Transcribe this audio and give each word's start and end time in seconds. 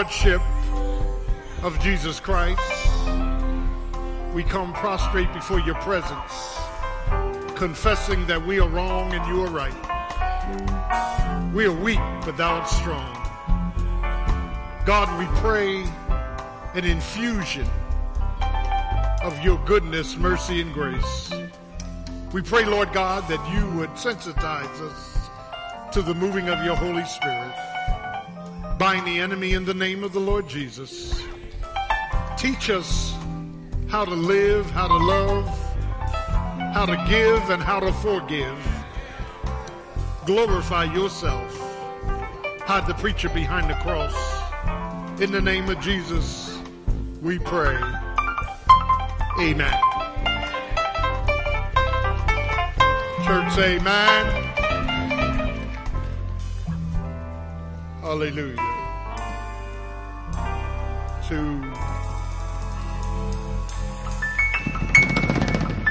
Lordship 0.00 0.40
of 1.62 1.78
Jesus 1.80 2.20
Christ. 2.20 2.58
We 4.32 4.42
come 4.42 4.72
prostrate 4.72 5.30
before 5.34 5.60
your 5.60 5.74
presence, 5.74 6.58
confessing 7.54 8.26
that 8.26 8.42
we 8.42 8.60
are 8.60 8.68
wrong 8.70 9.12
and 9.12 9.26
you 9.26 9.44
are 9.44 9.50
right. 9.50 11.52
We 11.52 11.66
are 11.66 11.72
weak, 11.72 12.00
but 12.24 12.38
thou 12.38 12.60
art 12.60 12.68
strong. 12.70 13.12
God, 14.86 15.18
we 15.18 15.26
pray 15.40 15.84
an 16.72 16.86
infusion 16.86 17.68
of 19.22 19.38
your 19.44 19.58
goodness, 19.66 20.16
mercy, 20.16 20.62
and 20.62 20.72
grace. 20.72 21.30
We 22.32 22.40
pray, 22.40 22.64
Lord 22.64 22.94
God, 22.94 23.28
that 23.28 23.52
you 23.52 23.68
would 23.78 23.90
sensitize 23.90 24.80
us 24.80 25.28
to 25.92 26.00
the 26.00 26.14
moving 26.14 26.48
of 26.48 26.64
your 26.64 26.76
Holy 26.76 27.04
Spirit. 27.04 27.69
Bind 28.90 29.06
the 29.06 29.20
enemy 29.20 29.52
in 29.52 29.64
the 29.64 29.72
name 29.72 30.02
of 30.02 30.12
the 30.12 30.18
Lord 30.18 30.48
Jesus. 30.48 31.22
Teach 32.36 32.70
us 32.70 33.14
how 33.86 34.04
to 34.04 34.10
live, 34.10 34.68
how 34.70 34.88
to 34.88 34.96
love, 34.96 35.46
how 36.74 36.86
to 36.86 36.96
give, 37.08 37.50
and 37.50 37.62
how 37.62 37.78
to 37.78 37.92
forgive. 37.92 38.58
Glorify 40.26 40.92
yourself. 40.92 41.56
Hide 42.62 42.88
the 42.88 42.94
preacher 42.94 43.28
behind 43.28 43.70
the 43.70 43.74
cross. 43.74 44.12
In 45.20 45.30
the 45.30 45.40
name 45.40 45.70
of 45.70 45.78
Jesus, 45.80 46.58
we 47.22 47.38
pray. 47.38 47.76
Amen. 49.38 49.78
Church, 53.24 53.56
amen. 53.56 54.50
Hallelujah. 58.02 58.69
To 61.30 61.36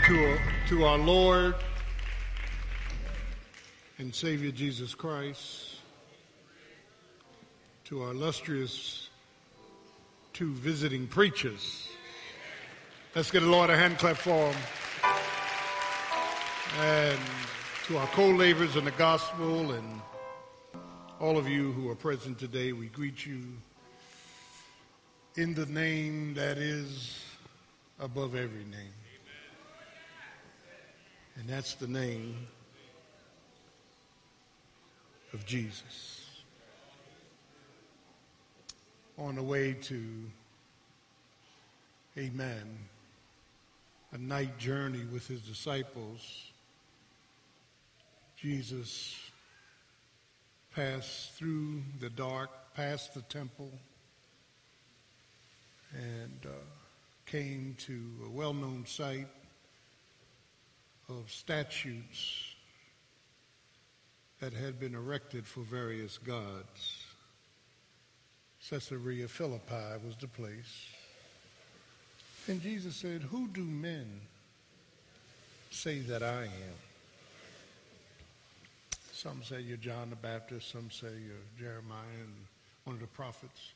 to, 0.06 0.38
to 0.68 0.84
our 0.84 0.98
Lord 0.98 1.56
and 4.00 4.14
Savior 4.14 4.52
Jesus 4.52 4.94
Christ, 4.94 5.78
to 7.86 8.04
our 8.04 8.12
illustrious 8.12 9.10
two 10.34 10.52
visiting 10.56 11.08
preachers. 11.08 11.88
Let's 13.16 13.32
get 13.32 13.40
the 13.40 13.48
Lord 13.48 13.70
a 13.70 13.78
hand 13.78 13.98
clap 13.98 14.18
for 14.18 14.52
them. 14.52 14.62
And 16.80 17.20
to 17.86 17.98
our 17.98 18.08
co-laborers 18.08 18.76
in 18.76 18.84
the 18.84 18.92
gospel 18.92 19.72
and 19.72 20.02
all 21.22 21.38
of 21.38 21.48
you 21.48 21.72
who 21.72 21.90
are 21.90 21.96
present 21.96 22.40
today, 22.40 22.74
we 22.74 22.88
greet 22.88 23.26
you 23.26 23.44
in 25.36 25.54
the 25.54 25.66
name 25.68 26.34
that 26.34 26.58
is 26.58 27.20
above 28.00 28.36
every 28.36 28.64
name. 28.66 28.94
And 31.36 31.48
that's 31.48 31.76
the 31.76 31.88
name 31.88 32.48
of 35.34 35.46
Jesus. 35.46 36.26
On 39.18 39.36
the 39.36 39.44
way 39.44 39.74
to, 39.74 40.04
amen, 42.18 42.78
a 44.12 44.18
night 44.18 44.58
journey 44.58 45.06
with 45.12 45.28
his 45.28 45.42
disciples, 45.42 46.52
Jesus 48.36 49.16
passed 50.76 51.34
through 51.34 51.82
the 52.00 52.10
dark, 52.10 52.50
past 52.74 53.14
the 53.14 53.22
temple, 53.24 53.72
and 55.94 56.40
uh, 56.46 56.50
came 57.26 57.76
to 57.80 58.02
a 58.26 58.30
well-known 58.30 58.86
site 58.86 59.28
of 61.08 61.30
statues 61.32 62.56
that 64.40 64.54
had 64.54 64.80
been 64.80 64.96
erected 64.96 65.46
for 65.46 65.62
various 65.62 66.18
gods. 66.18 67.06
Caesarea 68.70 69.28
Philippi 69.28 70.06
was 70.06 70.16
the 70.20 70.28
place. 70.28 70.88
And 72.48 72.62
Jesus 72.62 72.96
said, 72.96 73.22
Who 73.22 73.48
do 73.48 73.64
men 73.64 74.22
say 75.72 76.00
that 76.00 76.24
I 76.24 76.44
am? 76.44 76.80
Some 79.12 79.44
say 79.44 79.62
you're 79.62 79.78
John 79.78 80.10
the 80.10 80.16
Baptist, 80.16 80.72
some 80.72 80.90
say 80.90 81.08
you're 81.08 81.36
Jeremiah 81.60 82.24
and 82.24 82.34
one 82.86 82.96
of 82.96 83.02
the 83.02 83.08
prophets. 83.08 83.74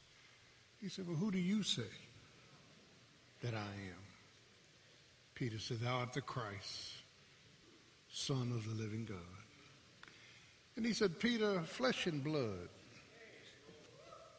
He 0.84 0.90
said, 0.90 1.08
Well, 1.08 1.16
who 1.16 1.32
do 1.32 1.40
you 1.40 1.64
say 1.64 1.82
that 3.42 3.54
I 3.54 3.58
am? 3.58 4.04
Peter 5.34 5.58
said, 5.58 5.80
Thou 5.80 6.00
art 6.00 6.12
the 6.12 6.20
Christ, 6.20 6.92
Son 8.12 8.52
of 8.52 8.68
the 8.68 8.84
living 8.84 9.06
God. 9.06 9.18
And 10.76 10.86
he 10.86 10.92
said, 10.92 11.20
Peter, 11.20 11.62
flesh 11.62 12.06
and 12.06 12.22
blood 12.22 12.68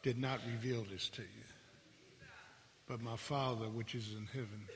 did 0.03 0.19
not 0.19 0.39
reveal 0.45 0.85
this 0.91 1.09
to 1.09 1.23
you, 1.23 2.27
but 2.87 3.01
my 3.01 3.15
Father 3.15 3.65
which 3.65 3.95
is 3.95 4.13
in 4.15 4.27
heaven. 4.27 4.67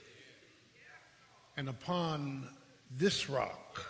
And 1.56 1.70
upon 1.70 2.50
this 2.98 3.30
rock, 3.30 3.86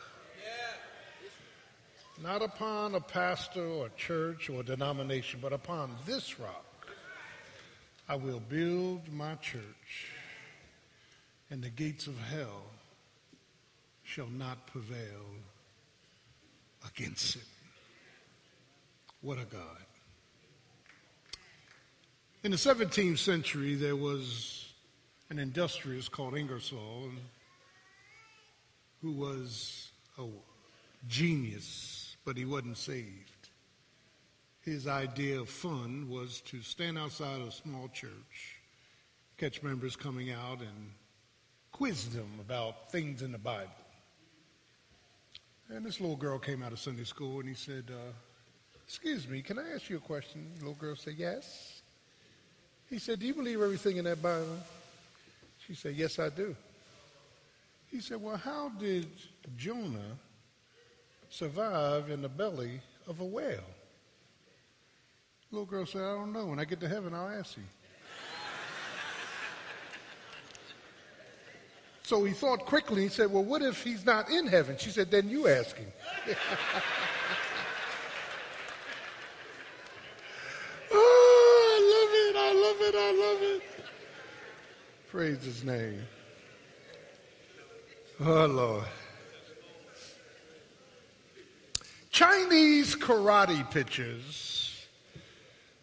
not 2.21 2.41
upon 2.41 2.95
a 2.95 2.99
pastor 2.99 3.65
or 3.65 3.87
church 3.95 4.49
or 4.49 4.63
denomination, 4.63 5.39
but 5.41 5.53
upon 5.53 5.95
this 6.05 6.41
rock, 6.41 6.65
I 8.09 8.15
will 8.15 8.39
build 8.39 9.13
my 9.13 9.35
church, 9.35 10.07
and 11.51 11.61
the 11.61 11.69
gates 11.69 12.07
of 12.07 12.17
hell 12.17 12.63
shall 14.01 14.29
not 14.29 14.65
prevail 14.65 15.27
against 16.87 17.35
it. 17.35 17.43
What 19.21 19.37
a 19.37 19.45
God. 19.45 19.85
In 22.43 22.49
the 22.49 22.57
17th 22.57 23.19
century, 23.19 23.75
there 23.75 23.95
was 23.95 24.73
an 25.29 25.37
industrialist 25.37 26.11
called 26.11 26.35
Ingersoll 26.35 27.11
who 29.03 29.11
was 29.11 29.91
a 30.17 30.23
genius, 31.07 32.15
but 32.25 32.37
he 32.37 32.45
wasn't 32.45 32.77
saved. 32.77 33.38
His 34.61 34.87
idea 34.87 35.39
of 35.39 35.49
fun 35.49 36.09
was 36.09 36.41
to 36.41 36.61
stand 36.61 36.97
outside 36.97 37.41
a 37.41 37.51
small 37.51 37.87
church, 37.89 38.57
catch 39.37 39.63
members 39.63 39.95
coming 39.95 40.31
out, 40.31 40.59
and 40.59 40.91
quiz 41.71 42.09
them 42.09 42.29
about 42.41 42.91
things 42.91 43.21
in 43.21 43.31
the 43.31 43.37
Bible. 43.37 43.71
And 45.69 45.85
this 45.85 46.01
little 46.01 46.15
girl 46.15 46.39
came 46.39 46.61
out 46.61 46.71
of 46.71 46.79
Sunday 46.79 47.03
school 47.03 47.39
and 47.39 47.47
he 47.47 47.55
said, 47.55 47.85
uh, 47.89 48.11
Excuse 48.85 49.27
me, 49.27 49.43
can 49.43 49.59
I 49.59 49.75
ask 49.75 49.87
you 49.87 49.97
a 49.97 49.99
question? 49.99 50.49
The 50.55 50.65
little 50.65 50.73
girl 50.73 50.95
said, 50.95 51.13
Yes. 51.15 51.81
He 52.89 52.97
said, 52.97 53.19
Do 53.19 53.27
you 53.27 53.35
believe 53.35 53.61
everything 53.61 53.97
in 53.97 54.05
that 54.05 54.19
Bible? 54.21 54.57
She 55.65 55.75
said, 55.75 55.95
Yes, 55.95 56.17
I 56.17 56.29
do. 56.29 56.55
He 57.91 58.01
said, 58.01 58.19
Well, 58.19 58.35
how 58.35 58.69
did 58.79 59.07
Jonah 59.57 60.17
survive 61.29 62.09
in 62.09 62.23
the 62.23 62.29
belly 62.29 62.81
of 63.07 63.19
a 63.19 63.25
whale? 63.25 63.59
Little 65.51 65.65
girl 65.65 65.85
said, 65.85 66.01
I 66.01 66.13
don't 66.13 66.31
know. 66.31 66.45
When 66.45 66.59
I 66.59 66.65
get 66.65 66.79
to 66.81 66.87
heaven, 66.87 67.13
I'll 67.13 67.27
ask 67.29 67.57
you. 67.57 67.63
So 72.03 72.23
he 72.23 72.33
thought 72.33 72.65
quickly. 72.65 73.03
He 73.03 73.09
said, 73.09 73.31
Well, 73.31 73.43
what 73.43 73.61
if 73.61 73.83
he's 73.83 74.03
not 74.03 74.31
in 74.31 74.47
heaven? 74.47 74.77
She 74.79 74.89
said, 74.89 75.11
Then 75.11 75.29
you 75.29 75.47
ask 75.47 75.77
him. 75.77 75.91
oh, 80.91 81.75
I 81.75 81.79
love 81.93 82.09
it. 82.25 82.35
I 82.35 82.51
love 82.53 82.81
it. 82.81 82.95
I 82.95 83.11
love 83.11 83.41
it. 83.43 83.61
Praise 85.09 85.43
his 85.43 85.63
name. 85.63 86.01
Oh, 88.19 88.45
Lord. 88.47 88.85
Chinese 92.11 92.95
karate 92.95 93.69
pictures 93.69 94.68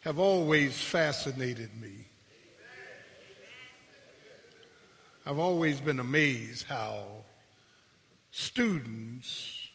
have 0.06 0.20
always 0.20 0.80
fascinated 0.80 1.68
me. 1.82 1.90
I've 5.26 5.40
always 5.40 5.80
been 5.80 5.98
amazed 5.98 6.64
how 6.68 7.06
students 8.30 9.68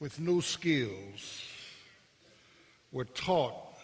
with 0.00 0.18
no 0.18 0.40
skills 0.40 1.44
were 2.90 3.04
taught 3.04 3.78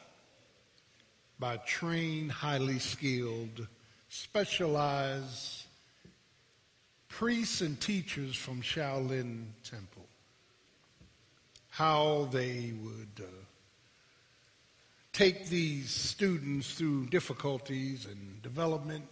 by 1.38 1.58
trained, 1.58 2.32
highly 2.32 2.80
skilled, 2.80 3.68
specialized 4.08 5.66
priests 7.08 7.60
and 7.60 7.80
teachers 7.80 8.34
from 8.34 8.60
Shaolin 8.60 9.44
Temple. 9.62 10.08
How 11.68 12.28
they 12.32 12.72
would 12.82 13.24
uh, 13.24 13.41
take 15.12 15.47
these 15.49 15.90
students 15.90 16.75
through 16.75 17.07
difficulties 17.07 18.07
and 18.07 18.42
development 18.42 19.04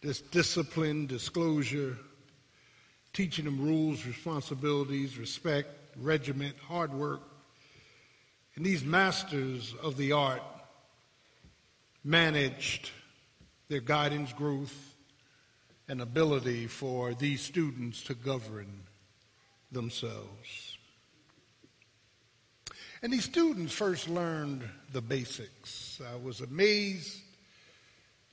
this 0.00 0.20
discipline, 0.20 1.06
disclosure, 1.06 1.96
teaching 3.12 3.44
them 3.44 3.60
rules, 3.60 4.06
responsibilities, 4.06 5.18
respect, 5.18 5.68
regiment, 5.98 6.56
hard 6.66 6.92
work. 6.92 7.20
And 8.56 8.64
these 8.64 8.82
masters 8.82 9.74
of 9.82 9.96
the 9.96 10.12
art 10.12 10.42
managed 12.02 12.90
their 13.68 13.80
guidance, 13.80 14.32
growth, 14.32 14.94
and 15.86 16.00
ability 16.00 16.66
for 16.66 17.14
these 17.14 17.42
students 17.42 18.02
to 18.04 18.14
govern 18.14 18.84
themselves. 19.70 20.78
And 23.02 23.10
these 23.10 23.24
students 23.24 23.72
first 23.72 24.10
learned 24.10 24.62
the 24.92 25.00
basics. 25.00 26.02
I 26.12 26.16
was 26.16 26.42
amazed 26.42 27.18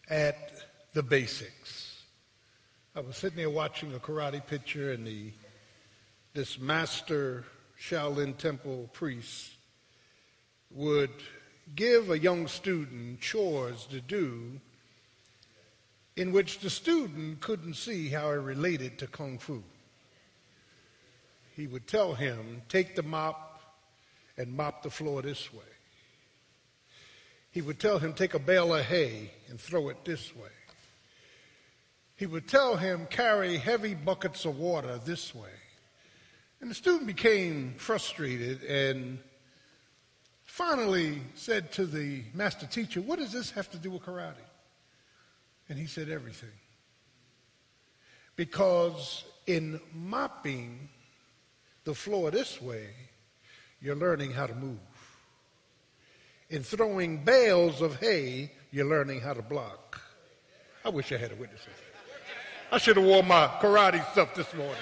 at 0.09 0.51
the 0.93 1.01
basics. 1.03 2.03
I 2.93 3.00
was 3.00 3.15
sitting 3.15 3.38
there 3.38 3.50
watching 3.50 3.93
a 3.93 4.00
karate 4.00 4.45
picture, 4.45 4.91
and 4.91 5.07
the 5.07 5.31
this 6.33 6.59
master 6.59 7.45
Shaolin 7.81 8.38
Temple 8.38 8.89
priest 8.91 9.51
would 10.69 11.12
give 11.75 12.12
a 12.12 12.19
young 12.19 12.47
student 12.47 13.21
chores 13.21 13.86
to 13.86 14.01
do 14.01 14.59
in 16.17 16.33
which 16.33 16.59
the 16.59 16.69
student 16.69 17.39
couldn't 17.39 17.75
see 17.75 18.09
how 18.09 18.29
it 18.31 18.36
related 18.36 19.00
to 19.00 19.07
kung 19.07 19.38
fu. 19.38 19.63
He 21.55 21.67
would 21.67 21.88
tell 21.88 22.13
him, 22.13 22.62
take 22.67 22.95
the 22.95 23.03
mop 23.03 23.47
and 24.38 24.56
mop 24.56 24.84
the 24.84 24.89
floor 24.89 25.22
this 25.22 25.51
way. 25.53 25.60
He 27.51 27.62
would 27.62 27.79
tell 27.79 28.00
him, 28.00 28.13
take 28.13 28.34
a 28.34 28.39
bale 28.39 28.75
of 28.75 28.86
hay 28.86 29.32
and 29.50 29.60
throw 29.60 29.89
it 29.89 30.06
this 30.06 30.36
way 30.36 30.50
he 32.17 32.25
would 32.25 32.48
tell 32.48 32.75
him, 32.75 33.06
carry 33.06 33.58
heavy 33.58 33.94
buckets 33.94 34.44
of 34.44 34.58
water 34.58 35.00
this 35.06 35.34
way. 35.34 35.51
And 36.60 36.70
the 36.70 36.75
student 36.75 37.06
became 37.06 37.75
frustrated 37.77 38.63
and 38.63 39.20
finally 40.44 41.22
said 41.36 41.72
to 41.74 41.86
the 41.86 42.24
master 42.34 42.65
teacher, 42.65 43.01
What 43.01 43.20
does 43.20 43.32
this 43.32 43.51
have 43.51 43.70
to 43.70 43.77
do 43.77 43.91
with 43.91 44.01
karate? 44.01 44.34
And 45.70 45.77
he 45.77 45.86
said, 45.86 46.10
Everything. 46.10 46.50
Because 48.36 49.24
in 49.46 49.79
mopping 49.94 50.89
the 51.84 51.94
floor 51.94 52.32
this 52.32 52.60
way, 52.60 52.88
you're 53.81 53.96
learning 53.96 54.31
how 54.31 54.48
to 54.48 54.55
move. 54.55 54.79
In 56.50 56.63
throwing 56.63 57.24
bales 57.24 57.81
of 57.81 57.98
hay, 57.98 58.51
you're 58.72 58.86
learning 58.86 59.22
how 59.22 59.34
to 59.34 59.41
block. 59.41 60.01
I 60.86 60.89
wish 60.89 61.12
I 61.12 61.17
had 61.17 61.31
a 61.31 61.36
witness. 61.36 61.62
I 62.72 62.77
should 62.77 62.98
have 62.98 63.05
worn 63.05 63.27
my 63.27 63.48
karate 63.62 64.10
stuff 64.12 64.36
this 64.36 64.53
morning. 64.53 64.75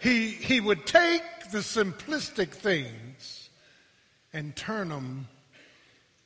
He, 0.00 0.28
he 0.28 0.60
would 0.60 0.86
take 0.86 1.22
the 1.50 1.58
simplistic 1.58 2.50
things 2.50 3.50
and 4.32 4.54
turn 4.54 4.90
them 4.90 5.28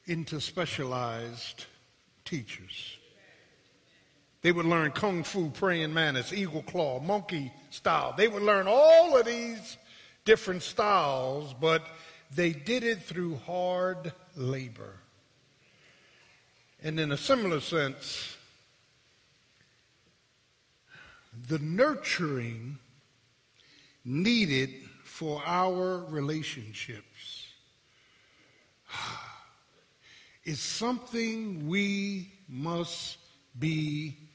into 0.07 0.41
specialized 0.41 1.67
teachers. 2.25 2.99
They 4.43 4.53
would 4.53 4.67
learn 4.67 4.93
kung 4.93 5.23
fu, 5.23 5.51
praying 5.51 5.93
mantis, 5.93 6.33
eagle 6.33 6.63
claw, 6.63 7.01
monkey 7.01 7.53
style. 7.71 8.15
They 8.17 8.27
would 8.27 8.43
learn 8.43 8.67
all 8.69 9.17
of 9.17 9.27
these 9.27 9.77
different 10.25 10.63
styles, 10.63 11.55
but 11.61 11.87
they 12.35 12.53
did 12.53 12.83
it 12.83 13.03
through 13.03 13.37
hard 13.47 14.13
labor. 14.37 14.95
And 16.83 16.99
in 16.99 17.13
a 17.13 17.17
similar 17.19 17.61
sense, 17.61 18.37
the 21.49 21.59
nurturing 21.59 22.79
needed 24.05 24.71
for 25.05 25.43
our 25.45 25.99
relationships 26.09 27.49
is 30.45 30.61
something 30.61 31.69
we 31.69 32.33
must 32.49 33.19
be 33.59 34.30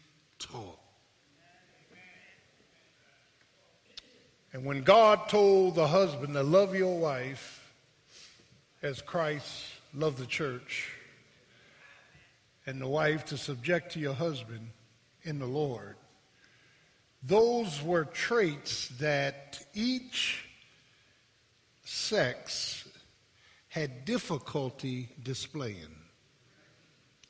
And 4.54 4.64
when 4.64 4.84
God 4.84 5.28
told 5.28 5.76
the 5.76 5.88
husband 5.88 6.34
to 6.34 6.44
love 6.44 6.76
your 6.76 6.98
wife 6.98 7.74
as 8.82 9.02
Christ 9.02 9.66
loved 9.94 10.18
the 10.18 10.26
church, 10.26 10.90
and 12.66 12.82
the 12.82 12.88
wife 12.88 13.26
to 13.26 13.38
subject 13.38 13.92
to 13.94 14.00
your 14.00 14.14
husband 14.14 14.70
in 15.24 15.40
the 15.40 15.46
Lord. 15.46 15.96
Those 17.24 17.82
were 17.82 18.06
traits 18.06 18.90
that 19.00 19.60
each 19.74 20.46
sex 21.84 22.88
had 23.68 24.06
difficulty 24.06 25.10
displaying. 25.22 25.96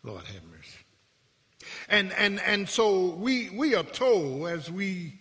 Lord 0.03 0.25
have 0.25 0.43
mercy. 0.43 0.84
And, 1.89 2.13
and, 2.13 2.39
and 2.41 2.67
so 2.67 3.09
we, 3.11 3.49
we 3.49 3.75
are 3.75 3.83
told 3.83 4.47
as 4.47 4.71
we 4.71 5.13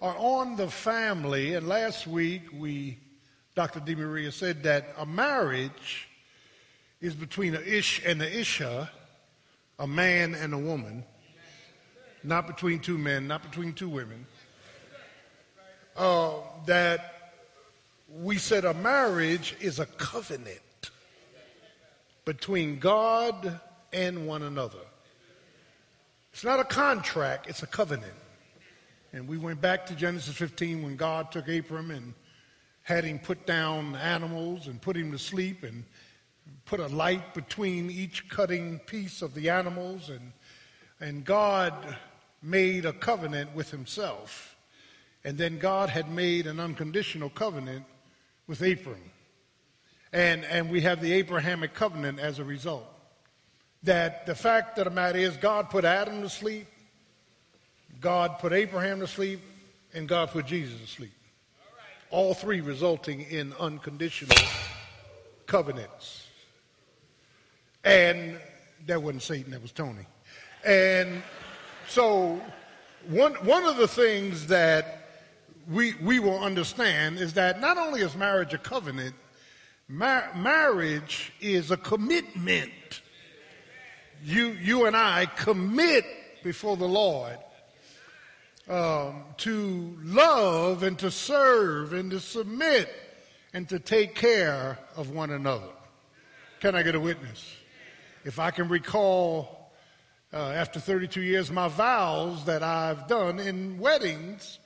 are 0.00 0.16
on 0.18 0.56
the 0.56 0.68
family, 0.68 1.54
and 1.54 1.66
last 1.66 2.06
week 2.06 2.42
we, 2.52 2.98
Dr. 3.54 3.80
DeMaria 3.80 4.32
said 4.32 4.62
that 4.64 4.94
a 4.98 5.06
marriage 5.06 6.08
is 7.00 7.14
between 7.14 7.54
a 7.54 7.60
ish 7.60 8.02
and 8.04 8.20
the 8.20 8.38
isha, 8.38 8.90
a 9.78 9.86
man 9.86 10.34
and 10.34 10.52
a 10.54 10.58
woman, 10.58 11.04
not 12.22 12.46
between 12.46 12.80
two 12.80 12.98
men, 12.98 13.26
not 13.26 13.42
between 13.42 13.72
two 13.72 13.88
women, 13.88 14.26
uh, 15.96 16.32
that 16.66 17.32
we 18.20 18.38
said 18.38 18.64
a 18.64 18.74
marriage 18.74 19.56
is 19.60 19.78
a 19.78 19.86
covenant 19.86 20.60
between 22.24 22.78
God 22.78 23.60
and 23.92 24.26
one 24.26 24.42
another. 24.42 24.78
It's 26.36 26.44
not 26.44 26.60
a 26.60 26.64
contract, 26.64 27.46
it's 27.48 27.62
a 27.62 27.66
covenant. 27.66 28.12
And 29.14 29.26
we 29.26 29.38
went 29.38 29.62
back 29.62 29.86
to 29.86 29.94
Genesis 29.94 30.36
15 30.36 30.82
when 30.82 30.96
God 30.96 31.32
took 31.32 31.48
Abram 31.48 31.90
and 31.90 32.12
had 32.82 33.04
him 33.04 33.18
put 33.18 33.46
down 33.46 33.96
animals 33.96 34.66
and 34.66 34.78
put 34.78 34.98
him 34.98 35.12
to 35.12 35.18
sleep 35.18 35.62
and 35.62 35.82
put 36.66 36.78
a 36.78 36.88
light 36.88 37.32
between 37.32 37.90
each 37.90 38.28
cutting 38.28 38.80
piece 38.80 39.22
of 39.22 39.32
the 39.32 39.48
animals, 39.48 40.10
and, 40.10 40.32
and 41.00 41.24
God 41.24 41.72
made 42.42 42.84
a 42.84 42.92
covenant 42.92 43.54
with 43.54 43.70
himself. 43.70 44.56
And 45.24 45.38
then 45.38 45.56
God 45.56 45.88
had 45.88 46.10
made 46.10 46.46
an 46.46 46.60
unconditional 46.60 47.30
covenant 47.30 47.86
with 48.46 48.60
Abram. 48.60 49.10
And, 50.12 50.44
and 50.44 50.68
we 50.68 50.82
have 50.82 51.00
the 51.00 51.14
Abrahamic 51.14 51.72
covenant 51.72 52.20
as 52.20 52.38
a 52.38 52.44
result. 52.44 52.95
That 53.86 54.26
the 54.26 54.34
fact 54.34 54.78
of 54.78 54.84
the 54.84 54.90
matter 54.90 55.18
is, 55.18 55.36
God 55.36 55.70
put 55.70 55.84
Adam 55.84 56.20
to 56.22 56.28
sleep, 56.28 56.66
God 58.00 58.38
put 58.40 58.52
Abraham 58.52 58.98
to 59.00 59.06
sleep, 59.06 59.40
and 59.94 60.08
God 60.08 60.30
put 60.30 60.46
Jesus 60.46 60.80
to 60.80 60.86
sleep. 60.86 61.12
All 62.10 62.34
three 62.34 62.60
resulting 62.60 63.22
in 63.22 63.52
unconditional 63.60 64.36
covenants. 65.46 66.26
And 67.84 68.38
that 68.86 69.00
wasn't 69.00 69.22
Satan, 69.22 69.52
that 69.52 69.62
was 69.62 69.70
Tony. 69.70 70.06
And 70.64 71.22
so 71.88 72.40
one, 73.08 73.34
one 73.34 73.64
of 73.64 73.76
the 73.76 73.86
things 73.86 74.48
that 74.48 75.08
we, 75.70 75.94
we 76.02 76.18
will 76.18 76.42
understand 76.42 77.18
is 77.18 77.34
that 77.34 77.60
not 77.60 77.78
only 77.78 78.00
is 78.00 78.16
marriage 78.16 78.52
a 78.52 78.58
covenant, 78.58 79.14
mar- 79.88 80.32
marriage 80.34 81.32
is 81.40 81.70
a 81.70 81.76
commitment. 81.76 82.72
You, 84.26 84.56
you 84.60 84.86
and 84.86 84.96
I 84.96 85.26
commit 85.26 86.04
before 86.42 86.76
the 86.76 86.88
Lord 86.88 87.38
um, 88.68 89.22
to 89.36 89.96
love 90.02 90.82
and 90.82 90.98
to 90.98 91.12
serve 91.12 91.92
and 91.92 92.10
to 92.10 92.18
submit 92.18 92.92
and 93.54 93.68
to 93.68 93.78
take 93.78 94.16
care 94.16 94.80
of 94.96 95.10
one 95.10 95.30
another. 95.30 95.70
Can 96.58 96.74
I 96.74 96.82
get 96.82 96.96
a 96.96 97.00
witness? 97.00 97.56
if 98.24 98.40
I 98.40 98.50
can 98.50 98.68
recall, 98.68 99.70
uh, 100.32 100.38
after 100.38 100.80
32 100.80 101.22
years, 101.22 101.52
my 101.52 101.68
vows 101.68 102.44
that 102.46 102.64
I've 102.64 103.06
done 103.06 103.38
in 103.38 103.78
weddings, 103.78 104.58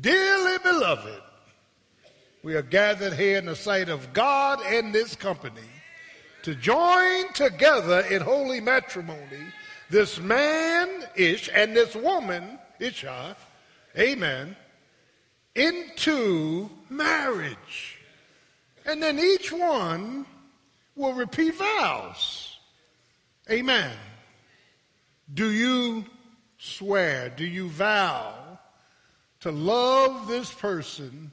dearly 0.00 0.56
beloved, 0.64 1.20
we 2.42 2.54
are 2.54 2.62
gathered 2.62 3.12
here 3.12 3.36
in 3.36 3.44
the 3.44 3.54
sight 3.56 3.90
of 3.90 4.14
God 4.14 4.60
and 4.64 4.94
this 4.94 5.14
company 5.14 5.60
to 6.42 6.54
join 6.54 7.32
together 7.32 8.00
in 8.10 8.20
holy 8.20 8.60
matrimony 8.60 9.46
this 9.90 10.18
man 10.18 10.88
ish 11.14 11.50
and 11.54 11.76
this 11.76 11.94
woman 11.94 12.58
isha, 12.80 13.10
uh, 13.10 13.34
amen, 13.98 14.56
into 15.54 16.70
marriage. 16.88 17.98
And 18.86 19.02
then 19.02 19.18
each 19.18 19.52
one 19.52 20.26
will 20.96 21.12
repeat 21.12 21.54
vows. 21.54 22.58
Amen. 23.50 23.92
Do 25.32 25.50
you 25.50 26.04
swear, 26.58 27.28
do 27.30 27.44
you 27.44 27.68
vow 27.68 28.34
to 29.40 29.50
love 29.50 30.28
this 30.28 30.52
person 30.52 31.32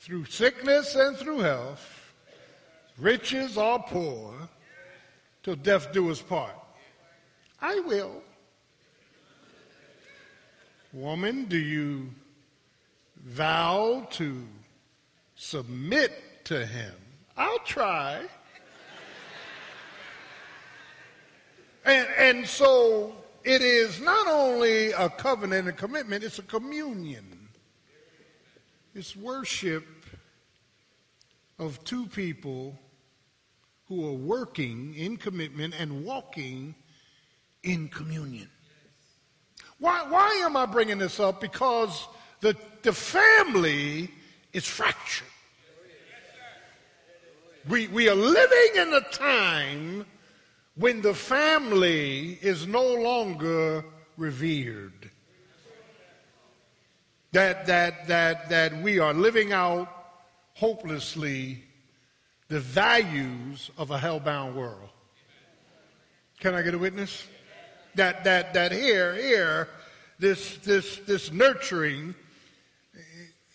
through 0.00 0.24
sickness 0.26 0.94
and 0.94 1.16
through 1.16 1.38
health, 1.38 1.93
riches 2.98 3.56
or 3.56 3.82
poor, 3.82 4.34
till 5.42 5.56
death 5.56 5.92
do 5.92 6.10
us 6.10 6.20
part? 6.20 6.54
I 7.60 7.80
will. 7.80 8.22
Woman, 10.92 11.46
do 11.46 11.56
you 11.58 12.10
vow 13.24 14.06
to 14.12 14.46
submit 15.34 16.44
to 16.44 16.64
him? 16.64 16.94
I'll 17.36 17.58
try. 17.60 18.22
and, 21.84 22.06
and 22.16 22.46
so 22.46 23.12
it 23.42 23.60
is 23.60 24.00
not 24.00 24.28
only 24.28 24.92
a 24.92 25.08
covenant 25.08 25.68
and 25.68 25.76
commitment, 25.76 26.22
it's 26.22 26.38
a 26.38 26.42
communion. 26.42 27.48
It's 28.94 29.16
worship 29.16 29.84
of 31.58 31.82
two 31.84 32.06
people 32.06 32.78
who 33.94 34.08
are 34.08 34.12
working 34.12 34.94
in 34.94 35.16
commitment 35.16 35.74
and 35.78 36.04
walking 36.04 36.74
in 37.62 37.88
communion. 37.88 38.48
Why, 39.78 40.04
why 40.08 40.40
am 40.44 40.56
I 40.56 40.66
bringing 40.66 40.98
this 40.98 41.20
up? 41.20 41.40
Because 41.40 42.06
the, 42.40 42.56
the 42.82 42.92
family 42.92 44.10
is 44.52 44.66
fractured. 44.66 45.28
We, 47.68 47.88
we 47.88 48.08
are 48.08 48.14
living 48.14 48.82
in 48.82 48.92
a 48.92 49.00
time 49.00 50.06
when 50.76 51.00
the 51.00 51.14
family 51.14 52.38
is 52.42 52.66
no 52.66 52.84
longer 52.94 53.84
revered. 54.16 55.10
That, 57.32 57.66
that, 57.66 58.06
that, 58.08 58.48
that 58.50 58.82
we 58.82 58.98
are 58.98 59.14
living 59.14 59.52
out 59.52 59.88
hopelessly 60.54 61.64
the 62.48 62.60
values 62.60 63.70
of 63.78 63.90
a 63.90 63.98
hellbound 63.98 64.54
world. 64.54 64.88
Can 66.40 66.54
I 66.54 66.62
get 66.62 66.74
a 66.74 66.78
witness? 66.78 67.26
that 67.94 68.24
that 68.24 68.54
that 68.54 68.72
here 68.72 69.14
here 69.14 69.68
this 70.18 70.56
this 70.58 70.98
this 71.06 71.32
nurturing 71.32 72.14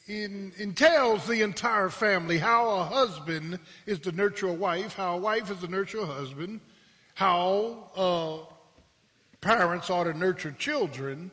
in, 0.07 0.51
entails 0.57 1.27
the 1.27 1.41
entire 1.41 1.89
family. 1.89 2.37
How 2.37 2.69
a 2.69 2.83
husband 2.83 3.59
is 3.85 3.99
to 3.99 4.11
nurture 4.11 4.47
a 4.47 4.53
wife, 4.53 4.95
how 4.95 5.15
a 5.15 5.17
wife 5.17 5.51
is 5.51 5.59
to 5.59 5.67
nurture 5.67 5.99
a 5.99 6.05
husband, 6.05 6.61
how 7.13 7.91
uh, 7.95 8.53
parents 9.41 9.89
are 9.89 10.11
to 10.11 10.17
nurture 10.17 10.51
children, 10.51 11.29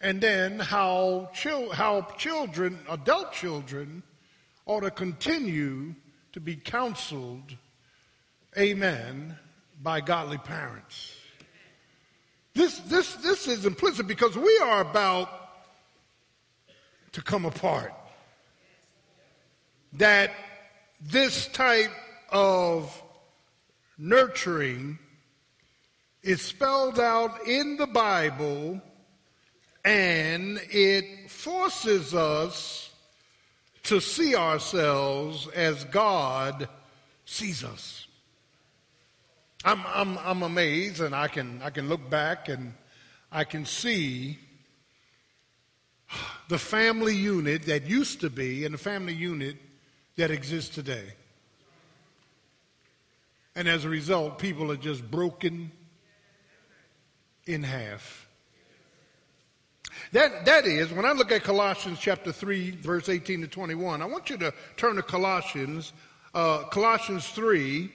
and 0.00 0.20
then 0.20 0.58
how 0.58 1.30
chil- 1.34 1.70
how 1.70 2.02
children, 2.16 2.78
adult 2.88 3.32
children, 3.32 4.02
ought 4.64 4.80
to 4.80 4.90
continue 4.90 5.94
to 6.32 6.40
be 6.40 6.56
counseled. 6.56 7.56
Amen. 8.58 9.36
By 9.82 10.00
godly 10.00 10.38
parents. 10.38 11.14
This, 12.54 12.78
this, 12.80 13.14
this 13.16 13.48
is 13.48 13.64
implicit 13.64 14.06
because 14.06 14.36
we 14.36 14.58
are 14.62 14.80
about 14.80 15.28
to 17.12 17.22
come 17.22 17.44
apart. 17.44 17.92
That 19.94 20.30
this 21.00 21.48
type 21.48 21.92
of 22.30 23.02
nurturing 23.98 24.98
is 26.22 26.40
spelled 26.40 27.00
out 27.00 27.46
in 27.46 27.76
the 27.76 27.86
Bible 27.86 28.80
and 29.84 30.60
it 30.70 31.30
forces 31.30 32.14
us 32.14 32.91
to 33.84 34.00
see 34.00 34.36
ourselves 34.36 35.48
as 35.48 35.84
God 35.84 36.68
sees 37.24 37.64
us. 37.64 38.06
I'm, 39.64 39.82
I'm, 39.86 40.18
I'm 40.18 40.42
amazed, 40.42 41.00
and 41.00 41.14
I 41.14 41.28
can, 41.28 41.60
I 41.62 41.70
can 41.70 41.88
look 41.88 42.10
back 42.10 42.48
and 42.48 42.74
I 43.30 43.44
can 43.44 43.64
see 43.64 44.38
the 46.48 46.58
family 46.58 47.14
unit 47.16 47.62
that 47.66 47.86
used 47.86 48.20
to 48.20 48.30
be 48.30 48.64
and 48.64 48.74
the 48.74 48.78
family 48.78 49.14
unit 49.14 49.56
that 50.16 50.30
exists 50.30 50.74
today. 50.74 51.14
And 53.54 53.68
as 53.68 53.84
a 53.84 53.88
result, 53.88 54.38
people 54.38 54.70
are 54.72 54.76
just 54.76 55.08
broken 55.10 55.70
in 57.46 57.62
half. 57.62 58.21
That, 60.12 60.44
that 60.44 60.66
is, 60.66 60.92
when 60.92 61.06
I 61.06 61.12
look 61.12 61.32
at 61.32 61.42
Colossians 61.42 61.98
chapter 61.98 62.32
3, 62.32 62.72
verse 62.72 63.08
18 63.08 63.40
to 63.40 63.46
21, 63.46 64.02
I 64.02 64.04
want 64.04 64.28
you 64.28 64.36
to 64.38 64.52
turn 64.76 64.96
to 64.96 65.02
Colossians, 65.02 65.94
uh, 66.34 66.64
Colossians 66.64 67.26
3, 67.28 67.90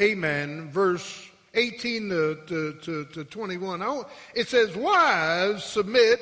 amen, 0.00 0.70
verse 0.72 1.28
18 1.54 2.08
to, 2.08 2.38
to, 2.48 2.72
to, 2.82 3.04
to 3.04 3.24
21. 3.24 4.04
It 4.34 4.48
says, 4.48 4.74
Wives, 4.74 5.62
submit, 5.62 6.20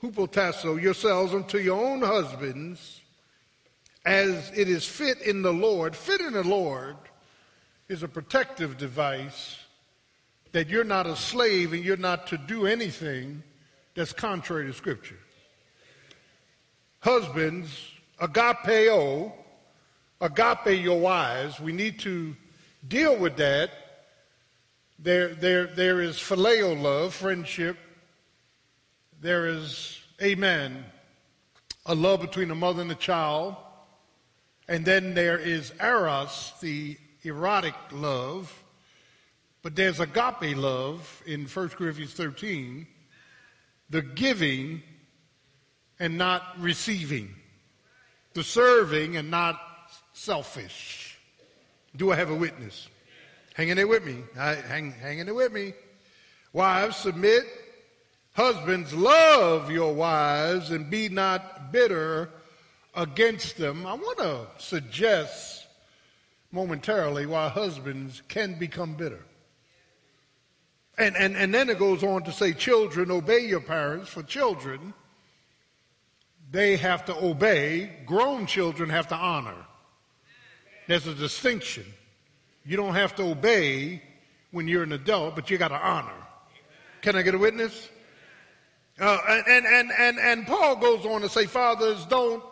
hupotasso, 0.00 0.80
yourselves 0.80 1.34
unto 1.34 1.58
your 1.58 1.84
own 1.84 2.00
husbands 2.00 3.00
as 4.04 4.52
it 4.56 4.68
is 4.68 4.86
fit 4.86 5.22
in 5.22 5.42
the 5.42 5.52
Lord. 5.52 5.96
Fit 5.96 6.20
in 6.20 6.34
the 6.34 6.44
Lord 6.44 6.96
is 7.88 8.04
a 8.04 8.08
protective 8.08 8.78
device 8.78 9.58
that 10.52 10.68
you're 10.68 10.84
not 10.84 11.08
a 11.08 11.16
slave 11.16 11.72
and 11.72 11.84
you're 11.84 11.96
not 11.96 12.28
to 12.28 12.38
do 12.38 12.66
anything 12.66 13.42
that's 13.94 14.12
contrary 14.12 14.66
to 14.66 14.72
Scripture. 14.72 15.18
Husbands, 17.00 17.90
agapeo, 18.20 19.32
agape 20.20 20.82
your 20.82 20.98
wives. 20.98 21.60
We 21.60 21.72
need 21.72 21.98
to 22.00 22.34
deal 22.86 23.16
with 23.16 23.36
that, 23.36 23.70
there, 24.98 25.34
there, 25.34 25.66
there 25.66 26.00
is 26.00 26.16
phileo 26.16 26.80
love, 26.80 27.14
friendship. 27.14 27.76
There 29.20 29.48
is, 29.48 30.00
amen, 30.22 30.84
a 31.86 31.94
love 31.94 32.20
between 32.20 32.50
a 32.50 32.54
mother 32.54 32.82
and 32.82 32.90
a 32.90 32.96
child. 32.96 33.56
And 34.68 34.84
then 34.84 35.14
there 35.14 35.38
is 35.38 35.72
eros, 35.80 36.54
the 36.60 36.96
erotic 37.22 37.74
love. 37.92 38.64
But 39.62 39.76
there's 39.76 40.00
agape 40.00 40.56
love 40.56 41.22
in 41.26 41.46
1 41.46 41.68
Corinthians 41.70 42.14
13, 42.14 42.86
the 43.90 44.02
giving 44.02 44.82
and 45.98 46.18
not 46.18 46.42
receiving, 46.58 47.34
the 48.34 48.42
serving 48.42 49.16
and 49.16 49.30
not 49.30 49.60
selfish. 50.12 51.18
Do 51.96 52.10
I 52.10 52.16
have 52.16 52.30
a 52.30 52.34
witness? 52.34 52.88
Hanging 53.54 53.76
there 53.76 53.86
with 53.86 54.04
me. 54.04 54.16
Hang, 54.34 54.92
hanging 54.92 55.26
there 55.26 55.34
with 55.34 55.52
me. 55.52 55.74
Wives, 56.52 56.96
submit. 56.96 57.44
Husbands, 58.32 58.92
love 58.92 59.70
your 59.70 59.94
wives 59.94 60.72
and 60.72 60.90
be 60.90 61.08
not 61.08 61.70
bitter 61.70 62.30
against 62.96 63.56
them. 63.56 63.86
I 63.86 63.94
want 63.94 64.18
to 64.18 64.46
suggest 64.58 65.66
momentarily 66.50 67.26
why 67.26 67.48
husbands 67.48 68.22
can 68.28 68.58
become 68.58 68.94
bitter. 68.94 69.24
And, 70.96 71.16
and, 71.16 71.36
and 71.36 71.52
then 71.52 71.68
it 71.70 71.78
goes 71.78 72.02
on 72.04 72.22
to 72.24 72.32
say, 72.32 72.52
children, 72.52 73.10
obey 73.10 73.40
your 73.40 73.60
parents. 73.60 74.10
For 74.10 74.22
children, 74.22 74.94
they 76.50 76.76
have 76.76 77.04
to 77.06 77.16
obey. 77.16 77.90
Grown 78.06 78.46
children 78.46 78.90
have 78.90 79.08
to 79.08 79.16
honor. 79.16 79.66
There's 80.86 81.06
a 81.06 81.14
distinction. 81.14 81.84
You 82.64 82.76
don't 82.76 82.94
have 82.94 83.14
to 83.16 83.24
obey 83.24 84.02
when 84.52 84.68
you're 84.68 84.84
an 84.84 84.92
adult, 84.92 85.34
but 85.34 85.50
you 85.50 85.58
got 85.58 85.68
to 85.68 85.74
honor. 85.74 86.12
Can 87.02 87.16
I 87.16 87.22
get 87.22 87.34
a 87.34 87.38
witness? 87.38 87.90
Uh, 89.00 89.18
and, 89.48 89.66
and, 89.66 89.90
and, 89.98 90.18
and 90.18 90.46
Paul 90.46 90.76
goes 90.76 91.04
on 91.04 91.22
to 91.22 91.28
say, 91.28 91.46
Fathers, 91.46 92.06
don't 92.06 92.42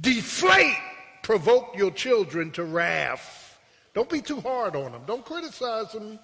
deflate, 0.00 0.76
provoke 1.22 1.76
your 1.76 1.90
children 1.90 2.52
to 2.52 2.64
wrath. 2.64 3.58
Don't 3.94 4.08
be 4.08 4.20
too 4.20 4.40
hard 4.40 4.76
on 4.76 4.92
them. 4.92 5.02
Don't 5.06 5.24
criticize 5.24 5.90
them. 5.92 6.20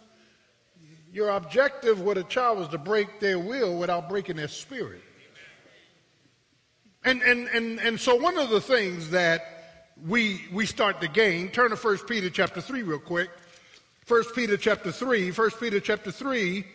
Your 1.15 1.31
objective 1.31 2.01
with 2.01 2.19
a 2.19 2.25
child 2.25 2.59
is 2.59 2.67
to 2.71 2.79
break 2.79 3.21
their 3.21 3.39
will 3.39 3.79
without 3.79 4.09
breaking 4.09 4.35
their 4.35 4.49
spirit. 4.49 5.01
And, 7.05 7.23
and, 7.23 7.47
and, 7.55 7.79
and 7.79 8.01
so 8.01 8.17
one 8.17 8.37
of 8.37 8.51
the 8.51 8.61
things 8.61 9.11
that 9.11 9.93
we, 10.05 10.41
we 10.53 10.67
start 10.67 11.01
to 11.03 11.07
gain, 11.07 11.51
turn 11.51 11.71
to 11.71 11.77
1 11.77 11.99
Peter 12.09 12.31
chapter 12.31 12.61
3 12.61 12.83
real 12.83 12.99
quick. 12.99 13.31
1 14.09 14.25
Peter 14.35 14.57
chapter 14.57 14.91
3, 14.91 15.31
1 15.31 15.51
Peter 15.61 15.79
chapter 15.79 16.11
3, 16.11 16.67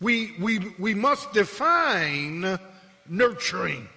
we, 0.00 0.36
we, 0.40 0.58
we 0.78 0.94
must 0.94 1.30
define 1.34 2.58
nurturing. 3.06 3.90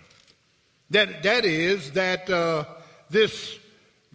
That, 0.89 1.23
that 1.23 1.45
is, 1.45 1.91
that 1.91 2.29
uh, 2.29 2.65
this 3.09 3.57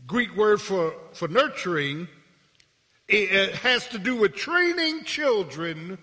Greek 0.06 0.36
word 0.36 0.60
for, 0.60 0.94
for 1.14 1.26
nurturing 1.26 2.06
it 3.12 3.54
has 3.56 3.88
to 3.88 3.98
do 3.98 4.14
with 4.14 4.34
training 4.34 5.04
children 5.04 5.98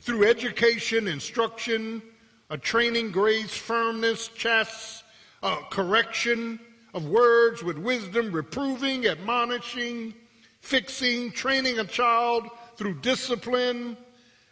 through 0.00 0.26
education, 0.26 1.06
instruction, 1.06 2.02
a 2.50 2.56
training, 2.56 3.10
grace, 3.10 3.54
firmness, 3.54 4.28
chast, 4.30 5.02
uh, 5.42 5.56
correction 5.70 6.58
of 6.94 7.06
words 7.06 7.62
with 7.62 7.76
wisdom, 7.76 8.32
reproving, 8.32 9.06
admonishing, 9.06 10.14
fixing, 10.60 11.30
training 11.32 11.78
a 11.78 11.84
child 11.84 12.48
through 12.76 12.94
discipline, 13.00 13.96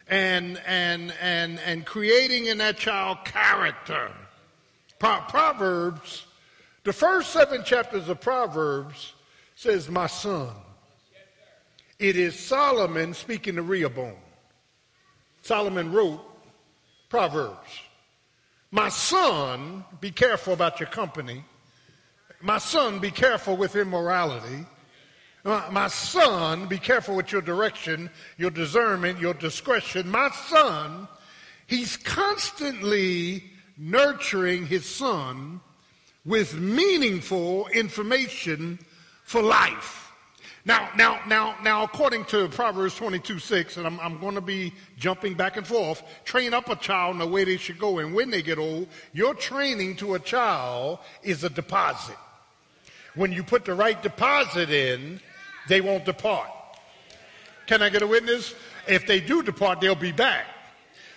and, 0.09 0.61
and, 0.67 1.15
and, 1.21 1.59
and 1.61 1.87
creating 1.87 2.47
in 2.47 2.59
that 2.59 2.77
child 2.77 3.19
character. 3.25 4.13
Pro- 4.99 5.23
Proverbs, 5.29 6.27
the 6.85 6.93
first 6.93 7.31
seven 7.31 7.65
chapters 7.65 8.09
of 8.09 8.21
Proverbs 8.21 9.15
says, 9.55 9.89
My 9.89 10.07
son. 10.07 10.51
It 11.99 12.17
is 12.17 12.39
Solomon 12.39 13.15
speaking 13.15 13.57
to 13.57 13.63
Rehoboam. 13.63 14.17
Solomon 15.43 15.93
wrote 15.93 16.21
Proverbs. 17.09 17.71
My 18.71 18.91
son, 18.91 19.85
be 20.01 20.11
careful 20.11 20.53
about 20.53 20.79
your 20.79 20.89
company. 20.89 21.43
My 22.43 22.59
son, 22.59 22.99
be 22.99 23.11
careful 23.11 23.57
with 23.57 23.77
immorality. 23.77 24.67
My 25.45 25.89
son, 25.89 26.67
be 26.67 26.79
careful 26.79 27.17
with 27.17 27.33
your 27.33 27.41
direction, 27.41 28.11
your 28.37 28.51
discernment, 28.51 29.21
your 29.21 29.33
discretion. 29.33 30.09
My 30.09 30.31
son, 30.49 31.09
he's 31.67 31.97
constantly 31.97 33.45
nurturing 33.79 34.67
his 34.67 34.85
son 34.85 35.61
with 36.25 36.55
meaningful 36.55 37.69
information 37.69 38.81
for 39.23 39.41
life. 39.41 40.06
Now, 40.67 40.91
now, 40.97 41.21
now, 41.29 41.55
now, 41.63 41.85
according 41.85 42.25
to 42.27 42.49
Proverbs 42.49 42.97
22 42.97 43.39
6, 43.39 43.77
and 43.77 43.87
I'm, 43.87 44.01
I'm 44.01 44.19
going 44.19 44.35
to 44.35 44.41
be 44.41 44.73
jumping 44.99 45.35
back 45.35 45.57
and 45.57 45.65
forth, 45.65 46.03
train 46.25 46.53
up 46.53 46.69
a 46.69 46.75
child 46.75 47.13
in 47.13 47.19
the 47.21 47.27
way 47.27 47.45
they 47.45 47.57
should 47.57 47.79
go. 47.79 48.01
And 48.01 48.13
when 48.13 48.31
they 48.31 48.43
get 48.43 48.59
old, 48.59 48.89
your 49.13 49.33
training 49.33 49.95
to 49.99 50.15
a 50.15 50.19
child 50.19 50.99
is 51.23 51.45
a 51.45 51.49
deposit. 51.49 52.17
When 53.15 53.31
you 53.31 53.45
put 53.45 53.65
the 53.65 53.75
right 53.75 54.03
deposit 54.03 54.71
in, 54.71 55.21
they 55.69 55.81
won't 55.81 56.05
depart. 56.05 56.51
Can 57.69 57.81
I 57.81 57.89
get 57.89 58.03
a 58.03 58.07
witness? 58.07 58.53
If 58.89 59.07
they 59.07 59.21
do 59.21 59.45
depart, 59.45 59.81
they'll 59.81 59.95
be 59.95 60.11
back 60.11 60.47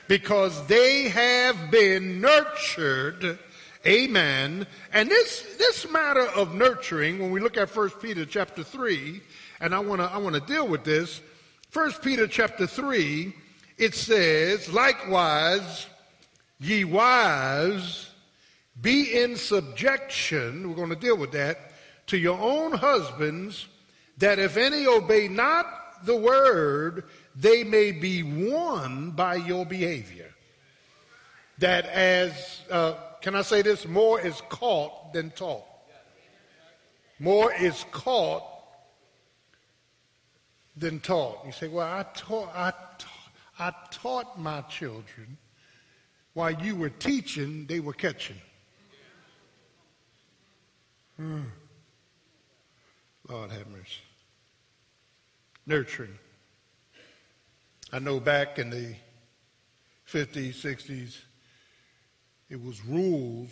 because 0.08 0.64
they 0.68 1.10
have 1.10 1.72
been 1.72 2.22
nurtured. 2.22 3.40
Amen. 3.88 4.68
And 4.94 5.10
this, 5.10 5.42
this 5.58 5.90
matter 5.90 6.28
of 6.36 6.54
nurturing, 6.54 7.18
when 7.18 7.32
we 7.32 7.40
look 7.40 7.58
at 7.58 7.76
1 7.76 7.90
Peter 8.02 8.26
chapter 8.26 8.64
3, 8.64 9.22
and 9.60 9.74
I 9.74 9.80
want 9.80 10.02
to 10.02 10.08
I 10.08 10.18
want 10.18 10.36
to 10.36 10.42
deal 10.42 10.68
with 10.68 10.84
this. 10.84 11.22
First 11.70 12.02
Peter 12.02 12.28
chapter 12.28 12.66
3, 12.66 13.34
it 13.78 13.94
says, 13.94 14.74
likewise, 14.74 15.86
ye 16.60 16.84
wives, 16.84 18.10
be 18.82 19.22
in 19.22 19.36
subjection, 19.36 20.68
we're 20.68 20.76
going 20.76 20.90
to 20.90 20.96
deal 20.96 21.18
with 21.18 21.32
that, 21.34 21.74
to 22.08 22.18
your 22.18 22.40
own 22.40 22.72
husbands, 22.72 23.68
that 24.18 24.40
if 24.40 24.58
any 24.58 24.88
obey 24.88 25.28
not 25.28 25.66
the 26.06 26.16
word, 26.16 27.04
they 27.36 27.64
may 27.64 27.92
be 27.92 28.24
won 28.24 29.12
by 29.12 29.36
your 29.36 29.66
behavior. 29.66 30.34
That 31.60 31.86
as, 31.86 32.62
uh, 32.72 32.96
can 33.22 33.36
I 33.36 33.44
say 33.44 33.62
this? 33.62 33.88
More 33.88 34.20
is 34.20 34.42
caught 34.50 35.14
than 35.14 35.30
taught. 35.32 35.66
More 37.20 37.54
is 37.54 37.86
caught 37.92 38.44
than 40.80 41.00
taught. 41.00 41.46
You 41.46 41.52
say, 41.52 41.68
well, 41.68 41.88
I 41.88 42.06
taught, 42.16 42.50
I, 42.56 42.74
I 43.60 43.74
taught 43.92 44.40
my 44.40 44.62
children 44.62 45.38
while 46.34 46.52
you 46.52 46.76
were 46.76 46.90
teaching, 46.90 47.66
they 47.68 47.80
were 47.80 47.94
catching. 47.94 48.38
Hmm. 51.18 51.42
Lord 53.28 53.52
have 53.52 53.68
mercy. 53.68 54.02
Nurturing. 55.66 56.18
I 57.92 58.00
know 58.00 58.20
back 58.20 58.58
in 58.58 58.70
the 58.70 58.96
50s, 60.08 60.62
60s, 60.62 61.18
it 62.50 62.64
was 62.64 62.84
rules 62.86 63.52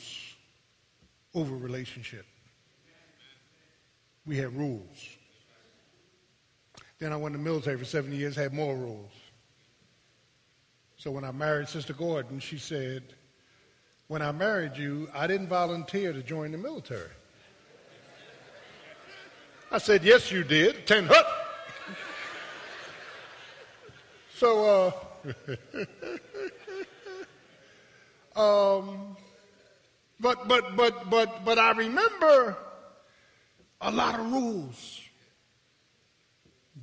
over 1.36 1.56
relationship. 1.56 2.26
We 4.26 4.38
had 4.38 4.56
rules. 4.56 5.17
Then 7.00 7.14
I 7.14 7.16
went 7.16 7.34
to 7.34 7.38
the 7.38 7.44
military 7.44 7.78
for 7.78 7.86
seven 7.86 8.12
years, 8.12 8.36
had 8.36 8.54
more 8.54 8.76
rules. 8.76 9.12
So 10.98 11.12
when 11.12 11.24
I 11.24 11.32
married 11.32 11.70
Sister 11.70 11.94
Gordon, 11.94 12.40
she 12.40 12.58
said, 12.58 13.04
when 14.08 14.22
I 14.22 14.32
married 14.32 14.78
you, 14.78 15.10
I 15.14 15.28
didn't 15.28 15.48
volunteer 15.48 16.12
to 16.12 16.24
join 16.24 16.52
the 16.52 16.58
military. 16.58 17.12
I 19.70 19.78
said, 19.78 20.04
yes, 20.04 20.32
you 20.32 20.44
did. 20.44 20.88
Ten 20.88 21.06
hut. 21.06 21.28
So, 24.34 24.94
uh, 28.36 28.40
um, 28.40 29.18
but, 30.20 30.48
but, 30.48 30.76
but, 30.76 31.10
but, 31.10 31.44
but 31.44 31.60
I 31.60 31.72
remember 31.72 32.58
a 33.82 33.92
lot 33.92 34.20
of 34.20 34.32
rules. 34.32 35.02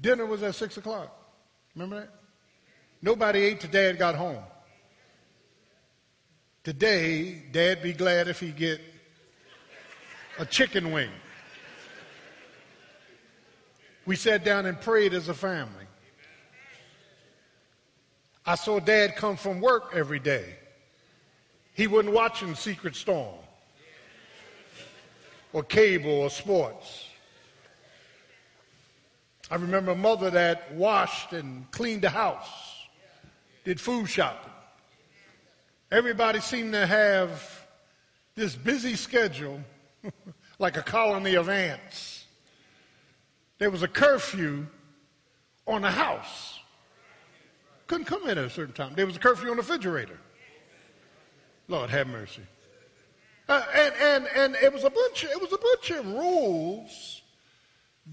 Dinner 0.05 0.27
was 0.27 0.43
at 0.43 0.55
6 0.55 0.77
o'clock. 0.77 1.17
Remember 1.75 2.01
that? 2.01 2.11
Nobody 3.01 3.39
ate 3.39 3.61
till 3.61 3.71
dad 3.71 3.99
got 3.99 4.15
home. 4.15 4.43
Today, 6.63 7.43
dad 7.51 7.83
be 7.83 7.95
glad 7.95 8.29
if 8.29 8.39
he 8.39 8.51
get 8.51 8.83
a 10.39 10.45
chicken 10.45 10.93
wing. 10.93 11.09
We 14.05 14.15
sat 14.15 14.45
down 14.45 14.67
and 14.67 14.79
prayed 14.79 15.15
as 15.15 15.31
a 15.31 15.35
family. 15.35 15.87
I 18.45 18.57
saw 18.57 18.81
dad 18.81 19.17
come 19.17 19.39
from 19.39 19.63
work 19.63 19.93
every 19.95 20.19
day. 20.19 20.57
He 21.73 21.87
wasn't 21.87 22.13
watching 22.13 22.55
Secret 22.55 22.95
Storm 22.95 23.37
or 25.55 25.63
cable 25.63 26.11
or 26.11 26.29
sports. 26.29 27.07
I 29.55 29.57
remember 29.57 29.93
a 29.93 29.97
mother 29.97 30.31
that 30.31 30.73
washed 30.73 31.33
and 31.33 31.71
cleaned 31.71 32.03
the 32.03 32.11
house, 32.11 32.49
did 33.63 33.81
food 33.81 34.07
shopping. 34.07 34.51
Everybody 35.93 36.41
seemed 36.41 36.73
to 36.73 36.85
have 36.85 37.65
this 38.35 38.57
busy 38.57 38.97
schedule 38.97 39.61
like 40.59 40.77
a 40.77 40.83
colony 40.83 41.37
of 41.37 41.49
ants. 41.49 42.27
There 43.59 43.71
was 43.71 43.85
a 43.85 43.87
curfew 43.87 44.67
on 45.69 45.83
the 45.83 45.91
house. 45.93 46.59
Couldn't 47.87 48.07
come 48.07 48.25
in 48.25 48.37
at 48.37 48.39
a 48.39 48.51
certain 48.51 48.75
time. 48.75 48.95
There 48.97 49.07
was 49.07 49.15
a 49.15 49.21
curfew 49.21 49.51
on 49.51 49.57
the 49.57 49.63
refrigerator. 49.63 50.19
Lord 51.69 51.91
have 51.91 52.09
mercy. 52.09 52.43
Uh, 53.49 53.63
and, 53.73 53.95
and, 54.03 54.27
and 54.35 54.57
it 54.57 54.73
was 54.73 54.83
a 54.83 54.91
bunch, 54.91 55.23
it 55.23 55.41
was 55.41 55.53
a 55.53 55.59
bunch 55.59 55.91
of 55.93 56.07
rules 56.07 57.21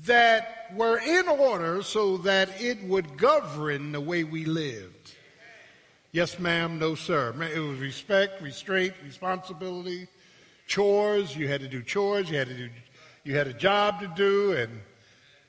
that 0.05 0.71
were 0.75 0.99
in 0.99 1.27
order 1.27 1.83
so 1.83 2.17
that 2.17 2.49
it 2.61 2.81
would 2.83 3.17
govern 3.17 3.91
the 3.91 4.01
way 4.01 4.23
we 4.23 4.45
lived. 4.45 5.15
Yes, 6.13 6.39
ma'am, 6.39 6.79
no, 6.79 6.95
sir. 6.95 7.33
It 7.53 7.59
was 7.59 7.79
respect, 7.79 8.41
restraint, 8.41 8.93
responsibility, 9.03 10.07
chores. 10.67 11.35
You 11.35 11.47
had 11.47 11.61
to 11.61 11.67
do 11.67 11.81
chores. 11.81 12.29
You 12.29 12.37
had 12.37 12.47
to 12.47 12.53
do, 12.53 12.69
you 13.23 13.35
had 13.35 13.47
a 13.47 13.53
job 13.53 14.01
to 14.01 14.07
do. 14.07 14.53
And 14.53 14.81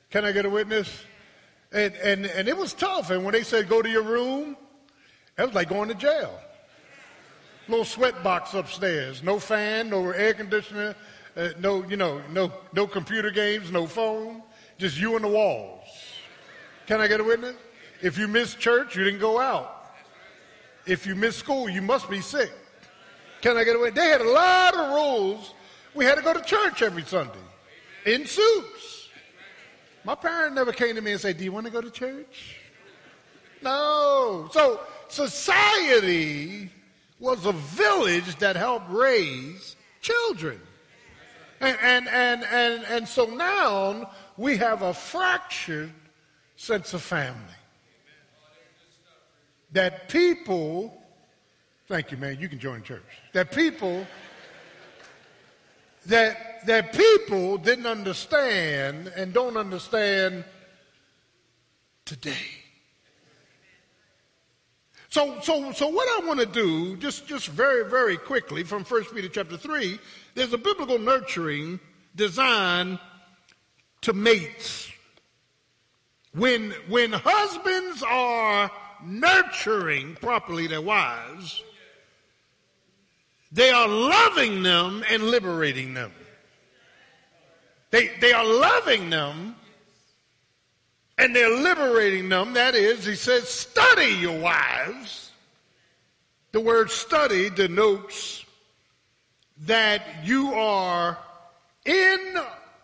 can 0.09 0.23
I 0.23 0.31
get 0.31 0.45
a 0.45 0.49
witness? 0.49 1.03
And, 1.71 1.93
and, 1.95 2.25
and 2.27 2.47
it 2.47 2.55
was 2.55 2.73
tough. 2.73 3.09
And 3.09 3.23
when 3.25 3.33
they 3.33 3.43
said 3.43 3.67
go 3.67 3.81
to 3.81 3.89
your 3.89 4.03
room, 4.03 4.55
it 5.37 5.45
was 5.45 5.53
like 5.53 5.69
going 5.69 5.89
to 5.89 5.95
jail. 5.95 6.39
Little 7.67 7.85
sweat 7.85 8.23
box 8.23 8.53
upstairs, 8.53 9.23
no 9.23 9.39
fan, 9.39 9.89
no 9.89 10.11
air 10.11 10.33
conditioner, 10.33 10.95
uh, 11.35 11.49
no, 11.59 11.83
you 11.87 11.97
know, 11.97 12.21
no, 12.31 12.51
no 12.73 12.85
computer 12.87 13.31
games, 13.31 13.71
no 13.71 13.87
phone. 13.87 14.43
just 14.77 14.99
you 14.99 15.15
and 15.15 15.23
the 15.23 15.29
walls. 15.29 15.87
Can 16.85 17.01
I 17.01 17.07
get 17.07 17.19
a 17.19 17.23
witness? 17.23 17.55
If 18.01 18.17
you 18.17 18.27
missed 18.27 18.59
church, 18.59 18.95
you 18.95 19.03
didn't 19.03 19.19
go 19.19 19.39
out. 19.39 19.85
If 20.85 21.07
you 21.07 21.15
missed 21.15 21.39
school, 21.39 21.69
you 21.69 21.81
must 21.81 22.09
be 22.09 22.19
sick. 22.19 22.51
Can 23.41 23.57
I 23.57 23.63
get 23.63 23.75
a 23.75 23.79
witness? 23.79 24.03
They 24.03 24.09
had 24.09 24.21
a 24.21 24.29
lot 24.29 24.75
of 24.75 24.89
rules. 24.93 25.53
We 25.93 26.05
had 26.05 26.15
to 26.15 26.21
go 26.21 26.33
to 26.33 26.41
church 26.41 26.81
every 26.81 27.03
Sunday 27.03 27.33
in 28.05 28.25
suits. 28.25 29.09
My 30.03 30.15
parents 30.15 30.55
never 30.55 30.73
came 30.73 30.95
to 30.95 31.01
me 31.01 31.13
and 31.13 31.21
said, 31.21 31.37
Do 31.37 31.43
you 31.43 31.51
want 31.51 31.65
to 31.65 31.71
go 31.71 31.81
to 31.81 31.89
church? 31.89 32.57
No. 33.61 34.49
So 34.51 34.81
society 35.07 36.69
was 37.19 37.45
a 37.45 37.53
village 37.53 38.35
that 38.37 38.55
helped 38.55 38.89
raise 38.89 39.77
children. 40.01 40.59
And, 41.59 41.77
and, 41.81 42.07
and, 42.07 42.43
and, 42.43 42.83
and 42.85 43.07
so 43.07 43.25
now 43.25 44.11
we 44.37 44.57
have 44.57 44.81
a 44.81 44.93
fractured 44.93 45.91
sense 46.55 46.93
of 46.93 47.01
family. 47.01 47.39
That 49.71 50.07
people, 50.09 51.01
thank 51.87 52.11
you, 52.11 52.17
man, 52.17 52.37
you 52.39 52.47
can 52.47 52.59
join 52.59 52.83
church. 52.83 53.01
That 53.33 53.51
people, 53.51 54.05
that, 56.05 56.65
that 56.67 56.93
people 56.93 57.57
didn't 57.57 57.87
understand 57.87 59.11
and 59.15 59.33
don't 59.33 59.57
understand 59.57 60.43
today. 62.05 62.63
So, 65.09 65.39
so, 65.41 65.71
so 65.73 65.89
what 65.89 66.07
I 66.23 66.25
want 66.25 66.39
to 66.39 66.45
do, 66.47 66.97
just, 66.97 67.27
just 67.27 67.47
very, 67.47 67.87
very 67.87 68.17
quickly 68.17 68.63
from 68.63 68.83
1 68.83 69.05
Peter 69.13 69.29
chapter 69.29 69.57
3, 69.57 69.99
there's 70.35 70.53
a 70.53 70.57
biblical 70.57 70.99
nurturing 70.99 71.79
designed 72.15 72.99
to 74.01 74.13
mates. 74.13 74.89
When, 76.33 76.71
when 76.87 77.13
husbands 77.13 78.03
are 78.03 78.71
nurturing 79.03 80.15
properly 80.15 80.67
their 80.67 80.81
wives, 80.81 81.63
they 83.51 83.69
are 83.69 83.87
loving 83.87 84.63
them 84.63 85.03
and 85.09 85.23
liberating 85.23 85.93
them. 85.93 86.11
They, 87.91 88.09
they 88.19 88.33
are 88.33 88.45
loving 88.45 89.11
them 89.11 89.55
and 91.19 91.35
they're 91.35 91.55
liberating 91.61 92.29
them. 92.29 92.53
That 92.53 92.73
is, 92.73 93.05
he 93.05 93.13
says, 93.13 93.47
study 93.47 94.15
your 94.15 94.39
wives. 94.39 95.29
The 96.51 96.59
word 96.59 96.89
study 96.89 97.51
denotes 97.51 98.42
that 99.65 100.01
you 100.23 100.53
are 100.53 101.17
in 101.85 102.37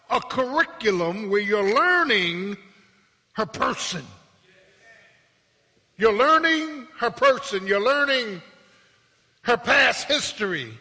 a 0.09 0.19
curriculum 0.21 1.29
where 1.29 1.41
you're 1.41 1.73
learning 1.73 2.57
her 3.33 3.45
person. 3.45 4.05
You're 5.97 6.13
learning 6.13 6.87
her 6.97 7.09
person. 7.09 7.67
You're 7.67 7.83
learning 7.83 8.41
her 9.41 9.57
past 9.57 10.07
history, 10.07 10.71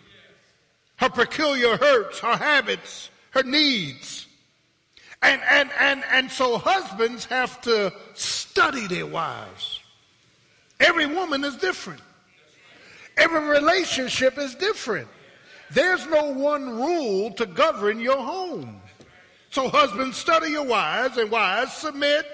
her 0.97 1.09
peculiar 1.09 1.77
hurts, 1.77 2.21
her 2.21 2.37
habits, 2.37 3.11
her 3.31 3.43
needs. 3.43 4.27
And, 5.21 5.41
and, 5.51 5.71
and, 5.79 6.05
and 6.11 6.31
so 6.31 6.59
husbands 6.59 7.25
have 7.27 7.61
to 7.63 7.93
study 8.15 8.87
their 8.87 9.07
wives. 9.07 9.81
Every 10.79 11.07
woman 11.07 11.45
is 11.45 11.57
different. 11.57 12.03
Every 13.17 13.49
relationship 13.49 14.39
is 14.39 14.55
different. 14.55 15.09
There's 15.71 16.07
no 16.07 16.33
one 16.33 16.69
rule 16.69 17.33
to 17.33 17.47
govern 17.47 18.01
your 18.01 18.17
home. 18.17 18.81
So 19.51 19.69
husbands, 19.69 20.17
study 20.17 20.51
your 20.51 20.67
wives, 20.67 21.17
and 21.17 21.31
wives, 21.31 21.73
submit, 21.73 22.27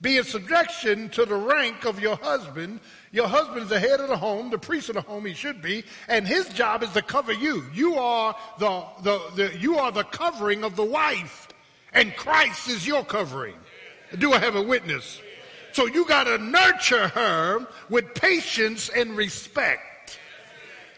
be 0.00 0.18
in 0.18 0.24
subjection 0.24 1.08
to 1.10 1.24
the 1.24 1.34
rank 1.34 1.84
of 1.84 2.00
your 2.00 2.16
husband. 2.16 2.80
Your 3.10 3.26
husband's 3.26 3.70
the 3.70 3.80
head 3.80 4.00
of 4.00 4.08
the 4.08 4.16
home, 4.16 4.50
the 4.50 4.58
priest 4.58 4.88
of 4.88 4.94
the 4.94 5.00
home 5.00 5.26
he 5.26 5.34
should 5.34 5.60
be, 5.60 5.84
and 6.08 6.26
his 6.26 6.48
job 6.50 6.82
is 6.82 6.90
to 6.92 7.02
cover 7.02 7.32
you. 7.32 7.64
You 7.74 7.96
are 7.96 8.36
the, 8.58 8.84
the, 9.02 9.20
the 9.34 9.58
you 9.58 9.78
are 9.78 9.90
the 9.90 10.04
covering 10.04 10.62
of 10.62 10.76
the 10.76 10.84
wife 10.84 11.48
and 11.92 12.14
Christ 12.16 12.68
is 12.68 12.86
your 12.86 13.04
covering. 13.04 13.54
Do 14.18 14.32
I 14.32 14.38
have 14.38 14.56
a 14.56 14.62
witness? 14.62 15.20
So 15.72 15.86
you 15.86 16.06
got 16.06 16.24
to 16.24 16.38
nurture 16.38 17.08
her 17.08 17.66
with 17.88 18.14
patience 18.14 18.88
and 18.88 19.16
respect. 19.16 20.18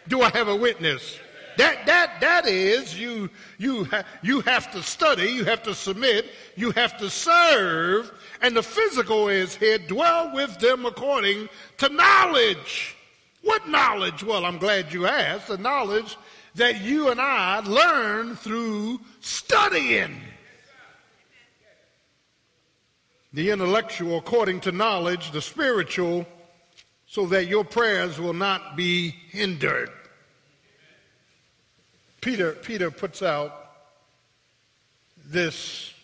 Do 0.08 0.22
I 0.22 0.30
have 0.30 0.48
a 0.48 0.56
witness? 0.56 1.18
That 1.56 1.86
that 1.86 2.20
that 2.20 2.46
is 2.46 2.98
you 2.98 3.30
you 3.58 3.84
ha, 3.84 4.04
you 4.22 4.40
have 4.42 4.70
to 4.72 4.82
study, 4.82 5.30
you 5.30 5.44
have 5.44 5.62
to 5.64 5.74
submit, 5.74 6.26
you 6.56 6.70
have 6.72 6.96
to 6.98 7.10
serve, 7.10 8.12
and 8.40 8.56
the 8.56 8.62
physical 8.62 9.28
is 9.28 9.54
here. 9.54 9.78
Dwell 9.78 10.34
with 10.34 10.58
them 10.58 10.86
according 10.86 11.48
to 11.78 11.88
knowledge. 11.88 12.96
What 13.42 13.68
knowledge? 13.68 14.22
Well, 14.22 14.44
I'm 14.44 14.58
glad 14.58 14.92
you 14.92 15.06
asked. 15.06 15.48
The 15.48 15.58
knowledge 15.58 16.16
that 16.54 16.80
you 16.80 17.10
and 17.10 17.20
I 17.20 17.60
learn 17.60 18.36
through 18.36 19.00
studying 19.20 20.20
the 23.32 23.50
intellectual 23.50 24.18
according 24.18 24.60
to 24.60 24.72
knowledge, 24.72 25.30
the 25.30 25.40
spiritual, 25.42 26.26
so 27.06 27.26
that 27.26 27.46
your 27.46 27.64
prayers 27.64 28.18
will 28.20 28.32
not 28.32 28.76
be 28.76 29.10
hindered. 29.30 29.90
Peter, 32.20 32.52
Peter 32.52 32.90
puts 32.90 33.22
out 33.22 33.70
this 35.24 35.94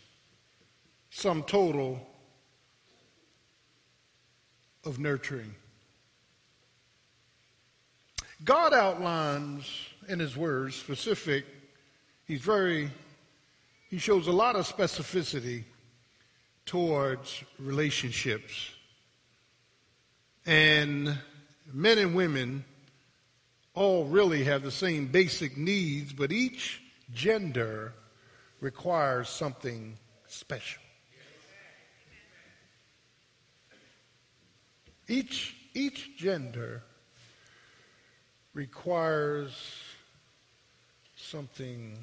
sum 1.10 1.42
total 1.42 2.00
of 4.84 4.98
nurturing. 4.98 5.54
God 8.44 8.72
outlines 8.72 9.70
in 10.08 10.18
his 10.18 10.36
words 10.36 10.76
specific, 10.76 11.44
he's 12.26 12.40
very, 12.40 12.90
he 13.90 13.98
shows 13.98 14.26
a 14.26 14.32
lot 14.32 14.56
of 14.56 14.66
specificity 14.66 15.64
towards 16.64 17.42
relationships. 17.58 18.70
And 20.46 21.18
men 21.72 21.98
and 21.98 22.14
women 22.14 22.64
all 23.76 24.06
really 24.06 24.42
have 24.44 24.62
the 24.62 24.70
same 24.70 25.06
basic 25.06 25.56
needs, 25.56 26.12
but 26.12 26.32
each 26.32 26.82
gender 27.12 27.92
requires 28.60 29.28
something 29.28 29.96
special. 30.26 30.82
Each, 35.06 35.54
each 35.74 36.16
gender 36.16 36.82
requires 38.54 39.52
something 41.14 41.98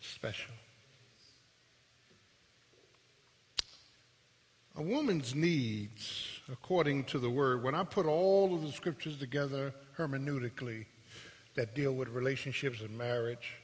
special. 0.00 0.52
A 4.82 4.84
woman's 4.84 5.32
needs, 5.32 6.40
according 6.50 7.04
to 7.04 7.20
the 7.20 7.30
word, 7.30 7.62
when 7.62 7.72
I 7.72 7.84
put 7.84 8.04
all 8.04 8.52
of 8.52 8.62
the 8.62 8.72
scriptures 8.72 9.16
together 9.16 9.72
hermeneutically 9.96 10.86
that 11.54 11.76
deal 11.76 11.92
with 11.92 12.08
relationships 12.08 12.80
and 12.80 12.98
marriage, 12.98 13.58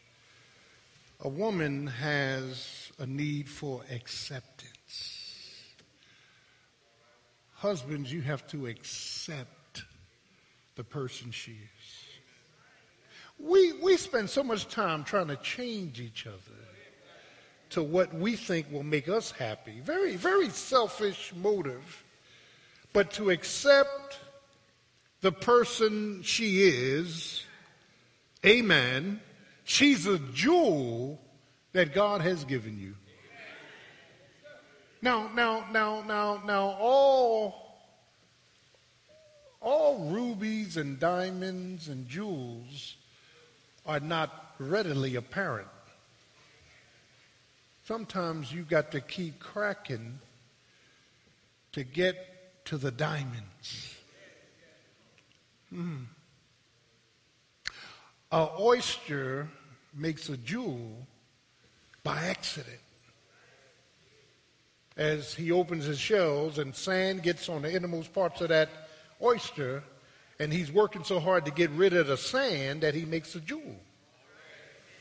a 1.22 1.28
woman 1.28 1.88
has 1.88 2.92
a 3.00 3.06
need 3.06 3.48
for 3.48 3.82
acceptance. 3.90 5.56
Husbands, 7.54 8.12
you 8.12 8.20
have 8.20 8.46
to 8.50 8.68
accept 8.68 9.82
the 10.76 10.84
person 10.84 11.32
she 11.32 11.50
is. 11.50 12.04
We, 13.40 13.72
we 13.72 13.96
spend 13.96 14.30
so 14.30 14.44
much 14.44 14.68
time 14.68 15.02
trying 15.02 15.26
to 15.26 15.36
change 15.36 15.98
each 15.98 16.28
other 16.28 16.67
to 17.70 17.82
what 17.82 18.14
we 18.14 18.36
think 18.36 18.70
will 18.72 18.82
make 18.82 19.08
us 19.08 19.30
happy. 19.30 19.80
Very, 19.80 20.16
very 20.16 20.48
selfish 20.50 21.32
motive. 21.36 22.04
But 22.92 23.12
to 23.12 23.30
accept 23.30 24.18
the 25.20 25.32
person 25.32 26.22
she 26.22 26.62
is, 26.62 27.44
amen, 28.44 29.20
she's 29.64 30.06
a 30.06 30.18
jewel 30.18 31.20
that 31.72 31.94
God 31.94 32.20
has 32.22 32.44
given 32.44 32.78
you. 32.78 32.94
Now, 35.00 35.30
now, 35.34 35.64
now, 35.70 36.02
now, 36.02 36.42
now, 36.44 36.76
all, 36.80 37.78
all 39.60 40.10
rubies 40.10 40.76
and 40.76 40.98
diamonds 40.98 41.88
and 41.88 42.08
jewels 42.08 42.96
are 43.86 44.00
not 44.00 44.54
readily 44.58 45.14
apparent. 45.14 45.68
Sometimes 47.88 48.52
you 48.52 48.64
got 48.64 48.90
to 48.90 49.00
keep 49.00 49.40
cracking 49.40 50.18
to 51.72 51.82
get 51.82 52.66
to 52.66 52.76
the 52.76 52.90
diamonds. 52.90 53.96
Mm. 55.72 56.04
Oyster 58.30 59.48
makes 59.94 60.28
a 60.28 60.36
jewel 60.36 61.06
by 62.04 62.24
accident. 62.24 62.76
As 64.98 65.32
he 65.32 65.50
opens 65.50 65.86
his 65.86 65.98
shells 65.98 66.58
and 66.58 66.76
sand 66.76 67.22
gets 67.22 67.48
on 67.48 67.62
the 67.62 67.74
innermost 67.74 68.12
parts 68.12 68.42
of 68.42 68.50
that 68.50 68.68
oyster, 69.22 69.82
and 70.38 70.52
he's 70.52 70.70
working 70.70 71.04
so 71.04 71.20
hard 71.20 71.46
to 71.46 71.50
get 71.50 71.70
rid 71.70 71.94
of 71.94 72.08
the 72.08 72.18
sand 72.18 72.82
that 72.82 72.94
he 72.94 73.06
makes 73.06 73.34
a 73.34 73.40
jewel. 73.40 73.80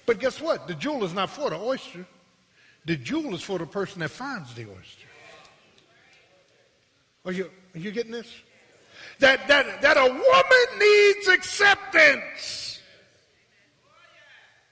But 0.06 0.22
guess 0.22 0.40
what? 0.40 0.70
The 0.70 0.76
jewel 0.76 1.04
is 1.04 1.14
not 1.14 1.30
for 1.30 1.50
the 1.50 1.58
oyster. 1.58 2.06
The 2.88 2.96
jewel 2.96 3.36
is 3.36 3.44
for 3.44 3.60
the 3.60 3.66
person 3.66 4.00
that 4.00 4.12
finds 4.12 4.54
the 4.54 4.62
oyster. 4.62 5.08
Are 7.26 7.34
you, 7.34 7.52
are 7.76 7.80
you 7.80 7.92
getting 7.92 8.14
this? 8.14 8.34
That, 9.20 9.46
that, 9.50 9.82
that 9.82 9.98
a 9.98 10.04
woman 10.04 10.80
needs 10.80 11.28
acceptance. 11.28 12.80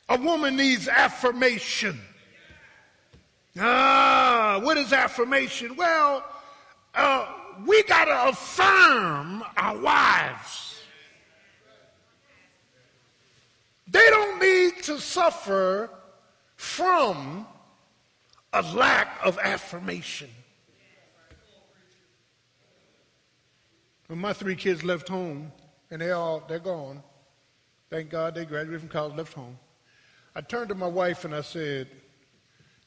A 0.07 0.17
woman 0.17 0.55
needs 0.55 0.87
affirmation. 0.87 1.99
Ah, 3.59 4.61
what 4.63 4.77
is 4.77 4.93
affirmation? 4.93 5.75
Well, 5.75 6.23
uh, 6.93 7.27
we 7.65 7.83
got 7.83 8.05
to 8.05 8.29
affirm 8.29 9.43
our 9.57 9.77
wives. 9.77 10.79
They 13.89 14.09
don't 14.09 14.39
need 14.39 14.83
to 14.83 15.01
suffer 15.01 15.89
from 16.55 17.47
a 18.55 18.61
lack 18.73 19.19
of 19.23 19.37
affirmation. 19.37 20.29
When 24.07 24.19
my 24.19 24.31
three 24.31 24.55
kids 24.55 24.83
left 24.83 25.09
home, 25.09 25.51
and 25.91 26.01
they 26.01 26.11
all 26.11 26.43
they're 26.47 26.59
gone. 26.59 27.03
Thank 27.89 28.09
God 28.09 28.33
they 28.35 28.45
graduated 28.45 28.79
from 28.79 28.89
college, 28.89 29.15
left 29.15 29.33
home. 29.33 29.57
I 30.35 30.41
turned 30.41 30.69
to 30.69 30.75
my 30.75 30.87
wife 30.87 31.25
and 31.25 31.35
I 31.35 31.41
said, 31.41 31.87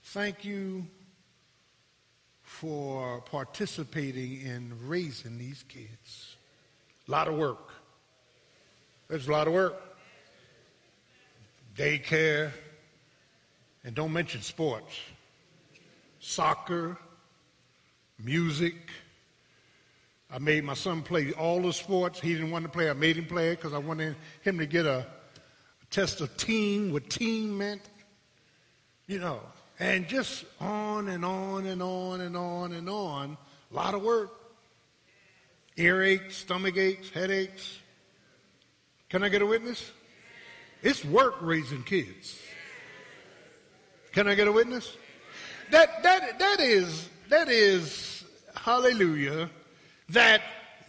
Thank 0.03 0.45
you 0.45 0.87
for 2.43 3.21
participating 3.23 4.41
in 4.41 4.73
raising 4.87 5.39
these 5.39 5.65
kids. 5.69 6.37
A 7.07 7.11
lot 7.11 7.29
of 7.29 7.35
work. 7.35 7.73
There's 9.09 9.29
a 9.29 9.33
lot 9.33 9.47
of 9.47 9.53
work. 9.53 9.77
Daycare, 11.77 12.53
and 13.85 13.95
don't 13.95 14.13
mention 14.13 14.41
sports. 14.43 14.99
Soccer, 16.29 16.99
music. 18.23 18.75
I 20.31 20.39
made 20.39 20.63
my 20.63 20.75
son 20.75 21.01
play 21.01 21.33
all 21.33 21.63
the 21.63 21.73
sports. 21.73 22.21
He 22.21 22.35
didn't 22.35 22.51
want 22.51 22.67
to 22.67 22.71
play. 22.71 22.91
I 22.91 22.93
made 22.93 23.17
him 23.17 23.25
play 23.25 23.55
because 23.55 23.73
I 23.73 23.79
wanted 23.79 24.15
him 24.43 24.59
to 24.59 24.67
get 24.67 24.85
a, 24.85 24.99
a 24.99 25.87
test 25.91 26.21
of 26.21 26.37
team, 26.37 26.93
what 26.93 27.09
team 27.09 27.57
meant. 27.57 27.81
You 29.07 29.21
know, 29.21 29.41
and 29.81 30.07
just 30.07 30.45
on 30.61 31.09
and 31.09 31.25
on 31.25 31.65
and 31.65 31.83
on 31.83 32.21
and 32.21 32.37
on 32.37 32.73
and 32.73 32.91
on. 32.91 33.39
A 33.73 33.75
lot 33.75 33.95
of 33.95 34.03
work. 34.03 34.31
Earaches, 35.79 36.33
stomach 36.33 36.77
aches, 36.77 37.09
headaches. 37.09 37.79
Can 39.09 39.23
I 39.23 39.31
get 39.31 39.41
a 39.41 39.47
witness? 39.47 39.91
It's 40.83 41.03
work 41.07 41.37
raising 41.41 41.85
kids. 41.85 42.39
Can 44.13 44.29
I 44.29 44.35
get 44.35 44.47
a 44.47 44.53
witness? 44.53 44.95
That, 45.71 46.03
that, 46.03 46.39
that 46.39 46.61
is, 46.61 47.09
that 47.29 47.49
is, 47.49 48.25
hallelujah, 48.55 49.51
that 50.11 50.43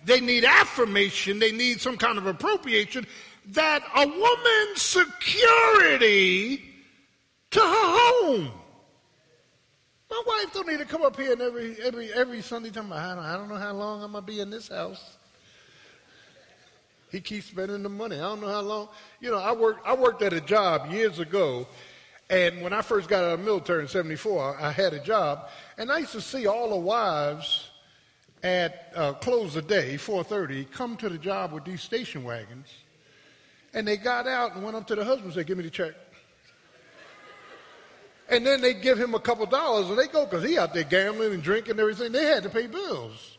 they 0.05 0.21
need 0.21 0.45
affirmation, 0.45 1.39
they 1.39 1.51
need 1.51 1.81
some 1.81 1.97
kind 1.97 2.17
of 2.17 2.25
appropriation, 2.25 3.05
that 3.47 3.83
a 3.95 4.07
woman's 4.07 4.81
security 4.81 6.63
to 7.51 7.59
her 7.59 7.65
home 7.65 8.51
my 10.09 10.21
wife 10.25 10.53
don't 10.53 10.67
need 10.67 10.79
to 10.79 10.85
come 10.85 11.03
up 11.03 11.15
here 11.15 11.33
and 11.33 11.41
every 11.41 11.77
every 11.81 12.11
every 12.13 12.41
Sunday 12.41 12.71
time. 12.71 12.91
I 12.91 13.13
don't, 13.15 13.23
I 13.23 13.37
don't 13.37 13.47
know 13.47 13.55
how 13.55 13.73
long 13.73 14.03
I'm 14.03 14.13
gonna 14.13 14.25
be 14.25 14.39
in 14.39 14.49
this 14.49 14.67
house. 14.67 15.17
He 17.11 17.19
keeps 17.19 17.47
spending 17.47 17.83
the 17.83 17.89
money. 17.89 18.15
I 18.15 18.21
don't 18.21 18.41
know 18.41 18.47
how 18.47 18.61
long. 18.61 18.89
You 19.19 19.31
know, 19.31 19.37
I 19.37 19.51
worked 19.51 19.85
I 19.85 19.93
worked 19.93 20.21
at 20.21 20.33
a 20.33 20.41
job 20.41 20.91
years 20.91 21.19
ago, 21.19 21.67
and 22.29 22.61
when 22.61 22.73
I 22.73 22.81
first 22.81 23.09
got 23.09 23.23
out 23.23 23.33
of 23.33 23.39
the 23.39 23.45
military 23.45 23.81
in 23.81 23.87
'74, 23.87 24.57
I 24.59 24.71
had 24.71 24.93
a 24.93 24.99
job, 24.99 25.49
and 25.77 25.91
I 25.91 25.99
used 25.99 26.11
to 26.13 26.21
see 26.21 26.47
all 26.47 26.69
the 26.69 26.77
wives 26.77 27.69
at 28.43 28.91
uh, 28.95 29.13
close 29.13 29.55
of 29.55 29.67
the 29.67 29.73
day, 29.73 29.95
4:30, 29.95 30.71
come 30.71 30.95
to 30.97 31.09
the 31.09 31.17
job 31.17 31.51
with 31.51 31.65
these 31.65 31.81
station 31.81 32.23
wagons, 32.23 32.67
and 33.73 33.87
they 33.87 33.97
got 33.97 34.27
out 34.27 34.55
and 34.55 34.63
went 34.63 34.77
up 34.77 34.87
to 34.87 34.95
the 34.95 35.03
husband 35.03 35.25
and 35.25 35.33
said, 35.33 35.47
"Give 35.47 35.57
me 35.57 35.63
the 35.63 35.69
check." 35.69 35.93
And 38.29 38.45
then 38.45 38.61
they 38.61 38.75
give 38.75 38.99
him 38.99 39.15
a 39.15 39.19
couple 39.19 39.45
dollars 39.47 39.89
and 39.89 39.97
they 39.97 40.07
go 40.07 40.25
because 40.25 40.47
he 40.47 40.57
out 40.57 40.73
there 40.73 40.83
gambling 40.83 41.33
and 41.33 41.41
drinking 41.41 41.71
and 41.71 41.79
everything. 41.79 42.11
They 42.11 42.25
had 42.25 42.43
to 42.43 42.49
pay 42.49 42.67
bills. 42.67 43.37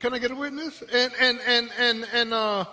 Can 0.00 0.12
I 0.12 0.18
get 0.18 0.32
a 0.32 0.34
witness? 0.34 0.82
And 0.92 1.12
and 1.20 1.40
and 1.46 1.70
and 1.78 2.06
and 2.12 2.34
uh, 2.34 2.64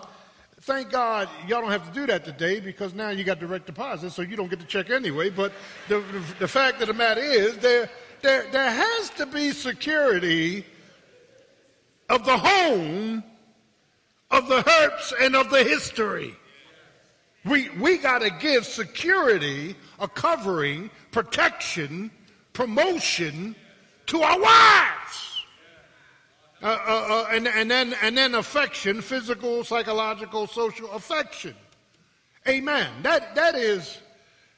thank 0.62 0.90
God 0.92 1.30
y'all 1.48 1.62
don't 1.62 1.72
have 1.72 1.88
to 1.88 1.94
do 1.94 2.06
that 2.08 2.26
today 2.26 2.60
because 2.60 2.94
now 2.94 3.10
you 3.10 3.24
got 3.24 3.40
direct 3.40 3.66
deposit, 3.66 4.12
so 4.12 4.22
you 4.22 4.36
don't 4.36 4.50
get 4.50 4.60
the 4.60 4.66
check 4.66 4.90
anyway. 4.90 5.30
But 5.30 5.54
the 5.88 6.04
the, 6.40 6.48
fact 6.48 6.82
of 6.82 6.88
the 6.88 6.94
matter 6.94 7.22
is 7.22 7.58
there 7.58 7.90
there 8.22 8.46
there 8.52 8.70
has 8.70 9.10
to 9.12 9.26
be 9.26 9.52
security 9.52 10.66
of 12.10 12.26
the 12.26 12.38
home, 12.38 13.24
of 14.32 14.48
the 14.48 14.62
hurts 14.62 15.14
and 15.22 15.36
of 15.36 15.50
the 15.50 15.64
history. 15.64 16.36
We, 17.46 17.70
we 17.70 17.98
got 17.98 18.20
to 18.20 18.30
give 18.30 18.66
security, 18.66 19.76
a 20.00 20.08
covering, 20.08 20.90
protection, 21.12 22.12
promotion 22.52 23.56
to 24.08 24.22
our 24.22 24.40
wives. 24.40 25.29
Uh, 26.62 26.66
uh, 26.66 27.06
uh, 27.10 27.28
and, 27.32 27.48
and, 27.48 27.72
then, 27.72 27.96
and 28.02 28.18
then 28.18 28.36
affection, 28.36 29.02
physical, 29.02 29.64
psychological, 29.64 30.46
social 30.46 30.92
affection. 30.92 31.56
Amen. 32.48 32.90
That, 33.02 33.34
that 33.36 33.56
is 33.56 34.00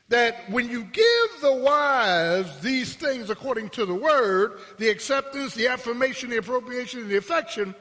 that 0.10 0.50
when 0.50 0.70
you 0.70 0.84
give 0.84 1.42
the 1.42 1.54
wives 1.54 2.60
these 2.60 2.96
things 2.96 3.30
according 3.30 3.70
to 3.70 3.86
the 3.86 3.94
word, 3.94 4.60
the 4.78 4.90
acceptance, 4.90 5.54
the 5.54 5.68
affirmation, 5.68 6.30
the 6.30 6.38
appropriation, 6.38 7.08
the 7.08 7.18
affection, 7.18 7.76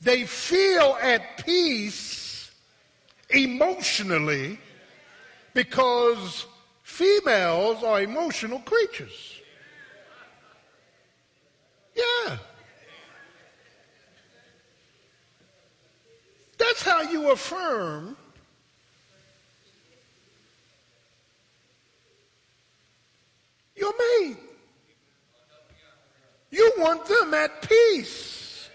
they 0.00 0.24
feel 0.24 0.96
at 1.02 1.44
peace 1.44 2.50
emotionally 3.30 4.58
because 5.52 6.46
females 6.82 7.82
are 7.82 8.02
emotional 8.02 8.60
creatures. 8.60 9.40
Yeah. 11.96 12.38
That's 16.64 16.82
how 16.82 17.02
you 17.02 17.30
affirm 17.30 18.16
your 23.76 23.92
mate. 23.98 24.38
You 26.50 26.72
want 26.78 27.04
them 27.04 27.34
at 27.34 27.68
peace. 27.68 28.70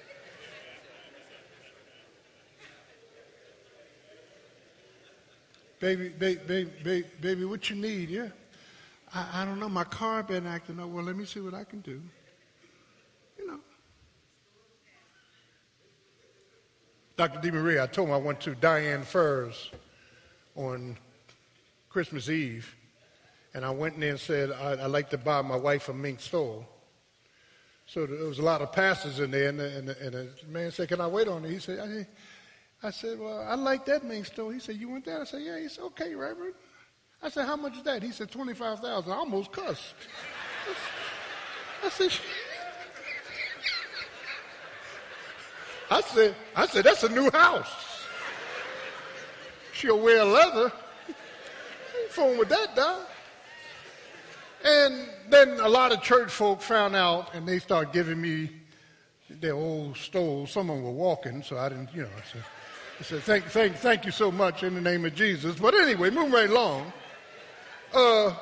Baby, 5.79 6.09
baby, 6.09 6.41
baby, 6.45 6.71
baby, 6.83 7.07
baby, 7.21 7.45
what 7.45 7.69
you 7.71 7.75
need? 7.75 8.09
Yeah. 8.09 8.27
I, 9.13 9.41
I 9.41 9.45
don't 9.45 9.59
know. 9.59 9.69
My 9.69 9.85
car 9.85 10.21
been 10.21 10.45
acting 10.45 10.79
up. 10.79 10.89
Well, 10.89 11.03
let 11.03 11.15
me 11.15 11.25
see 11.25 11.39
what 11.39 11.55
I 11.55 11.63
can 11.63 11.79
do. 11.81 11.99
You 13.39 13.47
know. 13.47 13.59
Dr. 17.19 17.39
DeMaria, 17.39 17.83
I 17.83 17.87
told 17.87 18.07
him 18.07 18.13
I 18.13 18.17
went 18.17 18.39
to 18.39 18.55
Diane 18.55 19.03
Furr's 19.03 19.71
on 20.55 20.95
Christmas 21.89 22.29
Eve, 22.29 22.73
and 23.53 23.65
I 23.65 23.71
went 23.71 23.95
in 23.95 23.99
there 23.99 24.11
and 24.11 24.19
said, 24.21 24.51
I'd, 24.53 24.79
I'd 24.79 24.89
like 24.89 25.09
to 25.09 25.17
buy 25.17 25.41
my 25.41 25.57
wife 25.57 25.89
a 25.89 25.93
mink 25.93 26.21
stole. 26.21 26.65
So 27.87 28.05
there 28.05 28.23
was 28.23 28.39
a 28.39 28.41
lot 28.41 28.61
of 28.61 28.71
pastors 28.71 29.19
in 29.19 29.31
there, 29.31 29.49
and 29.49 29.59
and 29.59 29.89
and 29.89 30.13
the 30.13 30.29
man 30.47 30.71
said, 30.71 30.87
Can 30.87 31.01
I 31.01 31.07
wait 31.07 31.27
on 31.27 31.43
it? 31.43 31.51
He 31.51 31.59
said, 31.59 32.07
I, 32.81 32.87
I 32.87 32.89
said, 32.89 33.19
Well, 33.19 33.45
I 33.45 33.55
like 33.55 33.85
that 33.87 34.05
mink 34.05 34.25
store. 34.25 34.53
He 34.53 34.61
said, 34.61 34.77
You 34.77 34.87
want 34.87 35.03
that? 35.03 35.19
I 35.19 35.25
said, 35.25 35.41
Yeah. 35.41 35.59
He 35.59 35.67
said, 35.67 35.83
Okay, 35.87 36.15
Reverend. 36.15 36.53
I 37.21 37.27
said, 37.27 37.45
How 37.45 37.57
much 37.57 37.75
is 37.75 37.83
that? 37.83 38.01
He 38.01 38.11
said, 38.11 38.31
25000 38.31 39.11
I 39.11 39.15
almost 39.17 39.51
cussed. 39.51 39.93
I 41.83 41.89
said, 41.89 42.13
I 45.91 46.01
said, 46.01 46.35
I 46.55 46.67
said, 46.67 46.85
that's 46.85 47.03
a 47.03 47.09
new 47.09 47.31
house. 47.31 48.05
She'll 49.73 49.99
wear 49.99 50.23
leather. 50.23 50.71
Fooling 52.09 52.37
with 52.37 52.49
that, 52.49 52.75
dog. 52.75 53.05
And 54.63 55.07
then 55.29 55.59
a 55.59 55.69
lot 55.69 55.91
of 55.91 56.01
church 56.01 56.31
folk 56.31 56.61
found 56.61 56.95
out 56.95 57.33
and 57.33 57.47
they 57.47 57.59
started 57.59 57.93
giving 57.93 58.21
me 58.21 58.49
their 59.29 59.53
old 59.53 59.95
stoles. 59.95 60.51
Some 60.51 60.69
of 60.69 60.75
them 60.75 60.85
were 60.85 60.91
walking, 60.91 61.43
so 61.43 61.57
I 61.57 61.69
didn't, 61.69 61.93
you 61.93 62.01
know, 62.01 62.09
I 62.09 62.31
said, 62.31 62.43
I 62.99 63.03
said, 63.03 63.23
thank, 63.23 63.45
thank, 63.45 63.75
thank 63.77 64.05
you 64.05 64.11
so 64.11 64.31
much 64.31 64.63
in 64.63 64.75
the 64.75 64.81
name 64.81 65.05
of 65.05 65.15
Jesus. 65.15 65.55
But 65.55 65.73
anyway, 65.75 66.09
moving 66.09 66.31
right 66.31 66.49
along. 66.49 66.91
Uh, 67.93 68.35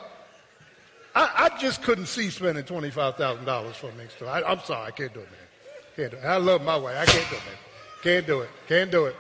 I, 1.14 1.52
I 1.52 1.58
just 1.60 1.84
couldn't 1.84 2.08
see 2.08 2.30
spending 2.30 2.64
$25,000 2.64 3.74
for 3.74 3.90
a 3.90 3.96
next 3.96 4.20
door. 4.20 4.30
I, 4.30 4.52
am 4.52 4.60
sorry, 4.62 4.88
I 4.88 4.92
can't 4.92 5.14
do 5.14 5.20
it, 5.20 5.32
man. 5.32 5.47
Can't 5.98 6.12
do 6.12 6.18
it. 6.18 6.24
I 6.24 6.38
love 6.38 6.62
my 6.62 6.76
wife. 6.76 6.96
I 6.96 7.06
can't 7.06 7.30
do 7.30 7.36
it. 7.36 7.42
Can't 8.04 8.28
do 8.28 8.42
it. 8.42 8.50
Can't 8.68 8.92
do 8.92 9.06
it. 9.06 9.16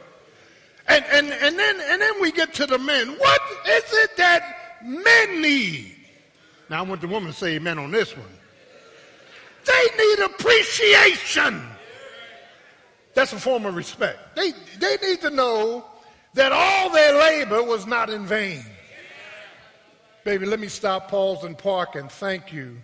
And, 0.87 1.03
and, 1.11 1.33
and, 1.33 1.57
then, 1.57 1.81
and 1.81 1.99
then 1.99 2.21
we 2.21 2.31
get 2.31 2.53
to 2.53 2.67
the 2.67 2.77
men. 2.77 3.17
What 3.17 3.41
is 3.67 3.83
it 3.91 4.15
that 4.17 4.79
men 4.85 5.41
need? 5.41 5.95
Now, 6.69 6.79
I 6.79 6.81
want 6.83 7.01
the 7.01 7.07
woman 7.07 7.31
to 7.31 7.37
say 7.37 7.55
amen 7.55 7.79
on 7.79 7.89
this 7.89 8.15
one. 8.15 8.27
They 9.65 9.85
need 9.97 10.19
appreciation. 10.19 11.63
That's 13.15 13.33
a 13.33 13.39
form 13.39 13.65
of 13.65 13.75
respect. 13.75 14.35
They, 14.35 14.51
they 14.77 14.97
need 15.01 15.21
to 15.21 15.31
know 15.31 15.83
that 16.35 16.51
all 16.51 16.91
their 16.91 17.17
labor 17.19 17.63
was 17.63 17.87
not 17.87 18.11
in 18.11 18.27
vain. 18.27 18.63
Baby, 20.23 20.45
let 20.45 20.59
me 20.59 20.67
stop, 20.67 21.09
pause, 21.09 21.43
and 21.43 21.57
park 21.57 21.95
and 21.95 22.11
thank 22.11 22.53
you 22.53 22.77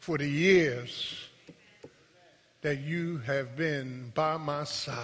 for 0.00 0.18
the 0.18 0.28
years 0.28 1.26
that 2.66 2.80
you 2.80 3.18
have 3.18 3.54
been 3.54 4.10
by 4.12 4.36
my 4.36 4.64
side. 4.64 4.98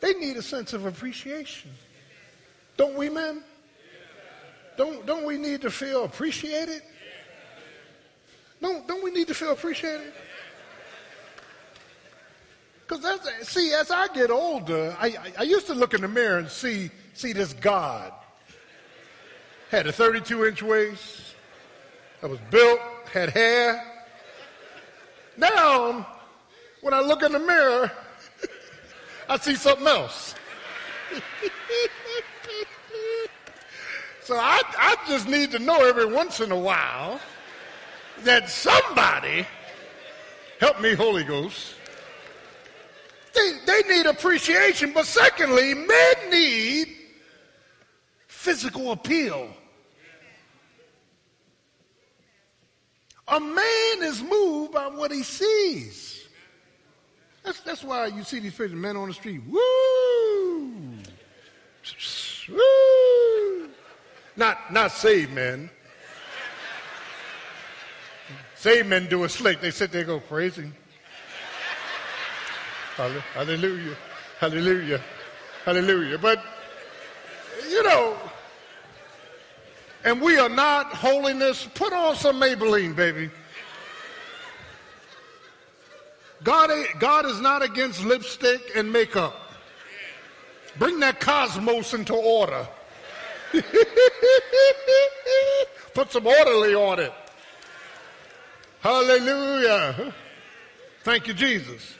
They 0.00 0.12
need 0.12 0.36
a 0.36 0.42
sense 0.42 0.74
of 0.74 0.84
appreciation. 0.84 1.70
Don't 2.76 2.98
we, 2.98 3.08
men? 3.08 3.42
Don't, 4.76 5.06
don't 5.06 5.24
we 5.24 5.38
need 5.38 5.62
to 5.62 5.70
feel 5.70 6.04
appreciated? 6.04 6.82
Don't, 8.60 8.86
don't 8.86 9.02
we 9.02 9.10
need 9.10 9.26
to 9.28 9.34
feel 9.34 9.52
appreciated? 9.52 10.12
Because 12.86 13.48
see, 13.48 13.72
as 13.72 13.90
I 13.90 14.08
get 14.08 14.30
older, 14.30 14.94
I, 15.00 15.06
I, 15.06 15.32
I, 15.38 15.42
used 15.44 15.66
to 15.68 15.74
look 15.74 15.94
in 15.94 16.02
the 16.02 16.08
mirror 16.08 16.40
and 16.40 16.50
see, 16.50 16.90
see 17.14 17.32
this 17.32 17.54
God. 17.54 18.12
Had 19.70 19.86
a 19.86 19.92
32 19.92 20.44
inch 20.44 20.62
waist, 20.62 21.22
I 22.22 22.26
was 22.26 22.38
built, 22.50 22.80
had 23.10 23.30
hair. 23.30 23.89
Now, 25.40 26.06
when 26.82 26.92
I 26.92 27.00
look 27.00 27.22
in 27.22 27.32
the 27.32 27.38
mirror, 27.38 27.90
I 29.28 29.38
see 29.38 29.54
something 29.54 29.86
else. 29.86 30.34
so 34.22 34.36
I, 34.36 34.60
I 34.78 34.96
just 35.08 35.26
need 35.26 35.50
to 35.52 35.58
know 35.58 35.88
every 35.88 36.04
once 36.04 36.40
in 36.40 36.52
a 36.52 36.58
while 36.58 37.18
that 38.24 38.50
somebody, 38.50 39.46
help 40.60 40.78
me, 40.78 40.92
Holy 40.92 41.24
Ghost, 41.24 41.74
they, 43.32 43.52
they 43.64 43.80
need 43.88 44.04
appreciation. 44.04 44.92
But 44.92 45.06
secondly, 45.06 45.72
men 45.72 46.14
need 46.30 46.98
physical 48.28 48.92
appeal. 48.92 49.48
A 53.30 53.38
man 53.38 54.02
is 54.02 54.22
moved 54.22 54.72
by 54.72 54.88
what 54.88 55.12
he 55.12 55.22
sees. 55.22 56.26
That's, 57.44 57.60
that's 57.60 57.84
why 57.84 58.06
you 58.06 58.24
see 58.24 58.40
these 58.40 58.54
pictures, 58.54 58.78
men 58.78 58.96
on 58.96 59.08
the 59.08 59.14
street. 59.14 59.40
Woo! 59.46 60.72
Woo! 62.50 63.68
Not, 64.36 64.72
not 64.72 64.92
saved 64.92 65.32
men. 65.32 65.70
saved 68.56 68.88
men 68.88 69.06
do 69.06 69.22
it 69.24 69.30
slick. 69.30 69.60
They 69.60 69.70
sit 69.70 69.92
there 69.92 70.04
go, 70.04 70.20
praising. 70.20 70.74
Hallelujah. 72.96 73.96
Hallelujah. 74.38 75.00
Hallelujah. 75.64 76.18
But, 76.18 76.44
you 77.70 77.82
know, 77.82 78.16
and 80.04 80.20
we 80.20 80.38
are 80.38 80.48
not 80.48 80.86
holiness. 80.86 81.68
Put 81.74 81.92
on 81.92 82.16
some 82.16 82.40
Maybelline, 82.40 82.96
baby. 82.96 83.30
God, 86.42 86.70
God 86.98 87.26
is 87.26 87.40
not 87.40 87.62
against 87.62 88.02
lipstick 88.04 88.72
and 88.74 88.90
makeup. 88.90 89.36
Bring 90.78 91.00
that 91.00 91.20
cosmos 91.20 91.92
into 91.92 92.14
order. 92.14 92.66
Put 95.94 96.12
some 96.12 96.26
orderly 96.26 96.74
on 96.74 97.00
it. 97.00 97.12
Hallelujah. 98.80 100.14
Thank 101.02 101.28
you, 101.28 101.34
Jesus. 101.34 101.94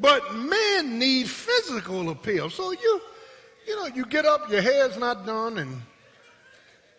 But 0.00 0.34
men 0.34 0.98
need 0.98 1.28
physical 1.28 2.08
appeal. 2.10 2.48
So 2.48 2.70
you, 2.70 3.00
you 3.66 3.76
know, 3.76 3.86
you 3.86 4.06
get 4.06 4.24
up, 4.24 4.50
your 4.50 4.62
hair's 4.62 4.96
not 4.96 5.26
done, 5.26 5.58
and 5.58 5.82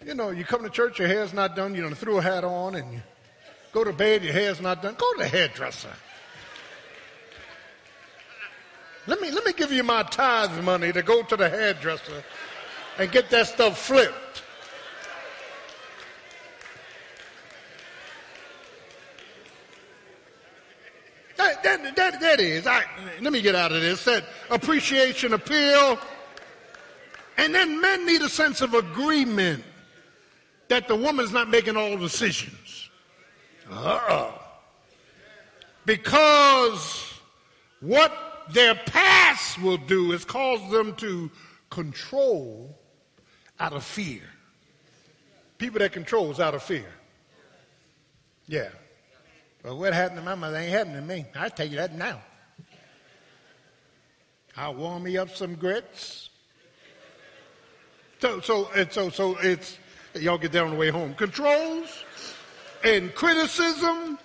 you 0.05 0.15
know, 0.15 0.29
you 0.29 0.45
come 0.45 0.63
to 0.63 0.69
church, 0.69 0.99
your 0.99 1.07
hair's 1.07 1.33
not 1.33 1.55
done, 1.55 1.75
you 1.75 1.81
know, 1.81 1.93
throw 1.93 2.17
a 2.17 2.21
hat 2.21 2.43
on, 2.43 2.75
and 2.75 2.93
you 2.93 3.01
go 3.73 3.83
to 3.83 3.91
bed, 3.91 4.23
your 4.23 4.33
hair's 4.33 4.61
not 4.61 4.81
done. 4.81 4.95
Go 4.97 5.13
to 5.13 5.19
the 5.19 5.27
hairdresser. 5.27 5.93
Let 9.07 9.21
me, 9.21 9.31
let 9.31 9.45
me 9.45 9.53
give 9.53 9.71
you 9.71 9.83
my 9.83 10.03
tithe 10.03 10.63
money 10.63 10.91
to 10.93 11.01
go 11.01 11.23
to 11.23 11.35
the 11.35 11.49
hairdresser 11.49 12.23
and 12.97 13.11
get 13.11 13.29
that 13.31 13.47
stuff 13.47 13.77
flipped. 13.77 14.43
That, 21.37 21.63
that, 21.63 21.95
that, 21.95 22.21
that 22.21 22.39
is. 22.39 22.67
I, 22.67 22.83
let 23.21 23.33
me 23.33 23.41
get 23.41 23.55
out 23.55 23.71
of 23.71 23.81
this. 23.81 24.03
That 24.05 24.25
appreciation, 24.49 25.33
appeal. 25.33 25.97
And 27.37 27.55
then 27.55 27.81
men 27.81 28.05
need 28.05 28.21
a 28.21 28.29
sense 28.29 28.61
of 28.61 28.73
agreement 28.73 29.63
that 30.69 30.87
the 30.87 30.95
woman's 30.95 31.31
not 31.31 31.49
making 31.49 31.75
all 31.75 31.97
decisions. 31.97 32.89
Uh-uh. 33.69 34.31
Because 35.85 37.13
what 37.81 38.45
their 38.51 38.75
past 38.75 39.61
will 39.61 39.77
do 39.77 40.11
is 40.11 40.23
cause 40.25 40.71
them 40.71 40.95
to 40.95 41.29
control 41.69 42.77
out 43.59 43.73
of 43.73 43.83
fear. 43.83 44.21
People 45.57 45.79
that 45.79 45.91
control 45.91 46.31
is 46.31 46.39
out 46.39 46.55
of 46.55 46.63
fear. 46.63 46.89
Yeah. 48.47 48.69
But 49.61 49.75
what 49.75 49.93
happened 49.93 50.19
to 50.19 50.25
my 50.25 50.35
mother 50.35 50.57
ain't 50.57 50.71
happening 50.71 51.01
to 51.01 51.01
me. 51.01 51.25
I 51.35 51.49
tell 51.49 51.67
you 51.67 51.77
that 51.77 51.93
now. 51.93 52.21
I'll 54.55 54.75
warm 54.75 55.03
me 55.03 55.17
up 55.17 55.35
some 55.35 55.55
grits. 55.55 56.29
So, 58.19 58.39
so, 58.41 58.69
so, 58.89 59.09
so 59.09 59.37
it's, 59.37 59.77
y'all 60.15 60.37
get 60.37 60.51
there 60.51 60.65
on 60.65 60.71
the 60.71 60.77
way 60.77 60.89
home. 60.89 61.13
Controls 61.15 62.03
and 62.83 63.13
criticism 63.13 64.17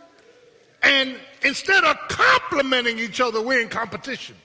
and 0.85 1.16
instead 1.43 1.82
of 1.82 1.97
complimenting 2.09 2.99
each 2.99 3.20
other, 3.20 3.41
we're 3.41 3.61
in 3.61 3.68
competition. 3.68 4.37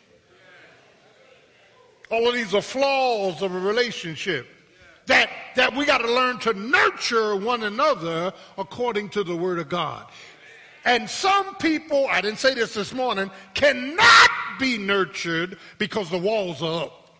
All 2.10 2.28
of 2.28 2.34
these 2.34 2.56
are 2.56 2.62
flaws 2.62 3.42
of 3.42 3.54
a 3.54 3.60
relationship 3.60 4.48
that, 5.06 5.30
that 5.56 5.76
we 5.76 5.86
got 5.86 6.00
to 6.00 6.12
learn 6.12 6.40
to 6.40 6.54
nurture 6.54 7.36
one 7.36 7.64
another 7.64 8.34
according 8.58 9.10
to 9.10 9.24
the 9.24 9.36
Word 9.36 9.60
of 9.60 9.68
God. 9.68 10.08
And 10.86 11.10
some 11.10 11.56
people, 11.56 12.08
I 12.10 12.22
didn't 12.22 12.40
say 12.40 12.54
this 12.54 12.74
this 12.74 12.94
morning, 12.94 13.30
cannot 13.54 14.30
be 14.60 14.78
nurtured 14.78 15.58
because 15.78 16.10
the 16.10 16.18
walls 16.18 16.64
are 16.64 16.86
up. 16.86 17.20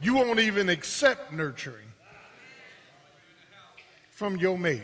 You 0.00 0.14
won't 0.14 0.38
even 0.38 0.68
accept 0.68 1.32
nurturing 1.32 1.87
from 4.18 4.36
your 4.36 4.58
mate. 4.58 4.82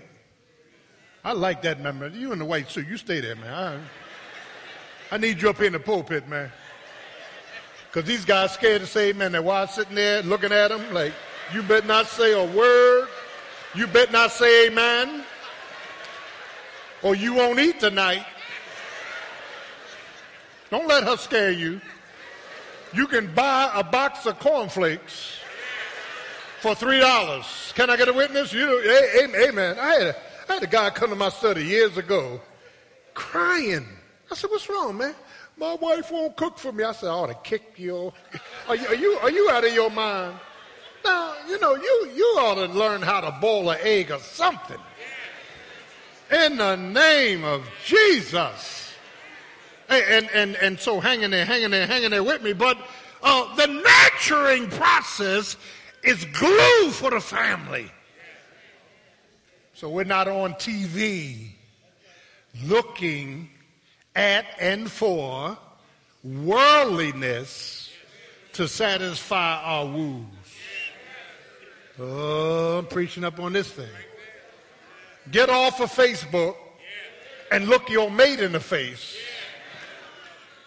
I 1.24 1.32
like 1.32 1.60
that, 1.62 1.80
man. 1.80 2.12
You 2.14 2.32
in 2.32 2.38
the 2.38 2.44
white 2.44 2.70
suit. 2.70 2.86
You 2.86 2.96
stay 2.96 3.20
there, 3.20 3.34
man. 3.34 3.82
I, 5.10 5.14
I 5.16 5.18
need 5.18 5.42
you 5.42 5.50
up 5.50 5.60
in 5.60 5.72
the 5.72 5.80
pulpit, 5.80 6.28
man. 6.28 6.52
Because 7.90 8.06
these 8.06 8.24
guys 8.24 8.52
scared 8.52 8.82
to 8.82 8.86
say 8.86 9.12
man. 9.12 9.32
They're 9.32 9.42
why 9.42 9.66
sitting 9.66 9.96
there 9.96 10.22
looking 10.22 10.52
at 10.52 10.68
them 10.68 10.94
like, 10.94 11.12
you 11.52 11.64
better 11.64 11.84
not 11.84 12.06
say 12.06 12.32
a 12.32 12.56
word. 12.56 13.08
You 13.74 13.88
better 13.88 14.12
not 14.12 14.30
say 14.30 14.68
amen. 14.68 15.24
Or 17.02 17.16
you 17.16 17.34
won't 17.34 17.58
eat 17.58 17.80
tonight. 17.80 18.24
Don't 20.70 20.86
let 20.86 21.02
her 21.02 21.16
scare 21.16 21.50
you. 21.50 21.80
You 22.92 23.08
can 23.08 23.34
buy 23.34 23.68
a 23.74 23.82
box 23.82 24.26
of 24.26 24.38
cornflakes 24.38 25.40
for 26.64 26.74
three 26.74 26.98
dollars. 26.98 27.74
Can 27.74 27.90
I 27.90 27.96
get 27.98 28.08
a 28.08 28.12
witness? 28.14 28.50
You, 28.50 28.80
amen. 29.22 29.78
I 29.78 29.92
had 29.92 30.02
a, 30.02 30.16
I 30.48 30.54
had 30.54 30.62
a 30.62 30.66
guy 30.66 30.88
come 30.88 31.10
to 31.10 31.16
my 31.16 31.28
study 31.28 31.62
years 31.62 31.98
ago 31.98 32.40
crying. 33.12 33.86
I 34.30 34.34
said, 34.34 34.48
What's 34.48 34.66
wrong, 34.70 34.96
man? 34.96 35.14
My 35.58 35.74
wife 35.74 36.10
won't 36.10 36.38
cook 36.38 36.56
for 36.56 36.72
me. 36.72 36.82
I 36.82 36.92
said, 36.92 37.10
I 37.10 37.12
ought 37.12 37.26
to 37.26 37.34
kick 37.34 37.74
you. 37.76 38.14
Are 38.66 38.76
you, 38.76 38.86
are 38.86 38.94
you, 38.94 39.10
are 39.20 39.30
you 39.30 39.50
out 39.50 39.66
of 39.66 39.74
your 39.74 39.90
mind? 39.90 40.38
Now, 41.04 41.34
you 41.46 41.60
know, 41.60 41.74
you, 41.74 42.10
you 42.14 42.24
ought 42.38 42.54
to 42.54 42.72
learn 42.72 43.02
how 43.02 43.20
to 43.20 43.30
boil 43.42 43.68
an 43.68 43.78
egg 43.82 44.10
or 44.10 44.18
something. 44.20 44.80
In 46.32 46.56
the 46.56 46.76
name 46.76 47.44
of 47.44 47.68
Jesus. 47.84 48.90
And, 49.90 50.30
and, 50.32 50.56
and 50.56 50.80
so 50.80 50.98
hanging 50.98 51.28
there, 51.28 51.44
hanging 51.44 51.72
there, 51.72 51.86
hanging 51.86 52.08
there 52.08 52.24
with 52.24 52.42
me. 52.42 52.54
But 52.54 52.78
uh, 53.22 53.54
the 53.54 53.66
nurturing 53.66 54.70
process 54.70 55.58
is 56.04 56.24
glue 56.26 56.90
for 56.90 57.10
the 57.10 57.20
family. 57.20 57.90
So 59.72 59.88
we're 59.88 60.04
not 60.04 60.28
on 60.28 60.54
TV 60.54 61.48
looking 62.64 63.48
at 64.14 64.46
and 64.60 64.90
for 64.90 65.58
worldliness 66.22 67.90
to 68.52 68.68
satisfy 68.68 69.60
our 69.62 69.86
wounds. 69.86 70.30
Oh, 71.98 72.78
I'm 72.78 72.86
preaching 72.86 73.24
up 73.24 73.40
on 73.40 73.52
this 73.52 73.70
thing. 73.70 73.88
Get 75.30 75.48
off 75.48 75.80
of 75.80 75.90
Facebook 75.90 76.56
and 77.50 77.68
look 77.68 77.88
your 77.88 78.10
mate 78.10 78.40
in 78.40 78.52
the 78.52 78.60
face. 78.60 79.16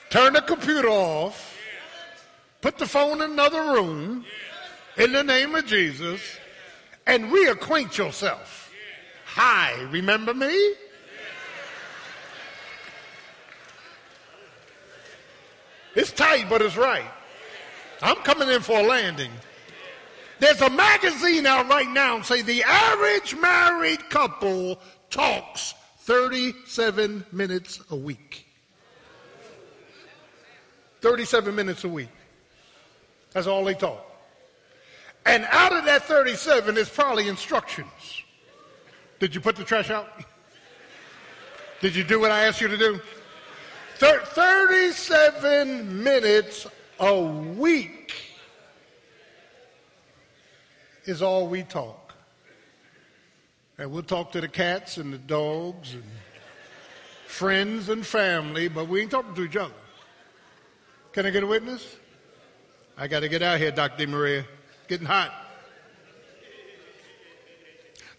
Turn 0.09 0.33
the 0.33 0.41
computer 0.41 0.89
off. 0.89 1.55
Put 2.61 2.77
the 2.77 2.87
phone 2.87 3.21
in 3.21 3.31
another 3.31 3.61
room 3.73 4.25
in 4.97 5.11
the 5.11 5.23
name 5.23 5.55
of 5.55 5.65
Jesus 5.65 6.21
and 7.05 7.25
reacquaint 7.25 7.97
yourself. 7.97 8.71
Hi, 9.25 9.79
remember 9.91 10.33
me? 10.33 10.73
It's 15.95 16.11
tight, 16.11 16.47
but 16.49 16.61
it's 16.61 16.77
right. 16.77 17.09
I'm 18.01 18.17
coming 18.17 18.49
in 18.49 18.61
for 18.61 18.79
a 18.79 18.83
landing. 18.83 19.31
There's 20.39 20.61
a 20.61 20.69
magazine 20.69 21.47
out 21.47 21.67
right 21.67 21.89
now 21.89 22.21
say 22.21 22.43
the 22.43 22.63
average 22.63 23.35
married 23.35 24.07
couple 24.09 24.79
talks 25.09 25.73
37 26.01 27.25
minutes 27.31 27.81
a 27.89 27.95
week. 27.95 28.45
37 31.01 31.55
minutes 31.55 31.83
a 31.83 31.89
week. 31.89 32.09
That's 33.33 33.47
all 33.47 33.63
they 33.63 33.73
talk. 33.73 34.06
And 35.27 35.45
out 35.51 35.73
of 35.73 35.85
that 35.85 36.03
37 36.03 36.77
is 36.77 36.89
probably 36.89 37.27
instructions. 37.27 38.23
Did 39.19 39.35
you 39.35 39.41
put 39.41 39.57
the 39.57 39.65
trash 39.65 39.89
out? 39.89 40.07
Did 41.81 41.97
you 41.97 42.05
do 42.05 42.19
what 42.19 42.31
I 42.31 42.45
asked 42.45 42.61
you 42.61 42.69
to 42.69 42.77
do? 42.77 43.01
37 43.97 46.01
minutes 46.01 46.65
a 46.99 47.21
week 47.21 48.13
is 51.03 51.21
all 51.21 51.47
we 51.47 51.63
talk. 51.63 52.13
And 53.77 53.91
we'll 53.91 54.03
talk 54.03 54.31
to 54.31 54.39
the 54.39 54.47
cats 54.47 54.95
and 54.95 55.13
the 55.13 55.17
dogs 55.17 55.93
and 55.93 56.03
friends 57.25 57.89
and 57.89 58.05
family, 58.05 58.69
but 58.69 58.87
we 58.87 59.01
ain't 59.01 59.11
talking 59.11 59.35
to 59.35 59.43
each 59.43 59.57
other. 59.57 59.73
Can 61.11 61.25
I 61.25 61.31
get 61.31 61.43
a 61.43 61.47
witness? 61.47 61.97
I 62.97 63.07
got 63.07 63.19
to 63.19 63.29
get 63.29 63.41
out 63.41 63.59
here, 63.59 63.71
Dr. 63.71 64.07
Maria. 64.07 64.45
Getting 64.87 65.07
hot. 65.07 65.31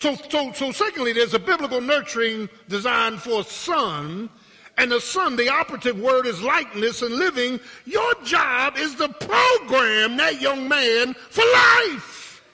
So, 0.01 0.15
so, 0.29 0.53
so 0.53 0.71
secondly, 0.71 1.13
there's 1.13 1.35
a 1.35 1.39
biblical 1.39 1.81
nurturing 1.81 2.49
designed 2.69 3.21
for 3.21 3.43
son 3.43 4.31
and 4.79 4.93
the 4.93 5.01
son, 5.01 5.35
the 5.35 5.49
operative 5.49 5.99
word 5.99 6.25
is 6.27 6.41
likeness 6.41 7.03
and 7.03 7.17
living. 7.17 7.59
Your 7.85 8.15
job 8.23 8.79
is 8.79 8.95
to 8.95 9.09
program 9.09 10.17
that 10.17 10.41
young 10.41 10.69
man 10.69 11.15
for 11.15 11.43
life 11.53 12.45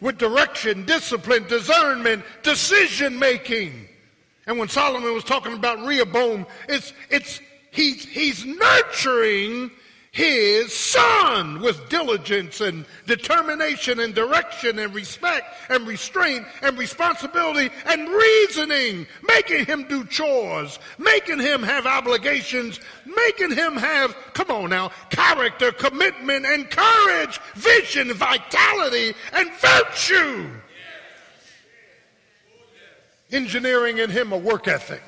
with 0.00 0.16
direction, 0.16 0.86
discipline, 0.86 1.46
discernment, 1.46 2.24
decision 2.42 3.18
making. 3.18 3.86
And 4.46 4.58
when 4.58 4.70
Solomon 4.70 5.12
was 5.12 5.22
talking 5.22 5.52
about 5.52 5.84
Rehoboam, 5.84 6.46
it's, 6.70 6.94
it's, 7.10 7.38
he's, 7.70 8.06
he's 8.06 8.46
nurturing 8.46 9.70
his 10.12 10.72
son 10.72 11.60
with 11.60 11.88
diligence 11.88 12.60
and 12.60 12.84
determination 13.06 14.00
and 14.00 14.12
direction 14.12 14.80
and 14.80 14.92
respect 14.92 15.46
and 15.68 15.86
restraint 15.86 16.44
and 16.62 16.76
responsibility 16.76 17.70
and 17.86 18.08
reasoning, 18.08 19.06
making 19.22 19.64
him 19.66 19.84
do 19.84 20.04
chores, 20.06 20.80
making 20.98 21.38
him 21.38 21.62
have 21.62 21.86
obligations, 21.86 22.80
making 23.06 23.52
him 23.52 23.76
have, 23.76 24.16
come 24.34 24.50
on 24.50 24.70
now, 24.70 24.90
character, 25.10 25.70
commitment 25.70 26.44
and 26.44 26.68
courage, 26.70 27.38
vision, 27.54 28.12
vitality 28.12 29.14
and 29.32 29.48
virtue. 29.60 30.50
Engineering 33.30 33.98
in 33.98 34.10
him 34.10 34.32
a 34.32 34.38
work 34.38 34.66
ethic. 34.66 35.02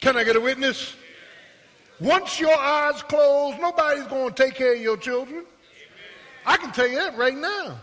Can 0.00 0.16
I 0.16 0.24
get 0.24 0.34
a 0.34 0.40
witness? 0.40 0.96
Once 2.00 2.40
your 2.40 2.56
eyes 2.56 3.02
close, 3.02 3.54
nobody's 3.60 4.06
going 4.06 4.32
to 4.32 4.42
take 4.42 4.54
care 4.54 4.74
of 4.74 4.80
your 4.80 4.96
children. 4.96 5.44
I 6.44 6.56
can 6.56 6.72
tell 6.72 6.86
you 6.86 6.96
that 6.96 7.16
right 7.16 7.36
now. 7.36 7.78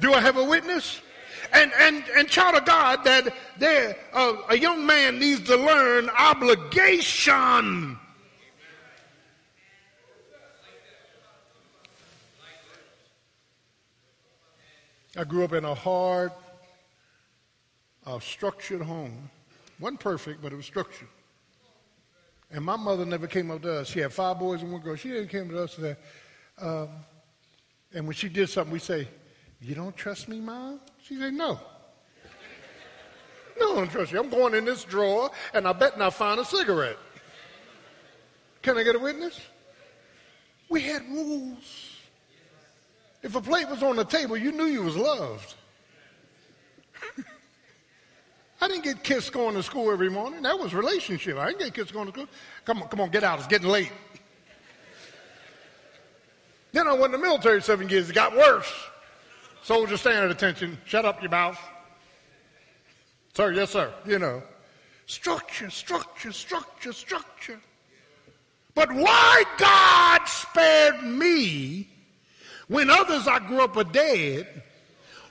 Do 0.00 0.14
I 0.14 0.20
have 0.20 0.36
a 0.36 0.44
witness? 0.44 1.00
And, 1.52 1.72
and, 1.78 2.04
and 2.16 2.28
child 2.28 2.56
of 2.56 2.64
God, 2.64 3.04
that 3.04 3.34
there, 3.58 3.96
uh, 4.12 4.36
a 4.50 4.58
young 4.58 4.84
man 4.84 5.18
needs 5.18 5.42
to 5.44 5.56
learn 5.56 6.08
obligation. 6.10 7.98
I 15.16 15.24
grew 15.24 15.44
up 15.44 15.52
in 15.52 15.64
a 15.64 15.74
hard, 15.74 16.32
uh, 18.06 18.20
structured 18.20 18.82
home. 18.82 19.30
wasn't 19.80 20.00
perfect, 20.00 20.42
but 20.42 20.52
it 20.52 20.56
was 20.56 20.66
structured. 20.66 21.08
And 22.50 22.64
my 22.64 22.76
mother 22.76 23.04
never 23.04 23.26
came 23.26 23.50
up 23.50 23.62
to 23.62 23.80
us. 23.80 23.88
She 23.88 24.00
had 24.00 24.12
five 24.12 24.38
boys 24.38 24.62
and 24.62 24.72
one 24.72 24.80
girl. 24.80 24.96
She 24.96 25.10
didn't 25.10 25.28
came 25.28 25.48
to 25.50 25.62
us 25.62 25.76
and 25.78 25.96
um, 26.60 26.88
and 27.94 28.06
when 28.06 28.14
she 28.14 28.28
did 28.28 28.48
something, 28.48 28.72
we 28.72 28.78
say, 28.78 29.08
you 29.60 29.74
don't 29.74 29.96
trust 29.96 30.28
me, 30.28 30.40
Mom? 30.40 30.80
She 31.02 31.16
said, 31.16 31.32
no. 31.32 31.58
No, 33.58 33.72
I 33.72 33.74
don't 33.76 33.90
trust 33.90 34.12
you. 34.12 34.20
I'm 34.20 34.28
going 34.28 34.54
in 34.54 34.64
this 34.64 34.84
drawer 34.84 35.30
and 35.54 35.66
I 35.66 35.72
bet 35.72 35.98
not 35.98 36.14
find 36.14 36.38
a 36.38 36.44
cigarette. 36.44 36.98
Can 38.62 38.76
I 38.76 38.82
get 38.82 38.94
a 38.94 38.98
witness? 38.98 39.40
We 40.68 40.82
had 40.82 41.02
rules. 41.08 41.96
If 43.22 43.34
a 43.34 43.40
plate 43.40 43.68
was 43.68 43.82
on 43.82 43.96
the 43.96 44.04
table, 44.04 44.36
you 44.36 44.52
knew 44.52 44.66
you 44.66 44.82
was 44.82 44.96
loved. 44.96 45.54
I 48.60 48.68
didn't 48.68 48.84
get 48.84 49.04
kissed 49.04 49.32
going 49.32 49.54
to 49.54 49.62
school 49.62 49.90
every 49.90 50.10
morning. 50.10 50.42
That 50.42 50.58
was 50.58 50.74
relationship. 50.74 51.36
I 51.36 51.48
didn't 51.48 51.60
get 51.60 51.74
kissed 51.74 51.92
going 51.92 52.06
to 52.06 52.12
school. 52.12 52.26
Come 52.64 52.82
on, 52.82 52.88
come 52.88 53.00
on, 53.00 53.10
get 53.10 53.22
out. 53.22 53.38
It's 53.38 53.48
getting 53.48 53.68
late. 53.68 53.92
then 56.72 56.88
I 56.88 56.92
went 56.92 57.12
to 57.12 57.18
the 57.18 57.22
military 57.22 57.62
seven 57.62 57.88
years. 57.88 58.10
It 58.10 58.14
got 58.14 58.36
worse. 58.36 58.72
Soldiers 59.62 60.00
stand 60.00 60.24
at 60.24 60.30
attention. 60.30 60.78
Shut 60.86 61.04
up 61.04 61.22
your 61.22 61.30
mouth. 61.30 61.58
Sir, 63.34 63.52
yes, 63.52 63.70
sir. 63.70 63.92
You 64.04 64.18
know. 64.18 64.42
Structure, 65.06 65.70
structure, 65.70 66.32
structure, 66.32 66.92
structure. 66.92 67.60
But 68.74 68.92
why 68.92 69.44
God 69.56 70.24
spared 70.26 71.02
me 71.02 71.88
when 72.66 72.90
others 72.90 73.26
I 73.26 73.38
grew 73.38 73.60
up 73.60 73.76
are 73.76 73.84
dead 73.84 74.62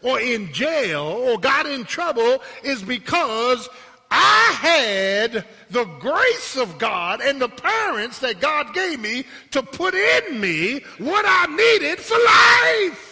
or 0.02 0.20
in 0.20 0.52
jail 0.54 1.04
or 1.04 1.40
got 1.40 1.66
in 1.66 1.86
trouble 1.86 2.42
is 2.64 2.84
because 2.84 3.68
I 4.10 4.58
had 4.62 5.46
the 5.70 5.84
grace 6.00 6.56
of 6.56 6.78
God 6.78 7.20
and 7.22 7.42
the 7.42 7.50
parents 7.50 8.20
that 8.20 8.40
God 8.40 8.74
gave 8.74 9.00
me 9.00 9.26
to 9.52 9.62
put 9.62 9.94
in 9.94 10.40
me 10.40 10.82
what 10.98 11.26
I 11.28 11.46
needed 11.48 12.00
for 12.00 12.18
life. 12.18 13.04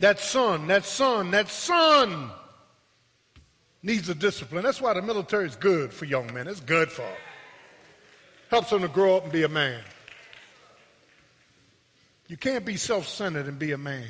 That 0.00 0.18
son, 0.18 0.66
that 0.66 0.84
son, 0.84 1.30
that 1.30 1.48
son 1.48 2.32
needs 3.84 4.08
a 4.08 4.16
discipline. 4.16 4.64
That's 4.64 4.80
why 4.80 4.94
the 4.94 5.02
military 5.02 5.46
is 5.46 5.54
good 5.54 5.92
for 5.92 6.06
young 6.06 6.32
men. 6.34 6.48
It's 6.48 6.58
good 6.58 6.90
for 6.90 7.02
them. 7.02 7.16
Helps 8.50 8.70
them 8.70 8.82
to 8.82 8.88
grow 8.88 9.16
up 9.16 9.22
and 9.22 9.32
be 9.32 9.44
a 9.44 9.48
man. 9.48 9.80
You 12.32 12.38
can't 12.38 12.64
be 12.64 12.78
self 12.78 13.08
centered 13.08 13.46
and 13.46 13.58
be 13.58 13.72
a 13.72 13.76
man. 13.76 14.08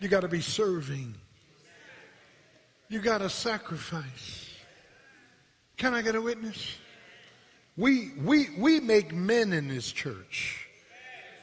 You 0.00 0.08
got 0.08 0.22
to 0.22 0.28
be 0.28 0.40
serving. 0.40 1.14
You 2.88 2.98
got 2.98 3.18
to 3.18 3.30
sacrifice. 3.30 4.50
Can 5.76 5.94
I 5.94 6.02
get 6.02 6.16
a 6.16 6.20
witness? 6.20 6.76
We, 7.76 8.10
we, 8.24 8.48
we 8.58 8.80
make 8.80 9.14
men 9.14 9.52
in 9.52 9.68
this 9.68 9.92
church. 9.92 10.66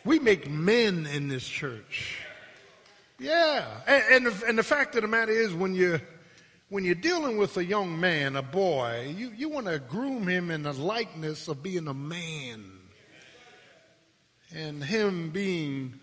We 0.04 0.20
make 0.20 0.50
men 0.50 1.06
in 1.06 1.30
this 1.30 1.48
church. 1.48 2.18
Yeah. 3.18 3.66
And, 3.88 4.04
and, 4.12 4.26
the, 4.26 4.46
and 4.46 4.58
the 4.58 4.64
fact 4.64 4.98
of 4.98 5.04
the 5.04 5.08
matter 5.08 5.32
is, 5.32 5.54
when 5.54 5.76
you're, 5.76 6.02
when 6.68 6.84
you're 6.84 6.94
dealing 6.94 7.38
with 7.38 7.56
a 7.56 7.64
young 7.64 7.98
man, 7.98 8.36
a 8.36 8.42
boy, 8.42 9.16
you, 9.18 9.32
you 9.34 9.48
want 9.48 9.68
to 9.68 9.80
groom 9.80 10.28
him 10.28 10.52
in 10.52 10.64
the 10.64 10.74
likeness 10.74 11.48
of 11.48 11.64
being 11.64 11.88
a 11.88 11.94
man 11.94 12.73
and 14.54 14.84
him 14.84 15.30
being 15.32 16.00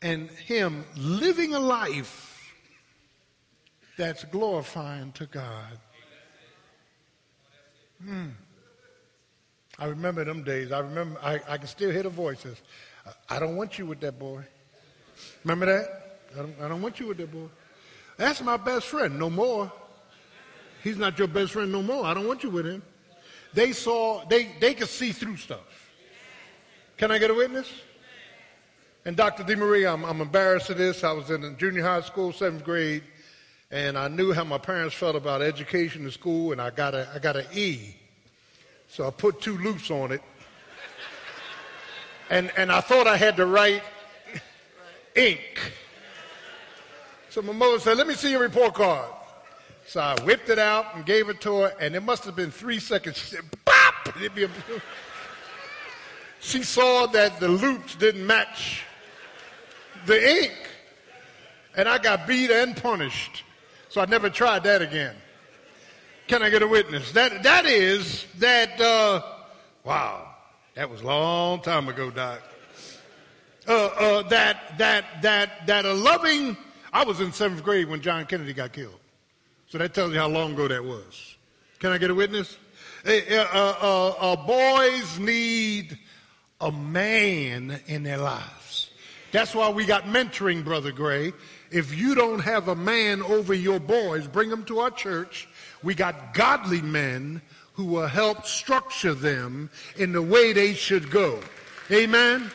and 0.00 0.30
him 0.30 0.84
living 0.96 1.54
a 1.54 1.60
life 1.60 2.54
that's 3.96 4.22
glorifying 4.24 5.10
to 5.12 5.26
God. 5.26 5.78
Hmm. 8.02 8.28
I 9.76 9.86
remember 9.86 10.24
them 10.24 10.44
days. 10.44 10.70
I 10.70 10.78
remember, 10.80 11.18
I, 11.20 11.40
I 11.48 11.58
can 11.58 11.66
still 11.66 11.90
hear 11.90 12.04
the 12.04 12.08
voices. 12.08 12.60
I 13.28 13.40
don't 13.40 13.56
want 13.56 13.78
you 13.78 13.86
with 13.86 14.00
that 14.00 14.18
boy. 14.18 14.44
Remember 15.44 15.66
that? 15.66 16.20
I 16.34 16.38
don't, 16.38 16.60
I 16.60 16.68
don't 16.68 16.82
want 16.82 17.00
you 17.00 17.08
with 17.08 17.18
that 17.18 17.32
boy. 17.32 17.48
That's 18.16 18.40
my 18.42 18.56
best 18.56 18.86
friend, 18.86 19.18
no 19.18 19.30
more. 19.30 19.72
He's 20.84 20.96
not 20.96 21.18
your 21.18 21.28
best 21.28 21.52
friend 21.52 21.72
no 21.72 21.82
more. 21.82 22.04
I 22.04 22.14
don't 22.14 22.26
want 22.26 22.44
you 22.44 22.50
with 22.50 22.66
him. 22.66 22.82
They 23.52 23.72
saw, 23.72 24.24
they, 24.26 24.48
they 24.60 24.74
could 24.74 24.88
see 24.88 25.10
through 25.10 25.38
stuff. 25.38 25.77
Can 26.98 27.12
I 27.12 27.18
get 27.18 27.30
a 27.30 27.34
witness? 27.34 27.70
And 29.04 29.16
Dr. 29.16 29.44
DeMarie, 29.44 29.88
I'm, 29.90 30.04
I'm 30.04 30.20
embarrassed 30.20 30.68
of 30.68 30.78
this. 30.78 31.04
I 31.04 31.12
was 31.12 31.30
in 31.30 31.56
junior 31.56 31.82
high 31.82 32.00
school, 32.00 32.32
seventh 32.32 32.64
grade, 32.64 33.04
and 33.70 33.96
I 33.96 34.08
knew 34.08 34.32
how 34.32 34.42
my 34.42 34.58
parents 34.58 34.96
felt 34.96 35.14
about 35.14 35.40
education 35.40 36.04
in 36.04 36.10
school, 36.10 36.50
and 36.50 36.60
I 36.60 36.70
got 36.70 36.96
a, 36.96 37.08
I 37.14 37.20
got 37.20 37.36
an 37.36 37.46
E. 37.52 37.94
So 38.88 39.06
I 39.06 39.10
put 39.10 39.40
two 39.40 39.56
loops 39.58 39.92
on 39.92 40.10
it. 40.10 40.20
And, 42.30 42.50
and 42.56 42.72
I 42.72 42.80
thought 42.80 43.06
I 43.06 43.16
had 43.16 43.36
to 43.36 43.46
write 43.46 43.82
ink. 45.14 45.60
So 47.30 47.42
my 47.42 47.52
mother 47.52 47.78
said, 47.78 47.96
Let 47.96 48.08
me 48.08 48.14
see 48.14 48.32
your 48.32 48.40
report 48.40 48.74
card. 48.74 49.08
So 49.86 50.00
I 50.00 50.20
whipped 50.24 50.48
it 50.48 50.58
out 50.58 50.96
and 50.96 51.06
gave 51.06 51.28
it 51.28 51.40
to 51.42 51.60
her, 51.60 51.74
and 51.80 51.94
it 51.94 52.02
must 52.02 52.24
have 52.24 52.34
been 52.34 52.50
three 52.50 52.80
seconds. 52.80 53.18
She 53.18 53.36
said, 53.36 53.44
Bop! 53.64 53.94
She 56.40 56.62
saw 56.62 57.06
that 57.06 57.40
the 57.40 57.48
loops 57.48 57.94
didn't 57.96 58.26
match 58.26 58.84
the 60.06 60.42
ink. 60.42 60.52
And 61.76 61.88
I 61.88 61.98
got 61.98 62.26
beat 62.26 62.50
and 62.50 62.76
punished. 62.76 63.44
So 63.88 64.00
I 64.00 64.06
never 64.06 64.30
tried 64.30 64.64
that 64.64 64.82
again. 64.82 65.14
Can 66.26 66.42
I 66.42 66.50
get 66.50 66.62
a 66.62 66.68
witness? 66.68 67.12
That, 67.12 67.42
that 67.42 67.64
is 67.64 68.26
that, 68.38 68.80
uh, 68.80 69.22
wow, 69.84 70.34
that 70.74 70.90
was 70.90 71.00
a 71.00 71.06
long 71.06 71.62
time 71.62 71.88
ago, 71.88 72.10
Doc. 72.10 72.40
Uh, 73.66 73.86
uh, 73.86 74.22
that, 74.28 74.78
that, 74.78 75.22
that, 75.22 75.66
that 75.66 75.84
a 75.84 75.92
loving, 75.92 76.56
I 76.92 77.04
was 77.04 77.20
in 77.20 77.32
seventh 77.32 77.62
grade 77.62 77.88
when 77.88 78.00
John 78.00 78.26
Kennedy 78.26 78.52
got 78.52 78.72
killed. 78.72 78.98
So 79.68 79.78
that 79.78 79.94
tells 79.94 80.12
you 80.12 80.18
how 80.18 80.28
long 80.28 80.52
ago 80.52 80.68
that 80.68 80.84
was. 80.84 81.36
Can 81.78 81.92
I 81.92 81.98
get 81.98 82.10
a 82.10 82.14
witness? 82.14 82.56
Uh, 83.06 83.12
uh, 83.12 84.14
uh, 84.18 84.36
boys 84.36 85.18
need 85.18 85.98
a 86.60 86.72
man 86.72 87.80
in 87.86 88.02
their 88.02 88.18
lives. 88.18 88.90
That's 89.30 89.54
why 89.54 89.68
we 89.68 89.84
got 89.84 90.04
mentoring, 90.04 90.64
Brother 90.64 90.92
Gray. 90.92 91.32
If 91.70 91.96
you 91.96 92.14
don't 92.14 92.40
have 92.40 92.68
a 92.68 92.74
man 92.74 93.22
over 93.22 93.52
your 93.52 93.78
boys, 93.78 94.26
bring 94.26 94.48
them 94.48 94.64
to 94.64 94.78
our 94.80 94.90
church 94.90 95.48
we 95.82 95.94
got 95.94 96.34
godly 96.34 96.82
men 96.82 97.40
who 97.74 97.84
will 97.84 98.06
help 98.06 98.46
structure 98.46 99.14
them 99.14 99.70
in 99.96 100.12
the 100.12 100.22
way 100.22 100.52
they 100.52 100.74
should 100.74 101.10
go. 101.10 101.40
Amen. 101.90 102.50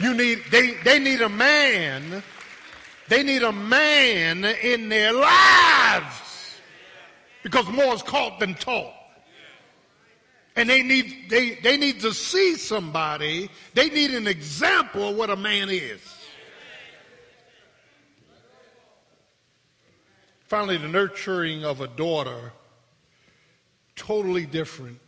You 0.00 0.14
need 0.14 0.42
they 0.50 0.72
they 0.84 0.98
need 0.98 1.20
a 1.20 1.28
man. 1.28 2.22
They 3.08 3.22
need 3.22 3.42
a 3.42 3.52
man 3.52 4.44
in 4.44 4.88
their 4.88 5.12
lives. 5.12 6.58
Because 7.42 7.68
more 7.68 7.94
is 7.94 8.02
caught 8.02 8.40
than 8.40 8.54
taught. 8.54 8.94
And 10.54 10.68
they 10.68 10.82
need 10.82 11.30
they 11.30 11.54
they 11.56 11.76
need 11.76 12.00
to 12.00 12.12
see 12.12 12.56
somebody. 12.56 13.48
They 13.74 13.88
need 13.88 14.12
an 14.12 14.26
example 14.26 15.08
of 15.08 15.16
what 15.16 15.30
a 15.30 15.36
man 15.36 15.70
is. 15.70 16.00
Finally, 20.46 20.76
the 20.76 20.88
nurturing 20.88 21.64
of 21.64 21.80
a 21.80 21.88
daughter, 21.88 22.52
totally 23.96 24.44
different 24.44 24.98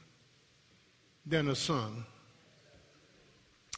than 1.27 1.49
a 1.49 1.55
son. 1.55 2.07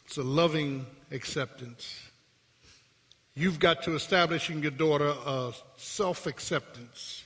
It's 0.05 0.15
a 0.15 0.23
loving 0.23 0.85
acceptance. 1.11 2.01
You've 3.35 3.59
got 3.59 3.83
to 3.83 3.95
establish 3.95 4.49
in 4.49 4.61
your 4.61 4.71
daughter 4.71 5.13
a 5.25 5.51
self 5.75 6.25
acceptance. 6.25 7.25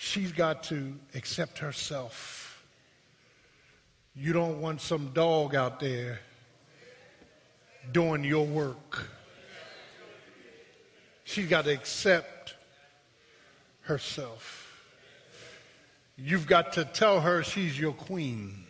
She's 0.00 0.30
got 0.30 0.62
to 0.64 0.94
accept 1.16 1.58
herself. 1.58 2.64
You 4.14 4.32
don't 4.32 4.60
want 4.60 4.80
some 4.80 5.10
dog 5.12 5.56
out 5.56 5.80
there 5.80 6.20
doing 7.90 8.22
your 8.22 8.46
work. 8.46 9.08
She's 11.24 11.48
got 11.48 11.64
to 11.64 11.72
accept 11.72 12.54
herself. 13.80 14.84
You've 16.16 16.46
got 16.46 16.74
to 16.74 16.84
tell 16.84 17.20
her 17.20 17.42
she's 17.42 17.76
your 17.76 17.92
queen. 17.92 18.66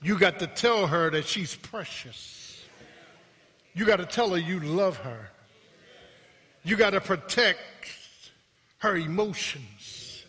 You 0.00 0.16
got 0.20 0.38
to 0.38 0.46
tell 0.46 0.86
her 0.86 1.10
that 1.10 1.26
she's 1.26 1.56
precious. 1.56 2.64
You 3.74 3.86
got 3.86 3.96
to 3.96 4.06
tell 4.06 4.30
her 4.30 4.38
you 4.38 4.60
love 4.60 4.98
her. 4.98 5.30
You 6.62 6.76
got 6.76 6.90
to 6.90 7.00
protect 7.00 7.58
her 8.84 8.96
emotions. 8.96 10.24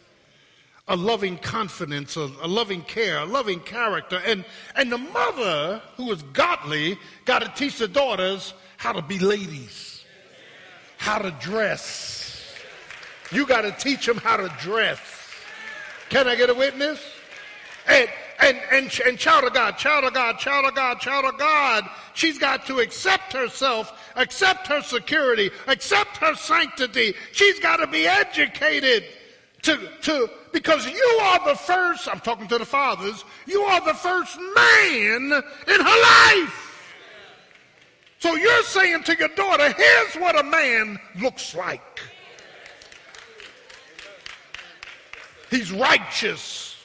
A 0.87 0.95
loving 0.95 1.37
confidence, 1.37 2.15
a, 2.15 2.29
a, 2.41 2.47
loving 2.47 2.81
care, 2.83 3.17
a 3.17 3.25
loving 3.25 3.59
character. 3.59 4.21
And, 4.25 4.45
and 4.75 4.91
the 4.91 4.97
mother, 4.99 5.81
who 5.97 6.11
is 6.11 6.21
godly, 6.33 6.97
got 7.25 7.41
to 7.41 7.51
teach 7.55 7.79
the 7.79 7.87
daughters 7.87 8.53
how 8.77 8.93
to 8.93 9.01
be 9.01 9.17
ladies 9.19 9.95
how 10.97 11.19
to 11.19 11.31
dress. 11.39 12.55
You 13.31 13.45
got 13.45 13.61
to 13.61 13.71
teach 13.71 14.05
them 14.05 14.17
how 14.17 14.37
to 14.37 14.51
dress. 14.59 14.99
Can 16.09 16.27
I 16.27 16.35
get 16.35 16.49
a 16.49 16.53
witness? 16.53 16.99
And, 17.87 18.09
and, 18.39 18.59
and, 18.71 19.01
and 19.05 19.17
child 19.19 19.43
of 19.43 19.53
God, 19.53 19.77
child 19.77 20.03
of 20.03 20.13
God, 20.13 20.39
child 20.39 20.65
of 20.65 20.73
God, 20.73 20.99
child 20.99 21.25
of 21.25 21.37
God, 21.37 21.87
she's 22.15 22.39
got 22.39 22.65
to 22.67 22.79
accept 22.79 23.33
herself, 23.33 24.04
accept 24.15 24.67
her 24.67 24.81
security, 24.81 25.51
accept 25.67 26.17
her 26.17 26.35
sanctity. 26.35 27.13
She's 27.31 27.59
got 27.59 27.77
to 27.77 27.87
be 27.87 28.07
educated 28.07 29.03
to, 29.63 29.89
to, 30.01 30.29
because 30.51 30.85
you 30.85 31.19
are 31.23 31.47
the 31.47 31.55
first, 31.55 32.07
I'm 32.07 32.19
talking 32.19 32.47
to 32.47 32.57
the 32.57 32.65
fathers, 32.65 33.25
you 33.45 33.61
are 33.61 33.83
the 33.83 33.93
first 33.93 34.37
man 34.37 35.43
in 35.67 35.81
her 35.81 36.01
life. 36.01 36.61
So 38.19 38.35
you're 38.35 38.63
saying 38.63 39.03
to 39.03 39.15
your 39.17 39.29
daughter, 39.29 39.71
here's 39.71 40.15
what 40.15 40.39
a 40.39 40.43
man 40.43 40.99
looks 41.19 41.53
like. 41.55 41.99
He's 45.51 45.71
righteous. 45.71 46.75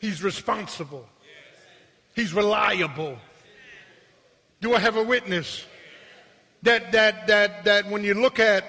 He's 0.00 0.22
responsible. 0.22 1.08
He's 2.14 2.32
reliable. 2.32 3.16
Do 4.60 4.74
I 4.74 4.80
have 4.80 4.96
a 4.96 5.02
witness? 5.02 5.64
That, 6.62 6.92
that, 6.92 7.26
that, 7.28 7.64
that 7.64 7.88
when 7.88 8.04
you 8.04 8.14
look 8.14 8.38
at 8.38 8.64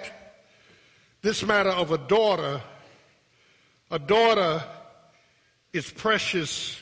this 1.22 1.44
matter 1.44 1.70
of 1.70 1.92
a 1.92 1.98
daughter, 1.98 2.62
a 3.90 4.00
daughter 4.00 4.64
is 5.74 5.90
precious. 5.90 6.82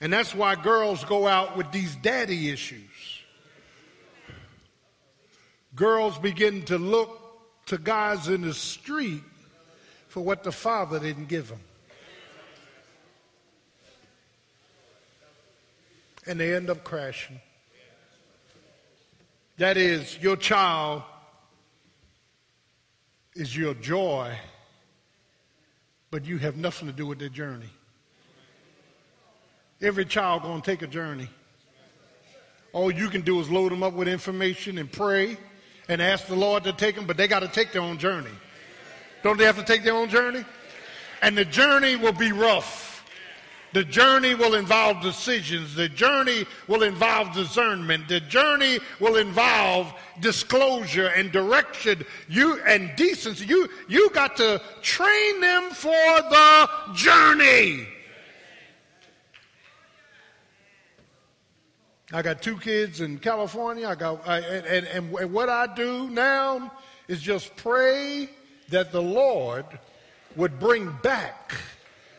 And 0.00 0.12
that's 0.12 0.34
why 0.34 0.54
girls 0.54 1.04
go 1.04 1.26
out 1.26 1.56
with 1.56 1.70
these 1.72 1.96
daddy 1.96 2.50
issues 2.50 3.12
girls 5.74 6.18
begin 6.18 6.62
to 6.62 6.78
look 6.78 7.18
to 7.66 7.78
guys 7.78 8.28
in 8.28 8.42
the 8.42 8.54
street 8.54 9.22
for 10.08 10.20
what 10.20 10.42
the 10.42 10.52
father 10.52 10.98
didn't 10.98 11.28
give 11.28 11.48
them. 11.48 11.60
And 16.26 16.38
they 16.38 16.54
end 16.54 16.70
up 16.70 16.84
crashing. 16.84 17.40
That 19.58 19.76
is, 19.76 20.18
your 20.20 20.36
child 20.36 21.02
is 23.34 23.56
your 23.56 23.74
joy, 23.74 24.34
but 26.10 26.24
you 26.24 26.38
have 26.38 26.56
nothing 26.56 26.88
to 26.88 26.92
do 26.92 27.06
with 27.06 27.18
their 27.18 27.28
journey. 27.28 27.70
Every 29.80 30.04
child 30.04 30.42
to 30.42 30.60
take 30.62 30.82
a 30.82 30.86
journey. 30.86 31.28
All 32.72 32.90
you 32.90 33.08
can 33.08 33.20
do 33.22 33.40
is 33.40 33.50
load 33.50 33.72
them 33.72 33.82
up 33.82 33.92
with 33.92 34.08
information 34.08 34.78
and 34.78 34.90
pray 34.90 35.36
and 35.88 36.00
ask 36.00 36.26
the 36.26 36.36
Lord 36.36 36.64
to 36.64 36.72
take 36.72 36.94
them, 36.94 37.06
but 37.06 37.16
they 37.16 37.28
got 37.28 37.40
to 37.40 37.48
take 37.48 37.72
their 37.72 37.82
own 37.82 37.98
journey. 37.98 38.30
Don't 39.22 39.36
they 39.36 39.44
have 39.44 39.56
to 39.56 39.64
take 39.64 39.84
their 39.84 39.94
own 39.94 40.08
journey? 40.08 40.44
And 41.20 41.36
the 41.36 41.44
journey 41.44 41.96
will 41.96 42.12
be 42.12 42.32
rough. 42.32 42.91
The 43.72 43.84
journey 43.84 44.34
will 44.34 44.54
involve 44.54 45.00
decisions. 45.00 45.74
The 45.74 45.88
journey 45.88 46.44
will 46.68 46.82
involve 46.82 47.32
discernment. 47.32 48.06
The 48.06 48.20
journey 48.20 48.78
will 49.00 49.16
involve 49.16 49.94
disclosure 50.20 51.06
and 51.06 51.32
direction. 51.32 52.04
You 52.28 52.60
and 52.66 52.94
decency. 52.96 53.46
You 53.46 53.68
you 53.88 54.10
got 54.10 54.36
to 54.36 54.60
train 54.82 55.40
them 55.40 55.70
for 55.70 55.90
the 55.90 56.68
journey. 56.94 57.86
I 62.14 62.20
got 62.20 62.42
two 62.42 62.58
kids 62.58 63.00
in 63.00 63.18
California. 63.18 63.88
I 63.88 63.94
got, 63.94 64.28
I, 64.28 64.40
and, 64.40 64.86
and, 64.86 65.16
and 65.16 65.32
what 65.32 65.48
I 65.48 65.66
do 65.74 66.10
now 66.10 66.70
is 67.08 67.22
just 67.22 67.56
pray 67.56 68.28
that 68.68 68.92
the 68.92 69.00
Lord 69.00 69.64
would 70.36 70.60
bring 70.60 70.92
back 71.02 71.54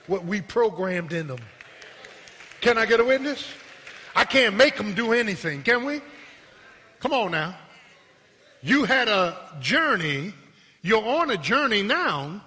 what 0.07 0.25
we 0.25 0.41
programmed 0.41 1.13
in 1.13 1.27
them. 1.27 1.39
Can 2.61 2.77
I 2.77 2.85
get 2.85 2.99
a 2.99 3.03
witness? 3.03 3.45
I 4.15 4.25
can't 4.25 4.55
make 4.55 4.77
them 4.77 4.93
do 4.93 5.13
anything, 5.13 5.63
can 5.63 5.85
we? 5.85 6.01
Come 6.99 7.13
on 7.13 7.31
now. 7.31 7.55
You 8.61 8.85
had 8.85 9.07
a 9.07 9.37
journey. 9.59 10.33
You're 10.81 11.05
on 11.05 11.31
a 11.31 11.37
journey 11.37 11.83
now. 11.83 12.41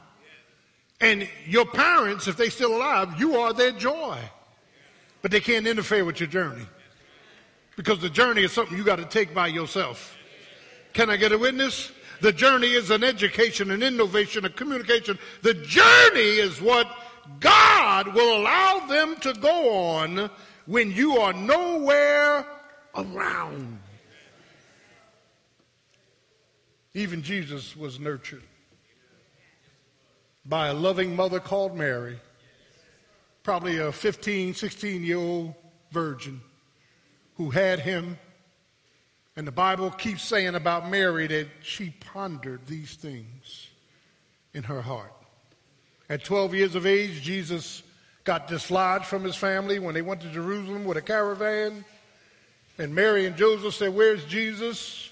And 1.01 1.29
your 1.47 1.67
parents, 1.67 2.27
if 2.27 2.37
they're 2.37 2.51
still 2.51 2.77
alive, 2.77 3.19
you 3.19 3.37
are 3.37 3.53
their 3.53 3.73
joy. 3.73 4.19
But 5.21 5.31
they 5.31 5.41
can't 5.41 5.67
interfere 5.67 6.05
with 6.05 6.21
your 6.21 6.29
journey. 6.29 6.67
Because 7.77 8.01
the 8.01 8.09
journey 8.09 8.43
is 8.43 8.53
something 8.53 8.77
you 8.77 8.85
got 8.85 8.97
to 8.97 9.05
take 9.05 9.35
by 9.35 9.49
yourself. 9.49 10.17
Can 10.95 11.11
I 11.11 11.17
get 11.17 11.33
a 11.33 11.39
witness? 11.39 11.93
The 12.23 12.33
journey 12.33 12.69
is 12.69 12.91
an 12.91 13.05
education, 13.05 13.71
an 13.71 13.83
innovation, 13.83 14.47
a 14.47 14.49
communication. 14.49 15.19
The 15.43 15.53
journey 15.53 16.39
is 16.39 16.63
what 16.63 16.89
God 17.41 18.14
will 18.14 18.39
allow 18.39 18.87
them 18.87 19.16
to 19.20 19.33
go 19.35 19.72
on 19.74 20.31
when 20.66 20.91
you 20.91 21.18
are 21.18 21.33
nowhere 21.33 22.47
around. 22.95 23.79
Even 26.95 27.22
Jesus 27.22 27.77
was 27.77 28.01
nurtured 28.01 28.43
by 30.47 30.68
a 30.68 30.74
loving 30.74 31.14
mother 31.14 31.41
called 31.41 31.77
Mary, 31.77 32.18
probably 33.43 33.79
a 33.79 33.93
15, 33.93 34.55
16 34.55 35.05
year 35.05 35.18
old 35.18 35.55
virgin 35.91 36.41
who 37.37 37.51
had 37.51 37.81
him. 37.81 38.18
And 39.37 39.47
the 39.47 39.53
Bible 39.53 39.91
keeps 39.91 40.22
saying 40.22 40.55
about 40.55 40.89
Mary 40.89 41.27
that 41.27 41.49
she 41.62 41.91
pondered 41.91 42.66
these 42.66 42.95
things 42.95 43.68
in 44.55 44.62
her 44.62 44.81
heart. 44.81 45.12
At 46.09 46.25
12 46.25 46.55
years 46.55 46.75
of 46.75 46.87
age, 46.87 47.23
Jesus 47.23 47.83
got 48.25 48.49
dislodged 48.49 49.07
from 49.07 49.25
his 49.25 49.37
family 49.37 49.79
when 49.79 49.95
they 49.95 50.03
went 50.03 50.21
to 50.21 50.29
Jerusalem 50.29 50.85
with 50.85 50.97
a 50.97 51.03
caravan. 51.03 51.85
And 52.79 52.95
Mary 52.95 53.27
and 53.27 53.37
Joseph 53.37 53.75
said, 53.75 53.95
Where's 53.95 54.25
Jesus? 54.27 55.11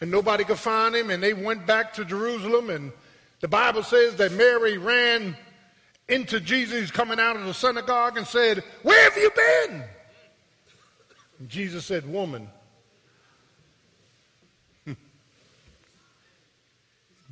And 0.00 0.10
nobody 0.10 0.44
could 0.44 0.58
find 0.58 0.94
him. 0.94 1.10
And 1.10 1.22
they 1.22 1.34
went 1.34 1.66
back 1.66 1.94
to 1.94 2.04
Jerusalem. 2.04 2.70
And 2.70 2.92
the 3.40 3.48
Bible 3.48 3.82
says 3.82 4.16
that 4.16 4.32
Mary 4.32 4.78
ran 4.78 5.36
into 6.08 6.40
Jesus 6.40 6.90
coming 6.90 7.20
out 7.20 7.36
of 7.36 7.44
the 7.44 7.54
synagogue 7.54 8.16
and 8.16 8.26
said, 8.26 8.64
Where 8.82 9.02
have 9.04 9.16
you 9.16 9.30
been? 9.30 9.84
And 11.38 11.48
Jesus 11.48 11.86
said, 11.86 12.10
Woman, 12.10 12.48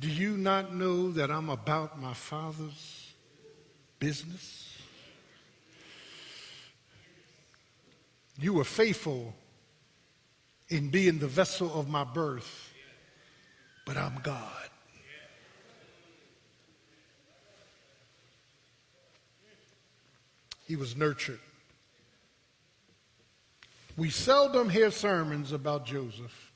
you 0.07 0.37
not 0.37 0.73
know 0.73 1.11
that 1.11 1.29
I'm 1.29 1.49
about 1.49 1.99
my 1.99 2.13
Father's 2.13 3.11
business? 3.99 4.77
You 8.39 8.53
were 8.53 8.63
faithful 8.63 9.33
in 10.69 10.89
being 10.89 11.19
the 11.19 11.27
vessel 11.27 11.77
of 11.77 11.89
my 11.89 12.05
birth, 12.05 12.71
but 13.85 13.97
I'm 13.97 14.19
God. 14.23 14.69
He 20.65 20.75
was 20.75 20.95
nurtured. 20.95 21.39
We 23.97 24.11
seldom 24.11 24.69
hear 24.69 24.91
sermons 24.91 25.51
about 25.51 25.85
Joseph. 25.85 26.48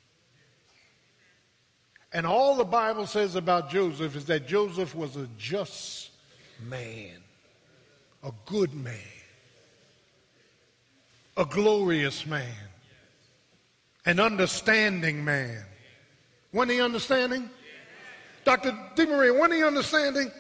And 2.13 2.27
all 2.27 2.55
the 2.55 2.63
Bible 2.63 3.07
says 3.07 3.35
about 3.35 3.71
Joseph 3.71 4.15
is 4.15 4.25
that 4.25 4.47
Joseph 4.47 4.93
was 4.93 5.15
a 5.17 5.27
just 5.37 6.11
man, 6.69 7.09
a 8.23 8.31
good 8.45 8.75
man, 8.75 8.93
a 11.35 11.45
glorious 11.45 12.27
man, 12.27 12.53
an 14.05 14.19
understanding 14.19 15.25
man. 15.25 15.65
Wasn't 16.51 16.71
he 16.71 16.81
understanding? 16.81 17.49
Dr. 18.45 18.77
DeMaria, 18.95 19.35
wasn't 19.35 19.55
he 19.55 19.63
understanding? 19.63 20.31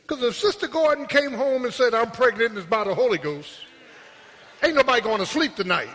Because 0.00 0.22
if 0.22 0.34
Sister 0.36 0.66
Gordon 0.66 1.04
came 1.06 1.32
home 1.32 1.66
and 1.66 1.74
said, 1.74 1.92
I'm 1.92 2.10
pregnant 2.10 2.50
and 2.50 2.58
it's 2.58 2.66
by 2.66 2.84
the 2.84 2.94
Holy 2.94 3.18
Ghost, 3.18 3.50
ain't 4.62 4.76
nobody 4.76 5.02
going 5.02 5.18
to 5.18 5.26
sleep 5.26 5.56
tonight. 5.56 5.90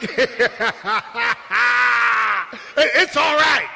it's 0.00 0.36
all 3.16 3.36
right. 3.36 3.68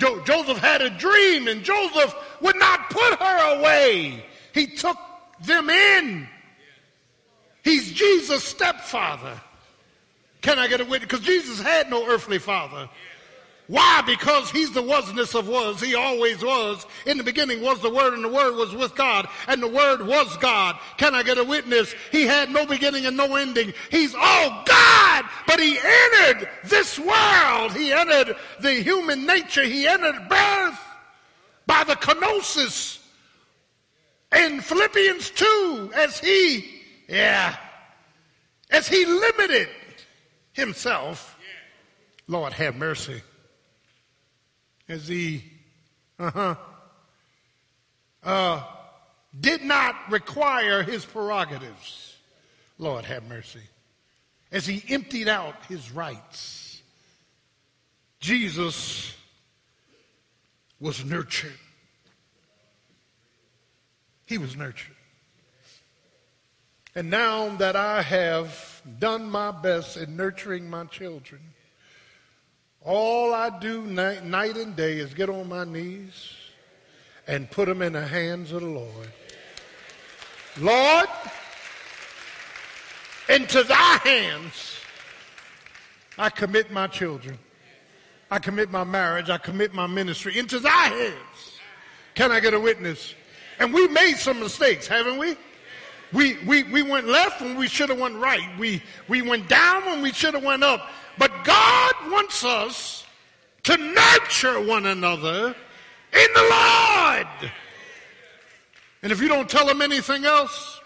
Jo- 0.00 0.20
Joseph 0.24 0.58
had 0.58 0.80
a 0.82 0.90
dream, 0.90 1.46
and 1.46 1.62
Joseph 1.62 2.14
would 2.40 2.56
not 2.56 2.90
put 2.90 3.18
her 3.20 3.58
away. 3.58 4.24
He 4.52 4.66
took 4.66 4.96
them 5.44 5.68
in. 5.70 6.28
He's 7.62 7.92
Jesus' 7.92 8.42
stepfather. 8.42 9.40
Can 10.40 10.58
I 10.58 10.68
get 10.68 10.80
a 10.80 10.84
witness? 10.84 11.10
Because 11.10 11.20
Jesus 11.26 11.60
had 11.60 11.90
no 11.90 12.06
earthly 12.08 12.38
father. 12.38 12.88
Why? 13.70 14.02
Because 14.04 14.50
he's 14.50 14.72
the 14.72 14.82
wasness 14.82 15.38
of 15.38 15.46
was. 15.46 15.80
He 15.80 15.94
always 15.94 16.42
was. 16.42 16.84
In 17.06 17.18
the 17.18 17.22
beginning 17.22 17.60
was 17.60 17.80
the 17.80 17.88
Word, 17.88 18.14
and 18.14 18.24
the 18.24 18.28
Word 18.28 18.56
was 18.56 18.74
with 18.74 18.96
God, 18.96 19.28
and 19.46 19.62
the 19.62 19.68
Word 19.68 20.04
was 20.04 20.36
God. 20.38 20.76
Can 20.96 21.14
I 21.14 21.22
get 21.22 21.38
a 21.38 21.44
witness? 21.44 21.94
He 22.10 22.26
had 22.26 22.50
no 22.50 22.66
beginning 22.66 23.06
and 23.06 23.16
no 23.16 23.36
ending. 23.36 23.72
He's 23.88 24.12
all 24.12 24.64
God, 24.66 25.24
but 25.46 25.60
he 25.60 25.78
entered 25.78 26.48
this 26.64 26.98
world. 26.98 27.72
He 27.72 27.92
entered 27.92 28.34
the 28.58 28.72
human 28.72 29.24
nature. 29.24 29.62
He 29.62 29.86
entered 29.86 30.28
birth 30.28 30.80
by 31.64 31.84
the 31.84 31.94
kenosis. 31.94 32.98
In 34.34 34.62
Philippians 34.62 35.30
2, 35.30 35.92
as 35.94 36.18
he, 36.18 36.82
yeah, 37.08 37.56
as 38.68 38.88
he 38.88 39.06
limited 39.06 39.68
himself, 40.54 41.38
Lord 42.26 42.52
have 42.54 42.74
mercy 42.74 43.22
as 44.90 45.06
he 45.06 45.44
uh-huh, 46.18 46.56
uh, 48.24 48.62
did 49.38 49.62
not 49.62 49.94
require 50.10 50.82
his 50.82 51.04
prerogatives. 51.04 52.16
Lord 52.76 53.04
have 53.04 53.26
mercy. 53.28 53.62
As 54.50 54.66
he 54.66 54.82
emptied 54.92 55.28
out 55.28 55.54
his 55.68 55.92
rights, 55.92 56.82
Jesus 58.18 59.14
was 60.80 61.04
nurtured. 61.04 61.58
He 64.26 64.38
was 64.38 64.56
nurtured. 64.56 64.96
And 66.96 67.10
now 67.10 67.54
that 67.56 67.76
I 67.76 68.02
have 68.02 68.82
done 68.98 69.30
my 69.30 69.52
best 69.52 69.96
in 69.96 70.16
nurturing 70.16 70.68
my 70.68 70.84
children, 70.86 71.40
all 72.84 73.34
I 73.34 73.58
do 73.58 73.82
night, 73.82 74.24
night 74.24 74.56
and 74.56 74.74
day 74.74 74.98
is 74.98 75.14
get 75.14 75.28
on 75.28 75.48
my 75.48 75.64
knees 75.64 76.34
and 77.26 77.50
put 77.50 77.66
them 77.66 77.82
in 77.82 77.92
the 77.92 78.06
hands 78.06 78.52
of 78.52 78.62
the 78.62 78.68
Lord. 78.68 79.08
Lord, 80.58 81.08
into 83.28 83.62
thy 83.62 83.98
hands 84.02 84.80
I 86.20 86.28
commit 86.28 86.70
my 86.70 86.86
children. 86.86 87.38
I 88.30 88.38
commit 88.38 88.70
my 88.70 88.84
marriage. 88.84 89.30
I 89.30 89.38
commit 89.38 89.72
my 89.72 89.86
ministry 89.86 90.38
into 90.38 90.58
thy 90.58 90.70
hands. 90.70 91.58
Can 92.14 92.30
I 92.30 92.40
get 92.40 92.52
a 92.52 92.60
witness? 92.60 93.14
And 93.58 93.72
we 93.72 93.88
made 93.88 94.16
some 94.16 94.38
mistakes, 94.38 94.86
haven't 94.86 95.16
we? 95.16 95.34
We, 96.12 96.36
we, 96.44 96.64
we 96.64 96.82
went 96.82 97.06
left 97.06 97.40
when 97.40 97.56
we 97.56 97.68
should 97.68 97.88
have 97.88 97.98
went 97.98 98.16
right. 98.16 98.46
We, 98.58 98.82
we 99.08 99.22
went 99.22 99.48
down 99.48 99.86
when 99.86 100.02
we 100.02 100.12
should 100.12 100.34
have 100.34 100.44
went 100.44 100.62
up. 100.62 100.90
But 101.18 101.44
God 101.44 101.92
wants 102.10 102.44
us 102.44 103.04
to 103.64 103.76
nurture 103.76 104.60
one 104.60 104.86
another 104.86 105.54
in 106.12 106.28
the 106.34 106.42
Lord. 106.42 107.52
And 109.02 109.12
if 109.12 109.20
you 109.20 109.28
don't 109.28 109.48
tell 109.48 109.66
them 109.66 109.82
anything 109.82 110.24
else, 110.24 110.80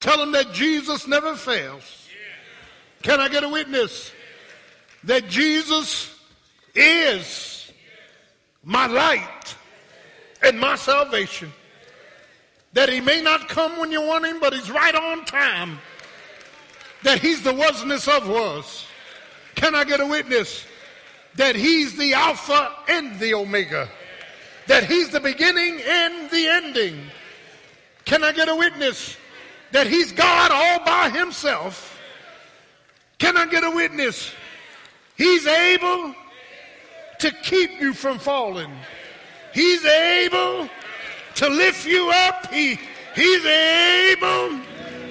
tell 0.00 0.18
them 0.18 0.32
that 0.32 0.52
Jesus 0.52 1.06
never 1.06 1.34
fails. 1.34 2.08
Can 3.02 3.20
I 3.20 3.28
get 3.28 3.44
a 3.44 3.48
witness? 3.48 4.12
That 5.04 5.28
Jesus 5.28 6.14
is 6.74 7.72
my 8.62 8.86
light 8.86 9.56
and 10.42 10.58
my 10.58 10.76
salvation. 10.76 11.52
That 12.74 12.88
he 12.88 13.00
may 13.00 13.20
not 13.20 13.48
come 13.48 13.78
when 13.78 13.92
you 13.92 14.00
want 14.00 14.24
him, 14.24 14.40
but 14.40 14.54
he's 14.54 14.70
right 14.70 14.94
on 14.94 15.24
time. 15.24 15.78
That 17.02 17.18
he's 17.18 17.42
the 17.42 17.52
wasness 17.52 18.08
of 18.08 18.28
was. 18.28 18.86
Can 19.62 19.76
I 19.76 19.84
get 19.84 20.00
a 20.00 20.06
witness 20.06 20.66
that 21.36 21.54
he's 21.54 21.96
the 21.96 22.14
Alpha 22.14 22.72
and 22.88 23.16
the 23.20 23.32
Omega? 23.34 23.88
That 24.66 24.82
he's 24.82 25.10
the 25.10 25.20
beginning 25.20 25.80
and 25.86 26.28
the 26.30 26.48
ending? 26.48 27.00
Can 28.04 28.24
I 28.24 28.32
get 28.32 28.48
a 28.48 28.56
witness 28.56 29.16
that 29.70 29.86
he's 29.86 30.10
God 30.10 30.50
all 30.50 30.84
by 30.84 31.10
himself? 31.10 31.96
Can 33.18 33.36
I 33.36 33.46
get 33.46 33.62
a 33.62 33.70
witness? 33.70 34.32
He's 35.16 35.46
able 35.46 36.12
to 37.20 37.30
keep 37.44 37.80
you 37.80 37.94
from 37.94 38.18
falling. 38.18 38.72
He's 39.54 39.84
able 39.84 40.68
to 41.36 41.48
lift 41.48 41.86
you 41.86 42.10
up. 42.12 42.52
He, 42.52 42.80
he's 43.14 43.46
able 43.46 44.58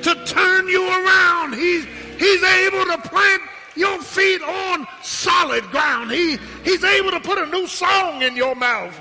to 0.01 0.25
turn 0.25 0.67
you 0.67 0.89
around. 0.89 1.53
He's, 1.53 1.85
he's 2.19 2.43
able 2.43 2.85
to 2.87 2.97
plant 3.07 3.43
your 3.76 4.01
feet 4.01 4.41
on 4.41 4.88
solid 5.01 5.63
ground. 5.72 6.11
He, 6.11 6.38
he's 6.63 6.84
able 6.84 7.11
to 7.11 7.19
put 7.19 7.38
a 7.38 7.45
new 7.45 7.67
song 7.67 8.22
in 8.22 8.36
your 8.36 8.55
mouth, 8.55 8.99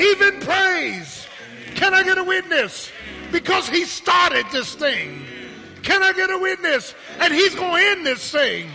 even 0.00 0.40
praise. 0.40 1.26
Can 1.74 1.94
I 1.94 2.02
get 2.02 2.18
a 2.18 2.24
witness? 2.24 2.90
Because 3.30 3.68
he 3.68 3.84
started 3.84 4.46
this 4.50 4.74
thing. 4.74 5.24
Can 5.82 6.02
I 6.02 6.12
get 6.12 6.30
a 6.30 6.38
witness? 6.38 6.94
And 7.20 7.32
he's 7.32 7.54
going 7.54 7.82
to 7.82 7.90
end 7.90 8.06
this 8.06 8.30
thing. 8.30 8.68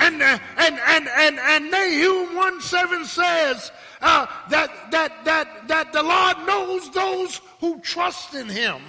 And, 0.00 0.20
uh, 0.20 0.38
and, 0.58 0.78
and, 0.78 1.08
and, 1.08 1.38
and 1.38 1.70
Nahum 1.70 2.34
1 2.34 2.60
7 2.60 3.04
says 3.04 3.70
uh, 4.00 4.26
that, 4.50 4.90
that, 4.90 5.24
that, 5.24 5.68
that 5.68 5.92
the 5.92 6.02
Lord 6.02 6.36
knows 6.46 6.90
those 6.90 7.40
who 7.60 7.80
trust 7.80 8.34
in 8.34 8.48
him. 8.48 8.82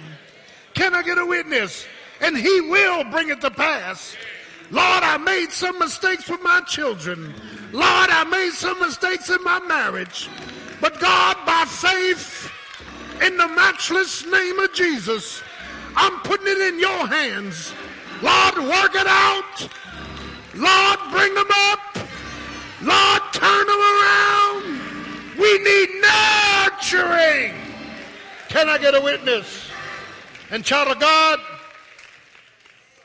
Can 0.74 0.94
I 0.94 1.02
get 1.02 1.18
a 1.18 1.24
witness? 1.24 1.86
And 2.20 2.36
he 2.36 2.60
will 2.62 3.04
bring 3.04 3.28
it 3.28 3.40
to 3.42 3.50
pass. 3.50 4.16
Lord, 4.70 5.02
I 5.02 5.18
made 5.18 5.50
some 5.50 5.78
mistakes 5.78 6.28
with 6.28 6.42
my 6.42 6.60
children. 6.62 7.34
Lord, 7.72 8.10
I 8.10 8.24
made 8.24 8.52
some 8.52 8.80
mistakes 8.80 9.30
in 9.30 9.42
my 9.44 9.60
marriage. 9.60 10.28
But 10.80 11.00
God, 11.00 11.36
by 11.46 11.64
faith, 11.66 12.50
in 13.22 13.36
the 13.36 13.48
matchless 13.48 14.26
name 14.26 14.58
of 14.58 14.72
Jesus, 14.72 15.42
I'm 15.96 16.18
putting 16.20 16.46
it 16.46 16.58
in 16.58 16.80
your 16.80 17.06
hands. 17.06 17.72
Lord, 18.22 18.58
work 18.58 18.94
it 18.94 19.06
out. 19.06 19.68
Lord, 20.54 20.98
bring 21.10 21.34
them 21.34 21.50
up. 21.50 21.80
Lord, 22.82 23.22
turn 23.32 23.66
them 23.66 23.80
around. 23.80 24.80
We 25.38 25.58
need 25.58 25.88
nurturing. 26.00 27.54
Can 28.48 28.68
I 28.68 28.78
get 28.78 28.94
a 28.94 29.00
witness? 29.00 29.68
And 30.50 30.64
child 30.64 30.88
of 30.88 31.00
God, 31.00 31.40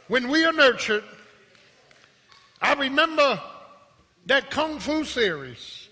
when 0.07 0.29
we 0.29 0.45
are 0.45 0.53
nurtured, 0.53 1.03
I 2.61 2.73
remember 2.73 3.41
that 4.25 4.51
Kung 4.51 4.79
Fu 4.79 5.03
series 5.03 5.89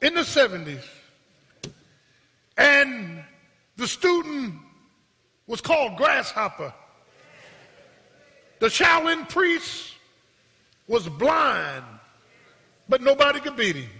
in 0.00 0.14
the 0.14 0.22
70s. 0.22 0.84
And 2.56 3.24
the 3.76 3.88
student 3.88 4.54
was 5.46 5.60
called 5.60 5.96
Grasshopper. 5.96 6.72
The 8.60 8.66
Shaolin 8.66 9.28
priest 9.28 9.94
was 10.86 11.08
blind, 11.08 11.84
but 12.88 13.02
nobody 13.02 13.40
could 13.40 13.56
beat 13.56 13.76
him. 13.76 13.90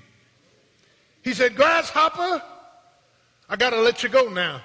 He 1.23 1.35
said, 1.35 1.57
Grasshopper, 1.57 2.43
I 3.49 3.57
got 3.57 3.71
to 3.71 3.81
let 3.81 4.03
you 4.03 4.09
go 4.09 4.29
now. 4.29 4.61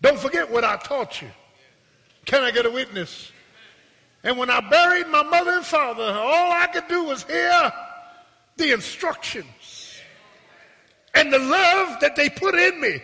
Don't 0.00 0.18
forget 0.18 0.50
what 0.50 0.64
I 0.64 0.76
taught 0.76 1.22
you. 1.22 1.28
Can 2.24 2.42
I 2.42 2.50
get 2.50 2.66
a 2.66 2.70
witness? 2.70 3.30
And 4.24 4.38
when 4.38 4.48
I 4.48 4.60
buried 4.60 5.06
my 5.08 5.22
mother 5.22 5.50
and 5.50 5.64
father, 5.64 6.02
all 6.02 6.50
I 6.50 6.66
could 6.66 6.88
do 6.88 7.04
was 7.04 7.24
hear 7.24 7.72
the 8.56 8.72
instructions 8.72 10.00
and 11.14 11.30
the 11.30 11.38
love 11.38 12.00
that 12.00 12.16
they 12.16 12.30
put 12.30 12.54
in 12.54 12.80
me. 12.80 13.02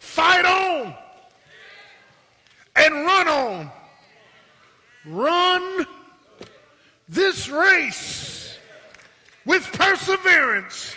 Fight 0.00 0.44
on 0.44 0.94
and 2.74 2.94
run 2.94 3.28
on. 3.28 3.70
Run 5.06 5.86
this 7.08 7.48
race 7.48 8.58
with 9.44 9.62
perseverance, 9.72 10.94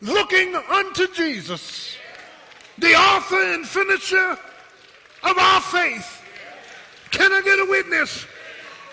looking 0.00 0.54
unto 0.54 1.06
Jesus, 1.12 1.96
the 2.78 2.94
author 2.94 3.54
and 3.54 3.66
finisher 3.66 4.38
of 5.22 5.38
our 5.38 5.60
faith 5.60 6.23
can 7.14 7.32
I 7.32 7.40
get 7.42 7.58
a 7.60 7.66
witness? 7.70 8.26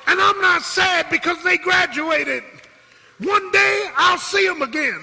And 0.07 0.19
I'm 0.21 0.39
not 0.41 0.61
sad 0.61 1.09
because 1.09 1.41
they 1.43 1.57
graduated. 1.57 2.43
One 3.19 3.51
day 3.51 3.89
I'll 3.97 4.17
see 4.17 4.47
them 4.47 4.61
again. 4.61 5.01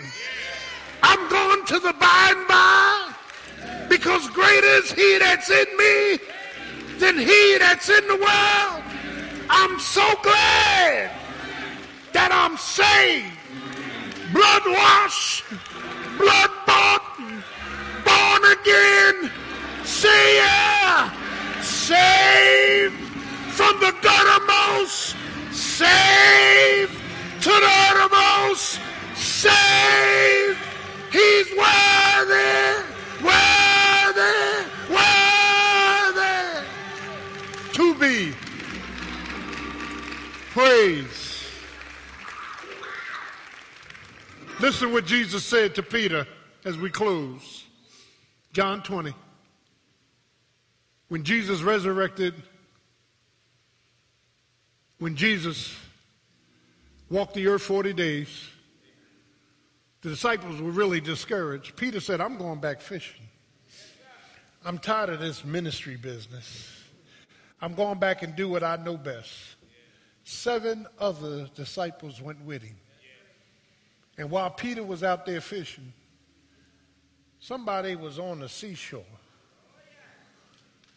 I'm 1.03 1.29
going 1.29 1.65
to 1.67 1.79
the 1.79 1.93
by 1.95 2.35
and 2.37 2.49
by 2.49 3.15
because 3.89 4.29
greater 4.31 4.67
is 4.67 4.93
he 4.93 5.19
that's 5.19 5.51
in 5.51 5.67
me 5.77 6.19
than 6.99 7.19
he 7.19 7.57
that's 7.59 7.89
in 7.89 8.07
the 8.09 8.17
world. 8.17 8.83
I'm 9.51 9.79
so 9.79 10.07
glad 10.23 11.11
that 12.13 12.31
I'm 12.33 12.57
saved, 12.57 13.27
blood 14.33 14.63
washed, 14.67 15.45
blood 16.19 16.51
bought, 16.67 17.03
born 18.05 18.43
again. 18.53 19.31
See 19.85 20.39
ya, 20.39 21.11
saved 21.63 23.08
from 23.59 23.81
the 23.81 23.91
guttermost, 23.91 25.17
saved 25.53 26.93
to 27.43 27.49
the 27.49 27.73
uttermost, 27.89 28.79
saved. 29.17 30.61
He's 31.11 31.51
worthy, 31.59 32.85
worthy, 33.21 34.65
worthy 34.95 36.63
to 37.73 37.95
be 37.99 38.33
praised. 40.53 41.47
Listen 44.61 44.93
what 44.93 45.05
Jesus 45.05 45.43
said 45.43 45.75
to 45.75 45.83
Peter 45.83 46.29
as 46.65 46.79
we 46.79 46.91
close. 46.91 47.65
John 48.53 48.85
20. 48.85 49.13
When 51.09 51.25
Jesus 51.25 51.63
resurrected 51.63 52.35
when 54.99 55.15
Jesus 55.15 55.77
walked 57.09 57.35
the 57.35 57.47
earth 57.47 57.63
40 57.63 57.93
days, 57.93 58.49
the 60.03 60.11
disciples 60.11 60.61
were 60.61 60.71
really 60.71 61.01
discouraged. 61.01 61.77
Peter 61.77 62.01
said, 62.01 62.21
I'm 62.21 62.37
going 62.37 62.61
back 62.61 62.81
fishing. 62.81 63.27
I'm 64.65 64.79
tired 64.79 65.11
of 65.11 65.21
this 65.21 65.45
ministry 65.45 65.97
business. 65.97 66.73
I'm 67.61 67.75
going 67.75 67.99
back 67.99 68.23
and 68.23 68.35
do 68.37 68.49
what 68.49 68.63
I 68.63 68.77
know 68.77 68.97
best. 68.97 69.33
Seven 70.25 70.87
other 70.99 71.49
disciples 71.55 72.21
went 72.21 72.45
with 72.45 72.63
him. 72.63 72.77
And 74.19 74.31
while 74.31 74.51
Peter 74.51 74.83
was 74.83 75.03
out 75.03 75.27
there 75.27 75.41
fishing, 75.41 75.93
somebody 77.41 77.95
was 77.97 78.19
on 78.19 78.41
the 78.41 78.49
seashore 78.49 79.05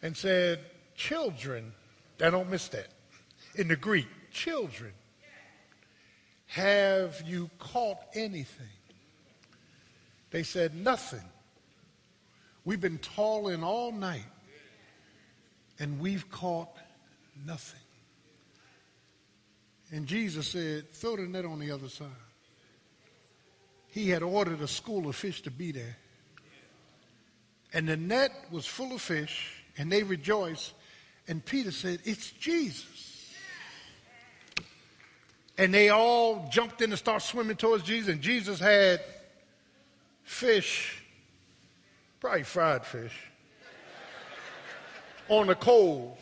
and 0.02 0.16
said, 0.16 0.58
Children, 0.96 1.72
I 2.20 2.30
don't 2.30 2.50
miss 2.50 2.68
that 2.68 2.88
in 3.54 3.68
the 3.68 3.76
Greek, 3.76 4.08
children, 4.30 4.92
have 6.46 7.22
you 7.26 7.50
caught 7.58 7.98
anything? 8.14 8.66
They 10.30 10.42
said, 10.42 10.74
nothing. 10.74 11.24
We've 12.64 12.80
been 12.80 12.98
toiling 12.98 13.64
all 13.64 13.92
night 13.92 14.24
and 15.78 15.98
we've 15.98 16.30
caught 16.30 16.76
nothing. 17.46 17.80
And 19.90 20.06
Jesus 20.06 20.48
said, 20.48 20.92
throw 20.92 21.16
the 21.16 21.22
net 21.22 21.44
on 21.44 21.58
the 21.58 21.70
other 21.70 21.88
side. 21.88 22.08
He 23.88 24.08
had 24.08 24.22
ordered 24.22 24.62
a 24.62 24.68
school 24.68 25.06
of 25.06 25.16
fish 25.16 25.42
to 25.42 25.50
be 25.50 25.70
there. 25.70 25.96
And 27.74 27.86
the 27.86 27.96
net 27.96 28.32
was 28.50 28.66
full 28.66 28.94
of 28.94 29.02
fish, 29.02 29.64
and 29.76 29.92
they 29.92 30.02
rejoiced. 30.02 30.72
And 31.28 31.44
Peter 31.44 31.70
said, 31.70 32.00
It's 32.04 32.30
Jesus. 32.30 33.11
And 35.62 35.72
they 35.72 35.90
all 35.90 36.48
jumped 36.50 36.82
in 36.82 36.90
and 36.90 36.98
started 36.98 37.24
swimming 37.24 37.54
towards 37.54 37.84
Jesus. 37.84 38.12
And 38.12 38.20
Jesus 38.20 38.58
had 38.58 39.00
fish, 40.24 41.04
probably 42.18 42.42
fried 42.42 42.84
fish, 42.84 43.16
on 45.28 45.46
the 45.46 45.54
coals. 45.54 46.18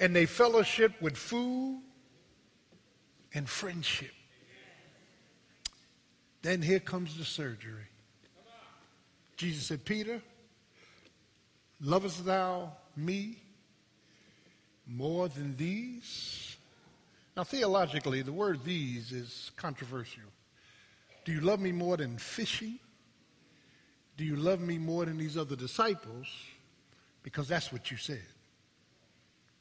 And 0.00 0.16
they 0.16 0.26
fellowship 0.26 1.00
with 1.00 1.16
food 1.16 1.82
and 3.32 3.48
friendship. 3.48 4.10
Then 6.42 6.62
here 6.62 6.80
comes 6.80 7.16
the 7.16 7.24
surgery. 7.24 7.86
Jesus 9.36 9.66
said, 9.66 9.84
Peter, 9.84 10.20
lovest 11.80 12.24
thou 12.26 12.72
me 12.96 13.36
more 14.88 15.28
than 15.28 15.56
these? 15.56 16.56
Now, 17.36 17.44
theologically, 17.44 18.22
the 18.22 18.32
word 18.32 18.64
these 18.64 19.12
is 19.12 19.50
controversial. 19.56 20.24
Do 21.24 21.32
you 21.32 21.40
love 21.40 21.60
me 21.60 21.72
more 21.72 21.96
than 21.96 22.18
fishing? 22.18 22.78
Do 24.16 24.24
you 24.24 24.36
love 24.36 24.60
me 24.60 24.78
more 24.78 25.04
than 25.04 25.18
these 25.18 25.36
other 25.36 25.54
disciples? 25.54 26.26
Because 27.22 27.46
that's 27.46 27.72
what 27.72 27.90
you 27.90 27.96
said. 27.96 28.24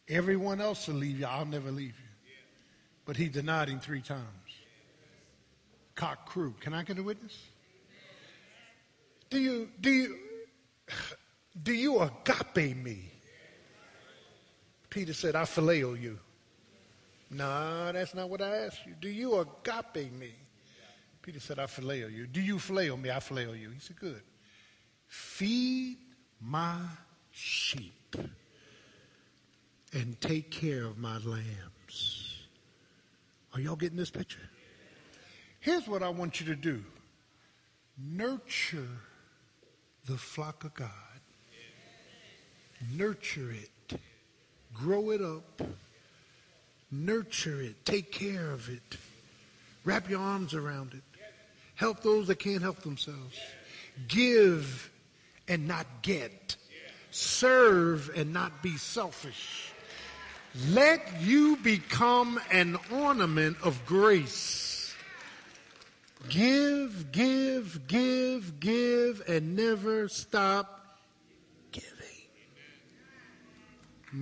Everyone 0.09 0.61
else 0.61 0.87
will 0.87 0.95
leave 0.95 1.19
you. 1.19 1.25
I'll 1.25 1.45
never 1.45 1.69
leave 1.69 1.95
you. 1.99 2.33
But 3.05 3.17
he 3.17 3.29
denied 3.29 3.69
him 3.69 3.79
three 3.79 4.01
times. 4.01 4.23
Cock 5.95 6.25
crew. 6.25 6.55
Can 6.59 6.73
I 6.73 6.83
get 6.83 6.97
a 6.97 7.03
witness? 7.03 7.37
Do 9.29 9.39
you, 9.39 9.69
do 9.81 9.89
you, 9.89 10.17
Do 11.63 11.73
you 11.73 11.99
agape 11.99 12.77
me? 12.77 13.11
Peter 14.97 15.13
said, 15.13 15.35
I 15.35 15.43
phileo 15.43 16.01
you. 16.01 16.17
No, 17.29 17.91
that's 17.93 18.15
not 18.15 18.31
what 18.31 18.41
I 18.41 18.65
asked 18.65 18.83
you. 18.87 18.95
Do 18.99 19.07
you 19.07 19.37
agape 19.37 20.11
me? 20.11 20.31
Peter 21.21 21.39
said, 21.39 21.59
I 21.59 21.67
phileo 21.67 22.11
you. 22.11 22.25
Do 22.25 22.41
you 22.41 22.55
phileo 22.55 22.99
me? 22.99 23.11
I 23.11 23.17
phileo 23.17 23.55
you. 23.59 23.69
He 23.69 23.79
said, 23.79 23.99
good. 23.99 24.23
Feed 25.05 25.97
my 26.41 26.79
sheep 27.29 28.15
and 29.93 30.19
take 30.19 30.49
care 30.49 30.85
of 30.85 30.97
my 30.97 31.19
lambs. 31.19 32.47
Are 33.53 33.59
y'all 33.59 33.75
getting 33.75 33.97
this 33.97 34.09
picture? 34.09 34.49
Here's 35.59 35.87
what 35.87 36.01
I 36.01 36.09
want 36.09 36.39
you 36.39 36.47
to 36.47 36.55
do 36.55 36.83
nurture 37.99 38.89
the 40.07 40.17
flock 40.17 40.63
of 40.63 40.73
God, 40.73 40.89
nurture 42.95 43.51
it, 43.51 43.69
grow 44.73 45.11
it 45.11 45.21
up, 45.21 45.61
nurture 46.91 47.61
it, 47.61 47.85
take 47.85 48.11
care 48.11 48.51
of 48.51 48.69
it, 48.69 48.97
wrap 49.85 50.09
your 50.09 50.21
arms 50.21 50.53
around 50.53 50.93
it, 50.93 51.03
help 51.75 52.01
those 52.01 52.27
that 52.27 52.39
can't 52.39 52.61
help 52.61 52.79
themselves, 52.79 53.37
give 54.07 54.91
and 55.47 55.67
not 55.67 55.85
get, 56.01 56.55
serve 57.11 58.11
and 58.15 58.33
not 58.33 58.61
be 58.61 58.77
selfish. 58.77 59.71
Let 60.69 61.21
you 61.21 61.57
become 61.57 62.39
an 62.51 62.77
ornament 62.91 63.57
of 63.63 63.85
grace. 63.85 64.95
Give, 66.29 67.11
give, 67.11 67.87
give, 67.87 68.59
give, 68.59 69.21
and 69.27 69.55
never 69.55 70.09
stop 70.09 70.99
giving. 71.71 71.91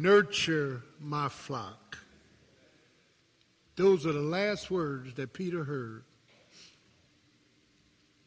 Nurture 0.02 0.82
my 1.00 1.30
flock. 1.30 1.98
Those 3.78 4.06
are 4.06 4.12
the 4.12 4.20
last 4.20 4.70
words 4.70 5.14
that 5.14 5.32
Peter 5.32 5.64
heard. 5.64 6.04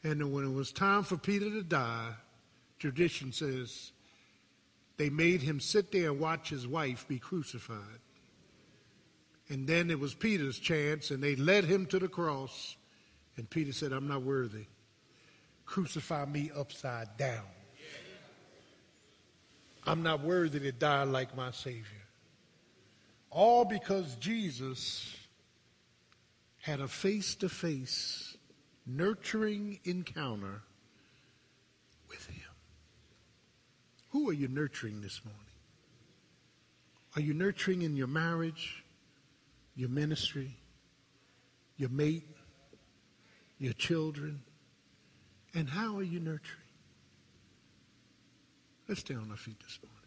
And 0.02 0.32
when 0.32 0.44
it 0.44 0.52
was 0.52 0.72
time 0.72 1.02
for 1.02 1.18
Peter 1.18 1.50
to 1.50 1.62
die, 1.62 2.12
tradition 2.78 3.32
says 3.32 3.92
they 4.96 5.10
made 5.10 5.42
him 5.42 5.60
sit 5.60 5.92
there 5.92 6.10
and 6.10 6.20
watch 6.20 6.48
his 6.48 6.66
wife 6.66 7.06
be 7.06 7.18
crucified. 7.18 8.00
And 9.50 9.66
then 9.66 9.90
it 9.90 10.00
was 10.00 10.14
Peter's 10.14 10.58
chance, 10.58 11.10
and 11.10 11.22
they 11.22 11.36
led 11.36 11.64
him 11.64 11.84
to 11.86 11.98
the 11.98 12.08
cross. 12.08 12.76
And 13.36 13.48
Peter 13.48 13.72
said, 13.72 13.92
I'm 13.92 14.08
not 14.08 14.22
worthy. 14.22 14.66
Crucify 15.66 16.24
me 16.26 16.50
upside 16.56 17.16
down. 17.18 17.44
I'm 19.88 20.02
not 20.02 20.20
worthy 20.20 20.60
to 20.60 20.70
die 20.70 21.04
like 21.04 21.34
my 21.34 21.50
Savior. 21.50 22.04
All 23.30 23.64
because 23.64 24.16
Jesus 24.16 25.16
had 26.60 26.80
a 26.80 26.88
face 26.88 27.34
to 27.36 27.48
face, 27.48 28.36
nurturing 28.86 29.80
encounter 29.84 30.60
with 32.10 32.26
Him. 32.26 32.50
Who 34.10 34.28
are 34.28 34.34
you 34.34 34.48
nurturing 34.48 35.00
this 35.00 35.22
morning? 35.24 35.40
Are 37.16 37.22
you 37.22 37.32
nurturing 37.32 37.80
in 37.80 37.96
your 37.96 38.08
marriage, 38.08 38.84
your 39.74 39.88
ministry, 39.88 40.54
your 41.78 41.88
mate, 41.88 42.28
your 43.58 43.72
children? 43.72 44.42
And 45.54 45.66
how 45.66 45.96
are 45.96 46.02
you 46.02 46.20
nurturing? 46.20 46.67
Let's 48.88 49.00
stay 49.00 49.14
on 49.14 49.30
our 49.30 49.36
feet 49.36 49.60
this 49.60 49.78
morning. 49.82 49.98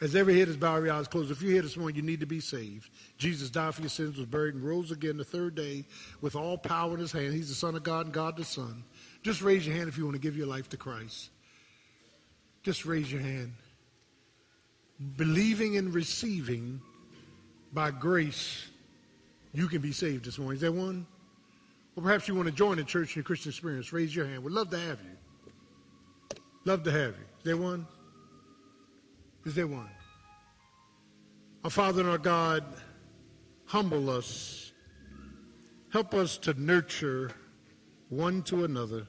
As 0.00 0.14
every 0.14 0.38
head 0.38 0.48
is 0.48 0.56
bowed, 0.56 0.76
every 0.76 0.90
eyes 0.90 1.08
closed. 1.08 1.30
If 1.30 1.42
you're 1.42 1.52
here 1.52 1.62
this 1.62 1.76
morning, 1.76 1.96
you 1.96 2.02
need 2.02 2.20
to 2.20 2.26
be 2.26 2.38
saved. 2.38 2.90
Jesus 3.16 3.50
died 3.50 3.74
for 3.74 3.80
your 3.80 3.88
sins, 3.88 4.16
was 4.16 4.26
buried, 4.26 4.54
and 4.54 4.62
rose 4.62 4.92
again 4.92 5.16
the 5.16 5.24
third 5.24 5.56
day 5.56 5.84
with 6.20 6.36
all 6.36 6.56
power 6.56 6.94
in 6.94 7.00
his 7.00 7.10
hand. 7.10 7.32
He's 7.32 7.48
the 7.48 7.54
Son 7.54 7.74
of 7.74 7.82
God 7.82 8.06
and 8.06 8.14
God 8.14 8.36
the 8.36 8.44
Son. 8.44 8.84
Just 9.24 9.42
raise 9.42 9.66
your 9.66 9.74
hand 9.74 9.88
if 9.88 9.98
you 9.98 10.04
want 10.04 10.14
to 10.14 10.20
give 10.20 10.36
your 10.36 10.46
life 10.46 10.68
to 10.68 10.76
Christ. 10.76 11.30
Just 12.62 12.84
raise 12.84 13.10
your 13.10 13.22
hand. 13.22 13.54
Believing 15.16 15.76
and 15.76 15.92
receiving 15.92 16.80
by 17.72 17.90
grace, 17.90 18.68
you 19.52 19.68
can 19.68 19.80
be 19.80 19.92
saved 19.92 20.24
this 20.24 20.38
morning. 20.38 20.56
Is 20.56 20.60
there 20.60 20.72
one? 20.72 21.06
Or 21.96 22.02
perhaps 22.02 22.28
you 22.28 22.34
want 22.34 22.46
to 22.46 22.54
join 22.54 22.76
the 22.76 22.84
church 22.84 23.16
in 23.16 23.20
your 23.20 23.24
Christian 23.24 23.50
experience. 23.50 23.92
Raise 23.92 24.14
your 24.14 24.26
hand. 24.26 24.44
We'd 24.44 24.52
love 24.52 24.70
to 24.70 24.78
have 24.78 24.98
you. 25.00 26.38
Love 26.64 26.82
to 26.84 26.92
have 26.92 27.14
you. 27.16 27.24
Is 27.38 27.44
there 27.44 27.56
one? 27.56 27.86
Is 29.44 29.54
there 29.54 29.66
one? 29.66 29.88
Our 31.64 31.70
Father 31.70 32.02
and 32.02 32.10
our 32.10 32.18
God, 32.18 32.64
humble 33.64 34.10
us. 34.10 34.72
Help 35.92 36.14
us 36.14 36.36
to 36.38 36.54
nurture 36.54 37.32
one 38.10 38.42
to 38.42 38.64
another. 38.64 39.06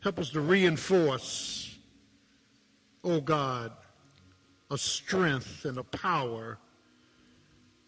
Help 0.00 0.18
us 0.18 0.30
to 0.30 0.40
reinforce, 0.40 1.78
oh 3.04 3.20
God, 3.20 3.72
a 4.70 4.76
strength 4.76 5.64
and 5.64 5.78
a 5.78 5.84
power 5.84 6.58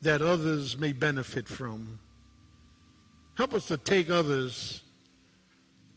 that 0.05 0.21
others 0.21 0.79
may 0.79 0.93
benefit 0.93 1.49
from. 1.49 1.99
Help 3.37 3.55
us 3.55 3.67
to 3.67 3.77
take 3.79 4.11
others 4.11 4.83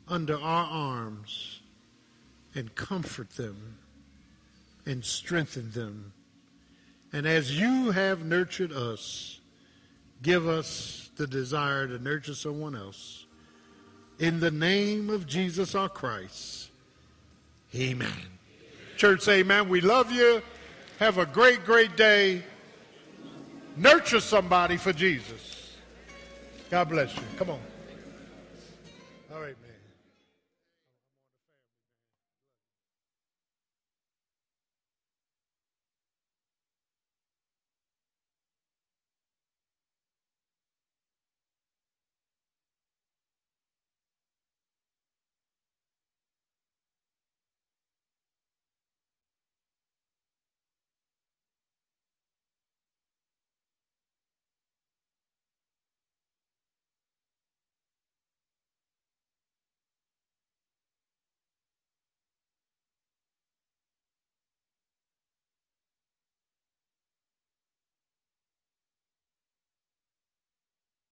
under 0.08 0.36
our 0.36 0.66
arms 0.66 1.60
and 2.56 2.74
comfort 2.74 3.30
them 3.32 3.78
and 4.86 5.04
strengthen 5.04 5.72
them. 5.72 6.14
And 7.12 7.28
as 7.28 7.60
you 7.60 7.92
have 7.92 8.26
nurtured 8.26 8.72
us, 8.72 9.42
give 10.24 10.48
us 10.48 11.12
the 11.18 11.28
desire 11.28 11.86
to 11.88 12.00
nurture 12.00 12.34
someone 12.34 12.76
else. 12.76 13.26
In 14.20 14.40
the 14.40 14.52
name 14.52 15.10
of 15.10 15.28
Jesus 15.28 15.76
our 15.76 15.90
Christ. 15.90 16.70
Amen. 17.76 18.10
Church, 18.96 19.28
amen. 19.28 19.68
We 19.68 19.82
love 19.82 20.14
you. 20.14 20.42
Have 21.00 21.18
a 21.18 21.26
great, 21.26 21.66
great 21.66 21.98
day. 21.98 22.44
Nurture 23.78 24.20
somebody 24.20 24.76
for 24.76 24.92
Jesus. 24.92 25.76
God 26.72 26.90
bless 26.90 27.16
you. 27.16 27.22
Come 27.38 27.52
on. 27.52 27.60
All 29.32 29.40
right, 29.40 29.56
man. 29.62 29.67